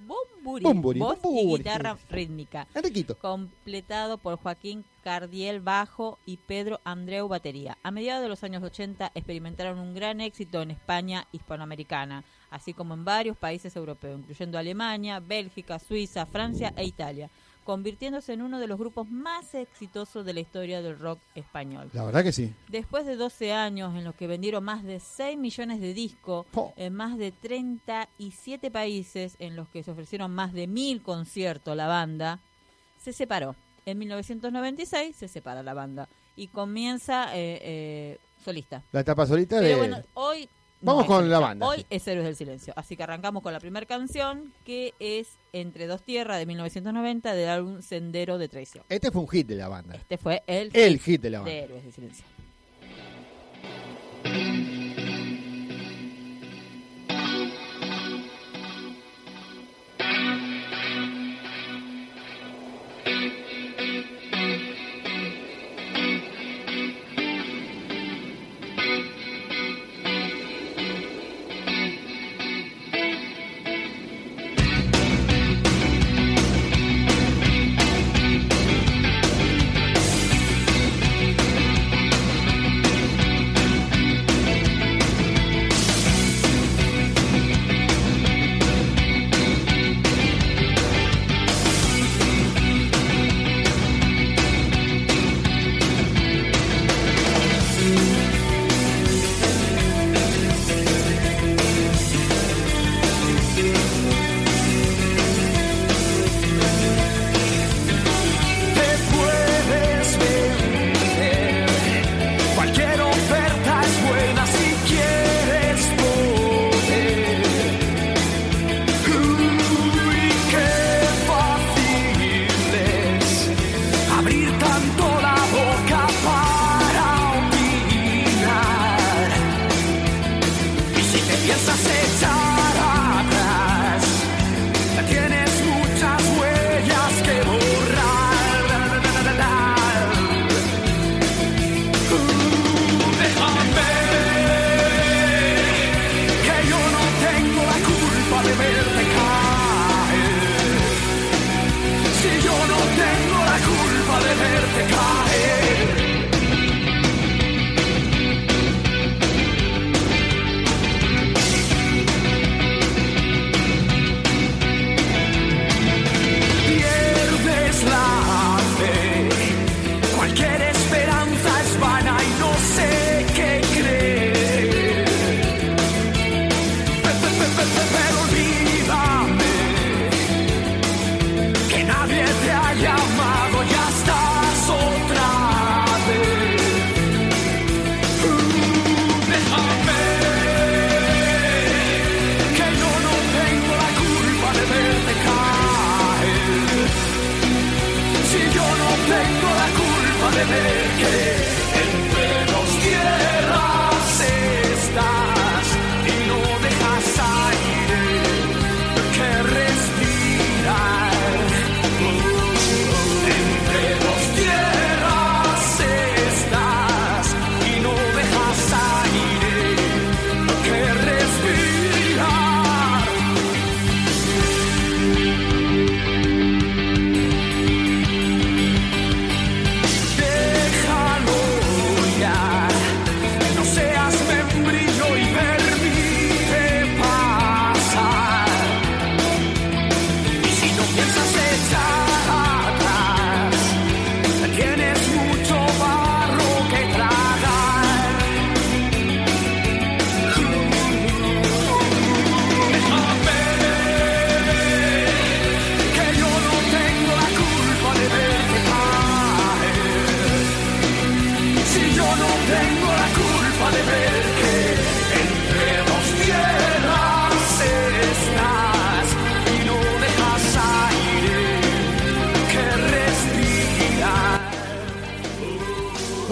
[0.08, 1.54] Bomburi, Bomburi, voz Bomburi.
[1.54, 2.66] y guitarra rítmica.
[2.74, 3.16] Enriquito.
[3.18, 7.78] Completado por Joaquín Cardiel bajo y Pedro Andreu batería.
[7.84, 12.94] A mediados de los años 80 experimentaron un gran éxito en España hispanoamericana, así como
[12.94, 17.30] en varios países europeos, incluyendo Alemania, Bélgica, Suiza, Francia e Italia,
[17.68, 21.90] convirtiéndose en uno de los grupos más exitosos de la historia del rock español.
[21.92, 22.54] La verdad que sí.
[22.68, 26.46] Después de 12 años en los que vendieron más de 6 millones de discos
[26.76, 31.86] en más de 37 países, en los que se ofrecieron más de mil conciertos la
[31.86, 32.40] banda,
[32.98, 33.54] se separó.
[33.84, 38.82] En 1996 se separa la banda y comienza eh, eh, solista.
[38.92, 39.76] La etapa solita Pero de...
[39.76, 40.48] bueno, hoy...
[40.80, 41.66] Vamos con la banda.
[41.66, 42.72] Hoy es Héroes del Silencio.
[42.76, 47.48] Así que arrancamos con la primera canción, que es Entre dos tierras de 1990 del
[47.48, 48.84] álbum Sendero de Traición.
[48.88, 49.96] Este fue un hit de la banda.
[49.96, 51.52] Este fue el, El hit de la banda.
[51.52, 52.24] de Héroes del Silencio.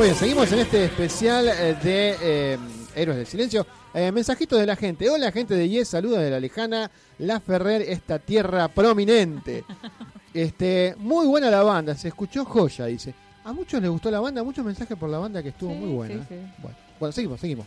[0.06, 2.58] Bien, seguimos en este especial eh, de eh,
[2.94, 3.66] Héroes del Silencio.
[3.92, 5.10] Eh, mensajitos de la gente.
[5.10, 6.88] Hola, gente de Yes, saludos de la lejana
[7.18, 9.64] La Ferrer, esta tierra prominente.
[10.34, 13.14] Este, muy buena la banda, se escuchó joya, dice.
[13.42, 15.94] A muchos les gustó la banda, muchos mensajes por la banda que estuvo Sí, muy
[15.94, 16.14] buena.
[16.14, 16.34] sí, sí.
[16.58, 17.66] Bueno, bueno, seguimos, seguimos.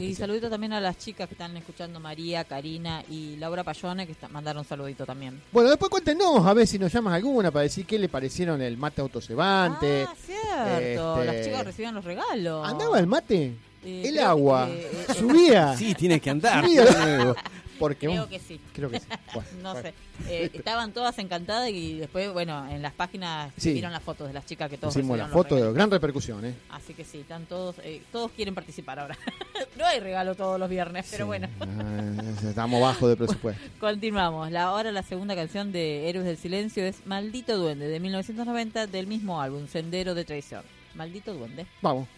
[0.00, 4.12] Y saludito también a las chicas que están escuchando, María, Karina y Laura Payone, que
[4.12, 5.40] está- mandaron un saludito también.
[5.52, 8.76] Bueno, después cuéntenos a ver si nos llamas alguna para decir qué le parecieron el
[8.76, 10.06] mate autocebante.
[10.08, 12.66] Ah, Cierto, Este, las chicas recibían los regalos.
[12.68, 13.54] ¿Andaba el mate?
[13.84, 14.66] Eh, el agua.
[14.66, 15.76] que, eh, Subía.
[15.76, 16.64] Sí, tiene que andar.
[16.64, 16.84] Subía.
[17.78, 18.60] Porque Creo un- que sí.
[18.72, 19.06] Creo que sí.
[19.34, 19.88] Bueno, no bueno.
[19.88, 19.94] sé.
[20.28, 23.72] Eh, estaban todas encantadas y después, bueno, en las páginas Sí.
[23.72, 25.90] vieron las fotos de las chicas que todos Hicimos la recibieron los foto de gran
[25.90, 26.54] repercusión, ¿eh?
[26.70, 29.16] Así que sí, están todos, eh, todos quieren participar ahora.
[29.78, 31.48] no hay regalo todos los viernes, pero bueno.
[31.60, 33.62] Ah, estamos bajo de presupuesto.
[33.80, 34.50] Continuamos.
[34.50, 39.06] La, ahora la segunda canción de Héroes del Silencio es Maldito Duende, de 1990, del
[39.06, 40.62] mismo álbum, Sendero de Traición.
[40.94, 41.66] Maldito Duende.
[41.82, 42.08] Vamos.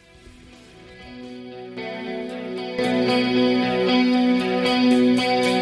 [4.62, 5.59] He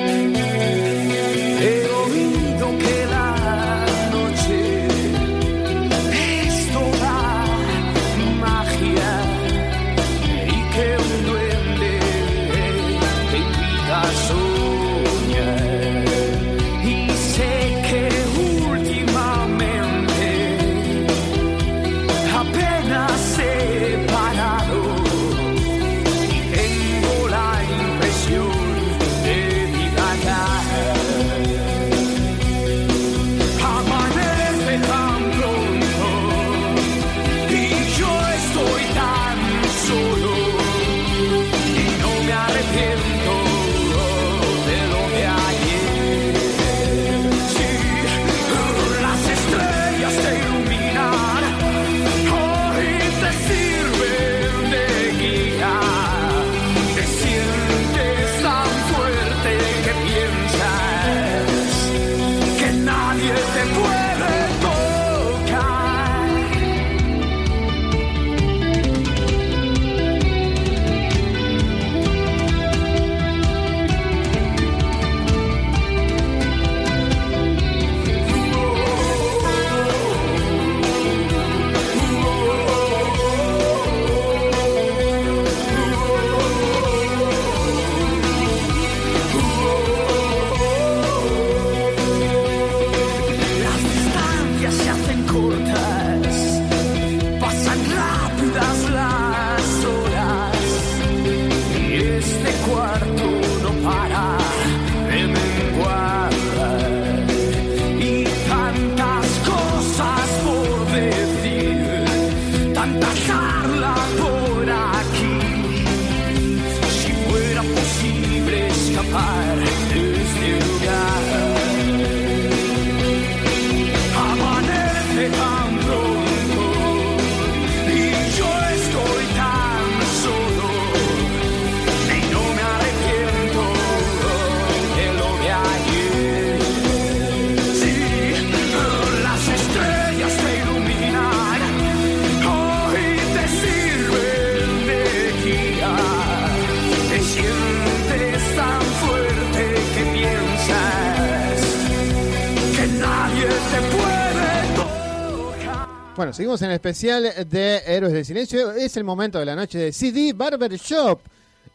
[156.39, 158.71] seguimos en el especial de Héroes del Silencio.
[158.71, 161.19] Es el momento de la noche de CD Barber Shop.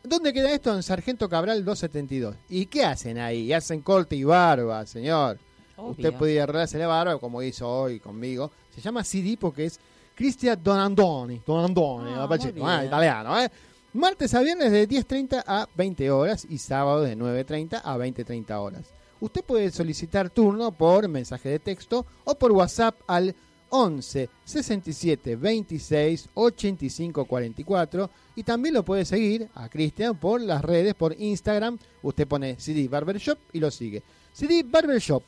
[0.02, 0.73] ¿Dónde queda esto?
[0.73, 2.34] En Sargento Cabral 272.
[2.48, 3.52] ¿Y qué hacen ahí?
[3.52, 5.38] Hacen corte y barba, señor.
[5.76, 5.91] Obvio.
[5.91, 8.52] Usted puede arreglarse la barba como hizo hoy conmigo.
[8.73, 9.81] Se llama CD porque es
[10.15, 11.41] Cristian Donandoni.
[11.45, 12.30] Donandoni, Ah,
[12.64, 13.52] ah, italiano, ¿eh?
[13.91, 18.85] Martes a viernes de 10.30 a 20 horas y sábado de 9.30 a 20.30 horas.
[19.19, 23.35] Usted puede solicitar turno por mensaje de texto o por WhatsApp al
[23.76, 30.94] 11 67 26 85 44 y también lo puede seguir a Cristian por las redes,
[30.94, 31.80] por Instagram.
[32.04, 34.04] Usted pone CD Barbershop y lo sigue.
[34.32, 35.24] CD Barbershop.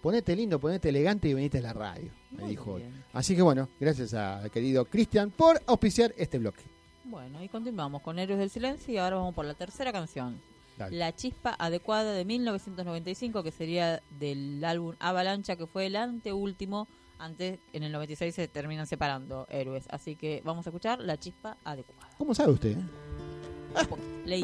[0.00, 2.84] Ponete lindo, ponete elegante y venite a la radio, me dijo hoy.
[3.12, 6.62] Así que bueno, gracias al querido Cristian por auspiciar este bloque.
[7.04, 10.40] Bueno, y continuamos con Héroes del Silencio y ahora vamos por la tercera canción.
[10.78, 10.96] Dale.
[10.96, 16.88] La chispa adecuada de 1995, que sería del álbum Avalancha, que fue el anteúltimo.
[17.22, 19.86] Antes, en el 96 se terminan separando héroes.
[19.90, 22.10] Así que vamos a escuchar La chispa adecuada.
[22.18, 22.76] ¿Cómo sabe usted?
[22.76, 22.82] eh?
[24.24, 24.42] Leí.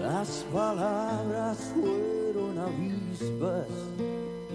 [0.00, 3.66] Las palabras fueron avispas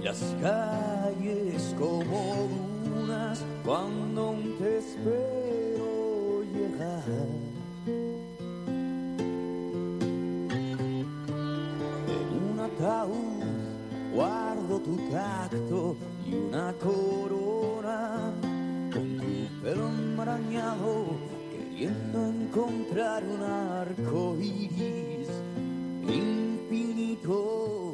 [0.03, 2.47] las calles como
[2.85, 7.03] dunas cuando aún te espero llegar.
[12.77, 13.43] Ataúd
[14.13, 15.95] guardo tu tacto
[16.25, 18.33] y una corona
[18.93, 21.05] con tu pelo enmarañado
[21.51, 25.29] queriendo encontrar un arco iris
[26.07, 27.93] infinito.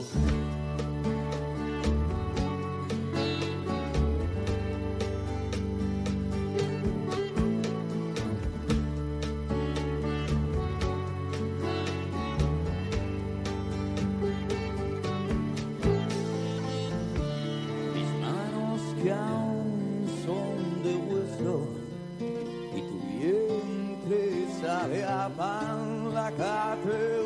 [25.38, 27.26] Sabe a pan la catedral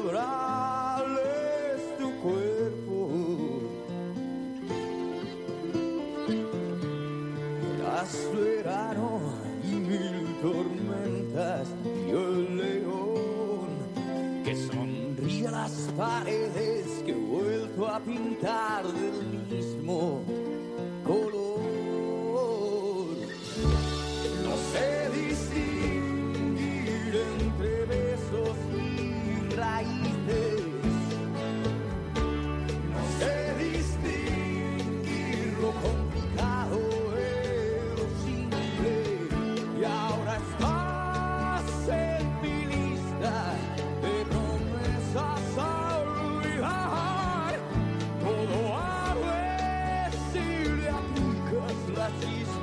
[1.74, 2.98] es tu cuerpo.
[7.78, 9.08] Eras verano
[9.64, 13.70] y mil tormentas y el león
[14.44, 19.11] que sonríe las paredes que he vuelto a pintar del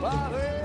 [0.00, 0.57] chispa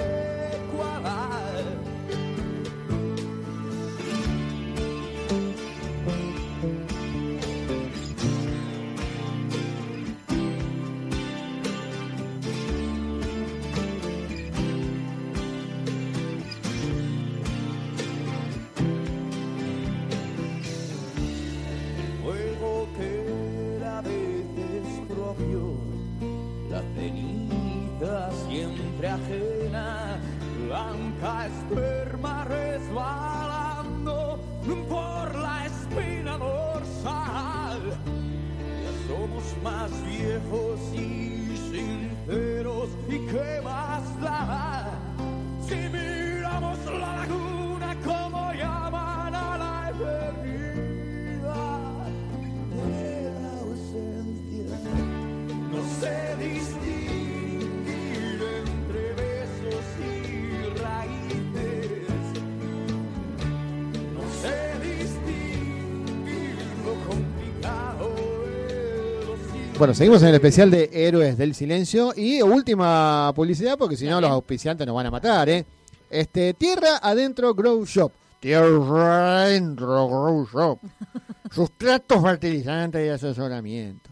[69.84, 74.22] Bueno, seguimos en el especial de Héroes del Silencio y última publicidad porque si no
[74.22, 75.65] los auspiciantes nos van a matar, ¿eh?
[76.10, 78.10] Este, Tierra Adentro Grow Shop.
[78.39, 80.80] Tierra Adentro Grow Shop.
[81.51, 84.10] Sustratos fertilizantes y asesoramiento.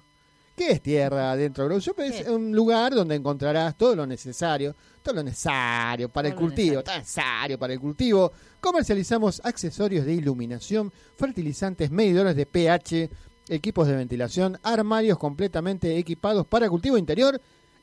[0.58, 1.98] ¿Qué es Tierra Adentro Grow Shop?
[2.02, 6.84] Es un lugar donde encontrarás todo lo necesario, todo lo necesario para el Todo cultivo,
[6.84, 8.34] todo necesario para el cultivo.
[8.60, 13.10] Comercializamos accesorios de iluminación, fertilizantes, medidores de pH,
[13.52, 17.40] equipos de ventilación, armarios completamente equipados para cultivo interior,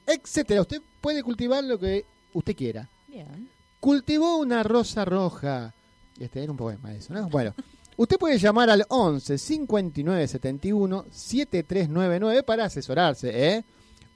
[0.07, 0.63] etcétera.
[0.63, 2.89] Usted puede cultivar lo que usted quiera.
[3.07, 3.49] Bien.
[3.81, 5.73] Cultivó una rosa roja.
[6.19, 7.29] Este era un poema eso, ¿no?
[7.29, 7.55] Bueno,
[7.97, 13.65] usted puede llamar al 11 59 71 7399 para asesorarse, ¿eh?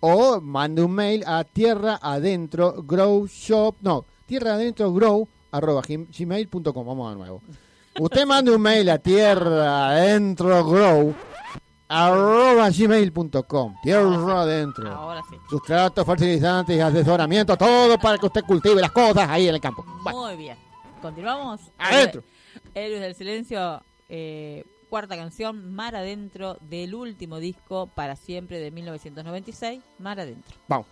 [0.01, 6.09] O mande un mail a tierra adentro grow shop, no, tierra adentro grow arroba gim-
[6.11, 6.85] gmail.com.
[6.87, 7.43] Vamos de nuevo.
[8.01, 11.15] Usted mande un mail a tierra adentro grow
[11.93, 13.77] arroba gmail.com.
[13.82, 14.90] Tierra adentro.
[14.90, 15.36] Ahora sí.
[15.48, 19.85] Sustratos, fertilizantes y asesoramiento, todo para que usted cultive las cosas ahí en el campo.
[19.85, 20.56] Muy bien.
[21.02, 21.60] Continuamos.
[21.78, 22.23] Adentro.
[22.74, 29.82] Héroes del Silencio, eh, cuarta canción, Mar Adentro, del último disco Para Siempre de 1996,
[29.98, 30.56] Mar Adentro.
[30.69, 30.86] Vamos.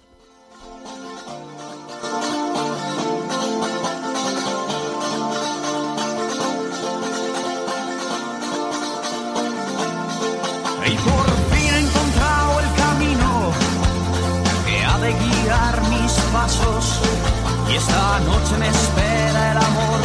[16.40, 20.00] Y esta noche me espera el amor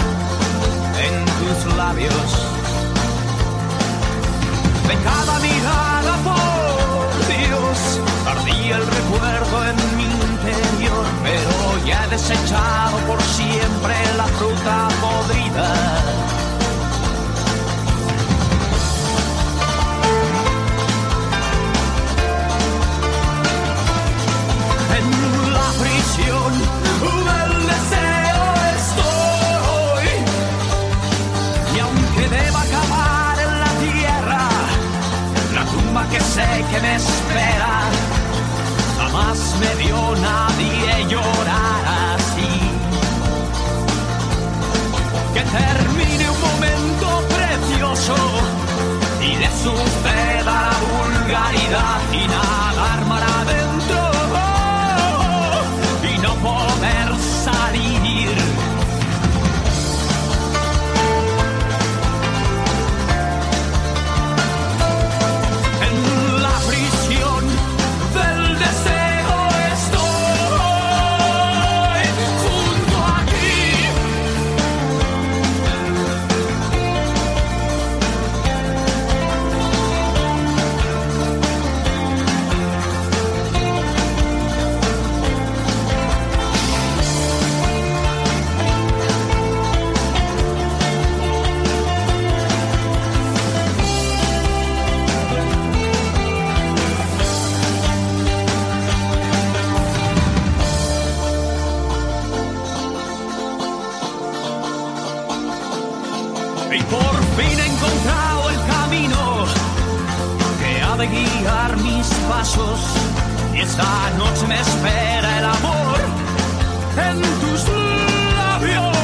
[1.00, 2.30] en tus labios.
[4.86, 11.06] De cada mirada, por Dios, ardía el recuerdo en mi interior.
[11.24, 16.45] Pero ya he desechado por siempre la fruta podrida.
[26.16, 26.54] Prisión
[27.26, 28.44] del deseo
[28.78, 30.08] estoy.
[31.76, 34.48] Y aunque deba acabar en la tierra,
[35.54, 37.90] la tumba que sé que me espera,
[38.98, 41.84] jamás me vio nadie llorar
[42.16, 42.54] así.
[45.34, 48.16] Que termine un momento precioso
[49.22, 53.35] y le suceda la vulgaridad y nadar mar
[113.54, 116.00] Y esta noche me espera el amor
[116.98, 117.68] en tus
[118.36, 118.96] labios.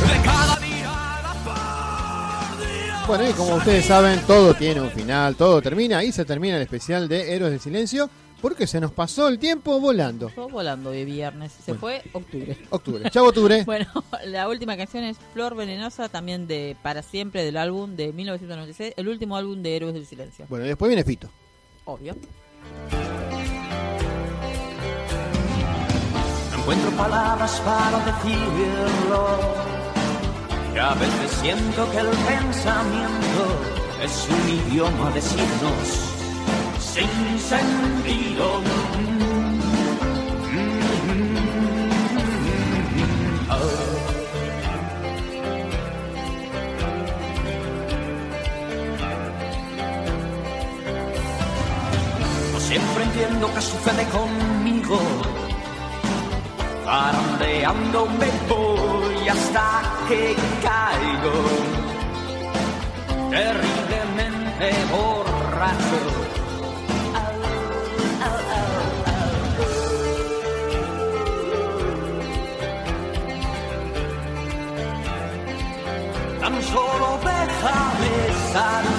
[0.00, 0.92] De cada día
[3.06, 6.62] Bueno, y como ustedes saben, todo tiene un final, todo termina y se termina el
[6.62, 8.08] especial de Héroes del Silencio
[8.40, 10.30] porque se nos pasó el tiempo volando.
[10.30, 11.52] Fue volando de viernes.
[11.52, 12.56] Se fue octubre.
[12.70, 13.10] Octubre.
[13.10, 13.64] Chau, octubre.
[13.66, 13.86] bueno,
[14.24, 19.08] la última canción es Flor Venenosa, también de Para Siempre, del álbum de 1996, el
[19.08, 20.46] último álbum de Héroes del Silencio.
[20.48, 21.30] Bueno, y después viene Fito.
[21.86, 22.16] Obvio.
[26.50, 29.38] No encuentro palabras para decirlo.
[30.74, 33.42] Y a veces siento que el pensamiento
[34.02, 36.16] es un idioma de signos
[36.80, 38.60] sin sentido.
[53.02, 54.98] Entiendo qué sucede conmigo.
[56.84, 61.36] Zarandeando me voy hasta que caigo.
[63.30, 66.00] Terriblemente borracho.
[76.40, 78.95] Tan solo déjame estar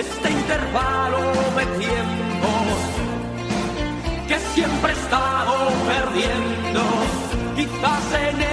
[0.00, 1.20] este intervalo
[1.56, 2.48] de tiempo
[4.26, 5.54] que siempre he estado
[5.92, 6.82] perdiendo.
[7.54, 8.49] Quizás en este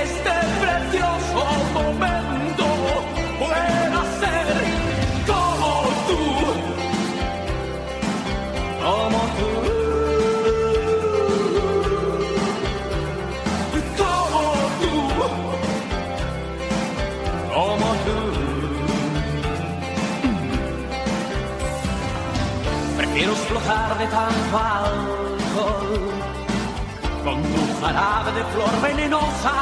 [27.81, 29.53] jarabe de flor venenosa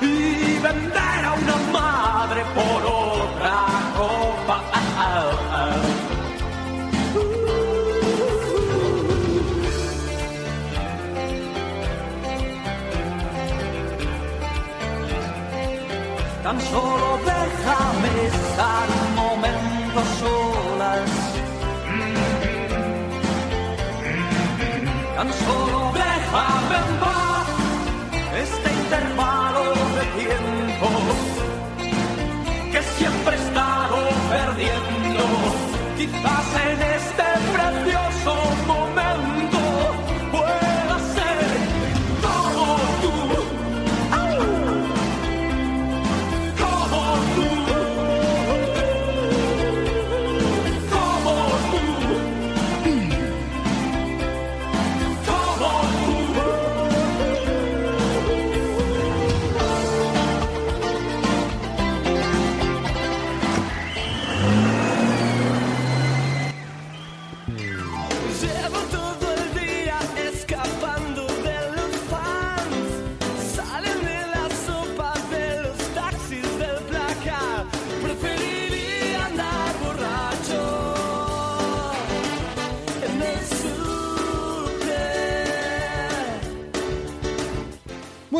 [0.00, 3.56] y vender a una madre por otra
[3.96, 4.62] copa.
[16.42, 20.45] Tan solo déjame estar un momento solas.
[28.86, 29.64] Este intervalo
[29.96, 30.88] de tiempo
[32.72, 33.96] que siempre he estado
[34.30, 35.24] perdiendo.
[35.96, 36.95] Quizás en este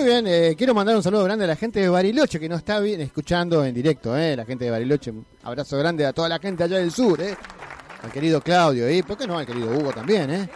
[0.07, 2.81] bien, eh, quiero mandar un saludo grande a la gente de Bariloche que nos está
[2.81, 5.11] bien escuchando en directo, eh, la gente de Bariloche.
[5.11, 7.37] Un abrazo grande a toda la gente allá del sur, eh.
[8.03, 9.39] Al querido Claudio, y ¿por qué no?
[9.39, 10.49] Al querido Hugo también, eh.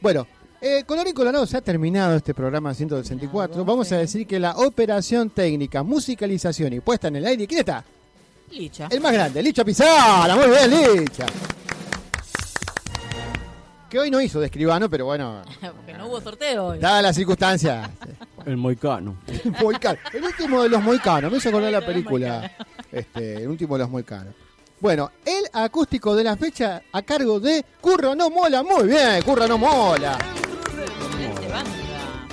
[0.00, 0.26] Bueno,
[0.60, 3.64] eh, Colorín Colorado se ha terminado este programa 164.
[3.64, 7.84] Vamos a decir que la operación técnica, musicalización y puesta en el aire, ¿quién está?
[8.50, 8.88] Licha.
[8.90, 11.26] El más grande, Licha Pizarra, muy bien, Licha.
[13.88, 16.78] Que hoy no hizo de escribano, pero bueno, Porque no hubo sorteo hoy.
[16.78, 17.88] dadas las circunstancias.
[18.46, 19.16] El moicano.
[19.62, 19.98] Moicano.
[20.12, 22.50] El último de los moicanos, me hizo acordar la película.
[22.90, 24.34] Este, el último de los moicanos.
[24.80, 28.62] Bueno, el acústico de la fecha a cargo de Curro No Mola.
[28.62, 30.18] Muy bien, Curro No Mola.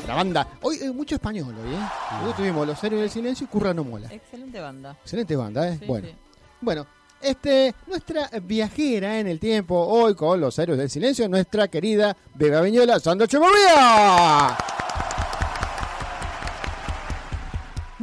[0.08, 0.48] La banda.
[0.62, 2.26] Hoy eh, mucho español hoy, ¿eh?
[2.26, 4.08] Hoy tuvimos Los Héroes del Silencio y Curro No Mola.
[4.10, 4.98] Excelente banda.
[5.02, 5.78] Excelente banda, ¿eh?
[5.80, 6.08] Sí, bueno.
[6.08, 6.16] sí.
[6.62, 6.88] Bueno,
[7.22, 12.62] este, nuestra viajera en el tiempo, hoy con los héroes del silencio, nuestra querida Beba
[12.62, 14.58] Viñola, Sandra Echeverría.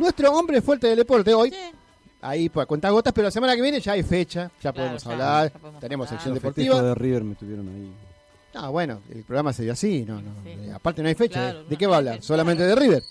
[0.04, 1.50] Nuestro hombre fuerte del deporte hoy,
[2.20, 5.10] ahí por cuenta gotas, pero la semana que viene ya hay fecha, ya podemos ya,
[5.12, 6.20] hablar, ya podemos tenemos hablar.
[6.20, 6.82] sección deportiva.
[6.82, 7.90] de River me tuvieron ahí.
[8.52, 10.30] Ah, bueno, el programa se dio así, no, no.
[10.44, 12.22] eh, Aparte no hay fecha, Claro, ¿de qué va a hablar?
[12.22, 13.02] Solamente de River.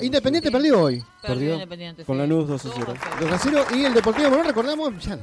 [0.00, 1.04] Independiente perdió hoy.
[1.22, 1.60] Perdió
[2.04, 2.94] con la Lanús 2 a 0.
[3.20, 5.18] 2 a 0 y el Deportivo Morón, recordamos, ya,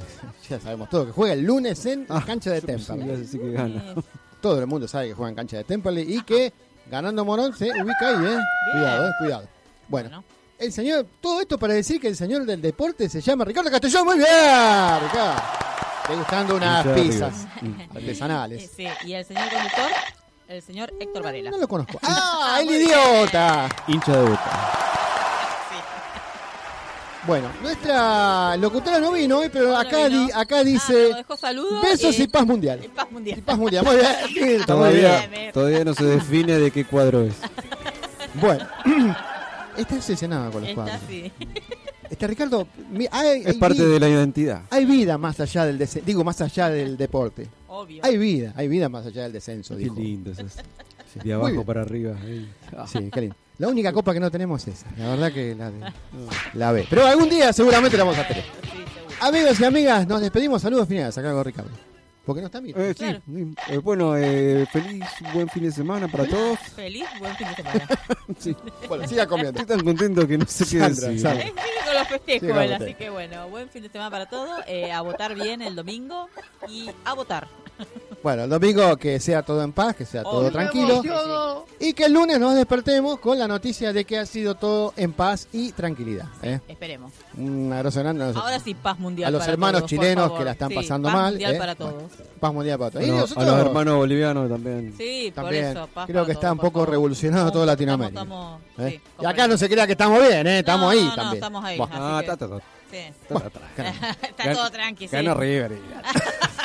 [0.49, 3.95] ya sabemos todo, que juega el lunes en Ah, cancha de que gana.
[4.41, 6.53] Todo el mundo sabe que juega en cancha de Temperley y que
[6.89, 8.38] ganando Morón se ubica ahí, ¿eh?
[8.72, 9.11] Cuidado, ¿eh?
[9.19, 9.47] Cuidado.
[9.89, 10.23] Bueno,
[10.60, 14.06] el señor, todo esto para decir que el señor del deporte se llama Ricardo Castellón.
[14.06, 15.41] Muy bien, Ricardo.
[16.10, 17.34] Degustando unas pizzas.
[17.64, 18.69] Eh, artesanales.
[18.76, 19.91] Sí, y el señor conductor,
[20.48, 21.52] el señor Héctor Varela.
[21.52, 21.99] No lo conozco.
[22.03, 23.69] ¡Ah, el idiota!
[23.88, 24.76] Hincha de Boca.
[27.27, 30.26] Bueno, nuestra locutora no vino hoy, pero acá, vino.
[30.26, 31.81] di- acá dice Nos dejó saludos.
[31.84, 32.80] besos eh, y paz mundial.
[32.84, 33.38] y paz mundial.
[33.38, 33.86] Y paz mundial.
[33.86, 35.52] Muy bien, Todavía, bien.
[35.52, 37.34] todavía no se define de qué cuadro es.
[38.36, 38.65] Bueno,
[39.81, 41.01] está obsesionada con los Está cuadros.
[41.03, 41.31] así.
[42.10, 44.64] Este Ricardo, mi- hay, Es hay parte de la identidad.
[44.72, 47.47] Hay vida más allá del dese- digo más allá del deporte.
[47.68, 48.03] Obvio.
[48.03, 49.95] Hay vida, hay vida más allá del descenso, Qué dijo.
[49.95, 50.41] lindo eso.
[50.45, 50.56] es.
[51.23, 51.64] De abajo bien.
[51.65, 52.15] para arriba.
[52.23, 52.47] ahí.
[52.88, 53.35] Sí, qué lindo.
[53.57, 54.88] La única copa que no tenemos es esa.
[54.97, 55.93] La verdad que la, de-
[56.53, 56.85] la B.
[56.89, 58.43] Pero algún día seguramente la vamos a tener.
[59.22, 60.61] Amigos y amigas, nos despedimos.
[60.61, 61.72] Saludos finales acá con Ricardo.
[62.30, 62.80] Porque no está Mirta.
[62.80, 63.53] Eh, sí, sí.
[63.69, 65.03] Eh, bueno, eh, feliz
[65.34, 66.60] buen fin de semana para todos.
[66.76, 67.88] Feliz, buen fin de semana.
[68.38, 68.56] Sí.
[68.88, 69.60] Bueno, siga comiendo.
[69.60, 71.22] Estoy tan contento que no sé qué Sandra, decir.
[71.22, 71.43] Sandra.
[71.43, 73.89] Eh, sigue con los festejos, Sigue con él, los así que bueno, buen fin de
[73.89, 74.60] semana para todos.
[74.68, 76.30] eh, a votar bien el domingo
[76.69, 77.47] y a votar.
[78.21, 81.01] Bueno, el domingo que sea todo en paz, que sea todo tranquilo.
[81.79, 85.13] Y que el lunes nos despertemos con la noticia de que ha sido todo en
[85.13, 86.25] paz y tranquilidad.
[86.43, 86.59] ¿eh?
[86.67, 87.13] Esperemos.
[87.37, 89.29] Un abrazo grande a los, Ahora sí, paz mundial.
[89.29, 90.37] a los para hermanos todos, por chilenos favor.
[90.39, 91.29] que la están Sí, pasando paz mal.
[91.31, 91.57] mundial ¿eh?
[91.57, 92.11] para Bueno, todos.
[92.41, 93.05] paz mundial para todos.
[93.05, 94.93] Y Bueno, nosotros a los hermanos bolivianos también.
[94.97, 96.89] Sí, por también eso, paz creo para que está todos, un por poco favor.
[96.89, 98.19] revolucionado toda Latinoamérica.
[98.21, 98.89] estamos- ¿eh?
[98.89, 100.59] sí, y acá no se crea que estamos bien, ¿eh?
[100.59, 101.33] estamos No, ahí no, no, también.
[101.35, 101.87] estamos ahí, Buah.
[101.87, 102.55] así Ah, que- ta, ta, ta.
[102.91, 102.97] Sí.
[103.29, 103.51] Bueno,
[104.27, 105.15] Está todo tranqui, sí.
[105.15, 105.77] Gana River.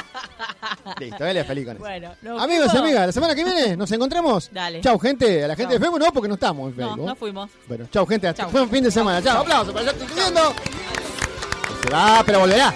[1.00, 1.78] Listo, con eso.
[1.78, 2.86] Bueno, nos Amigos y fuimos.
[2.86, 4.50] amigas, la semana que viene nos encontramos.
[4.52, 4.80] Dale.
[4.80, 5.44] Chau, gente.
[5.44, 5.78] A la gente Chau.
[5.78, 7.06] de Facebook no, porque no estamos en No, Facebook.
[7.06, 7.50] no fuimos.
[7.66, 8.28] Bueno, chau, gente.
[8.28, 8.50] Hasta Chau.
[8.52, 9.22] buen fin de semana.
[9.22, 9.92] Chau, aplausos para allá.
[9.92, 10.54] Estoy subiendo.
[11.82, 12.74] Se va, pero volverá.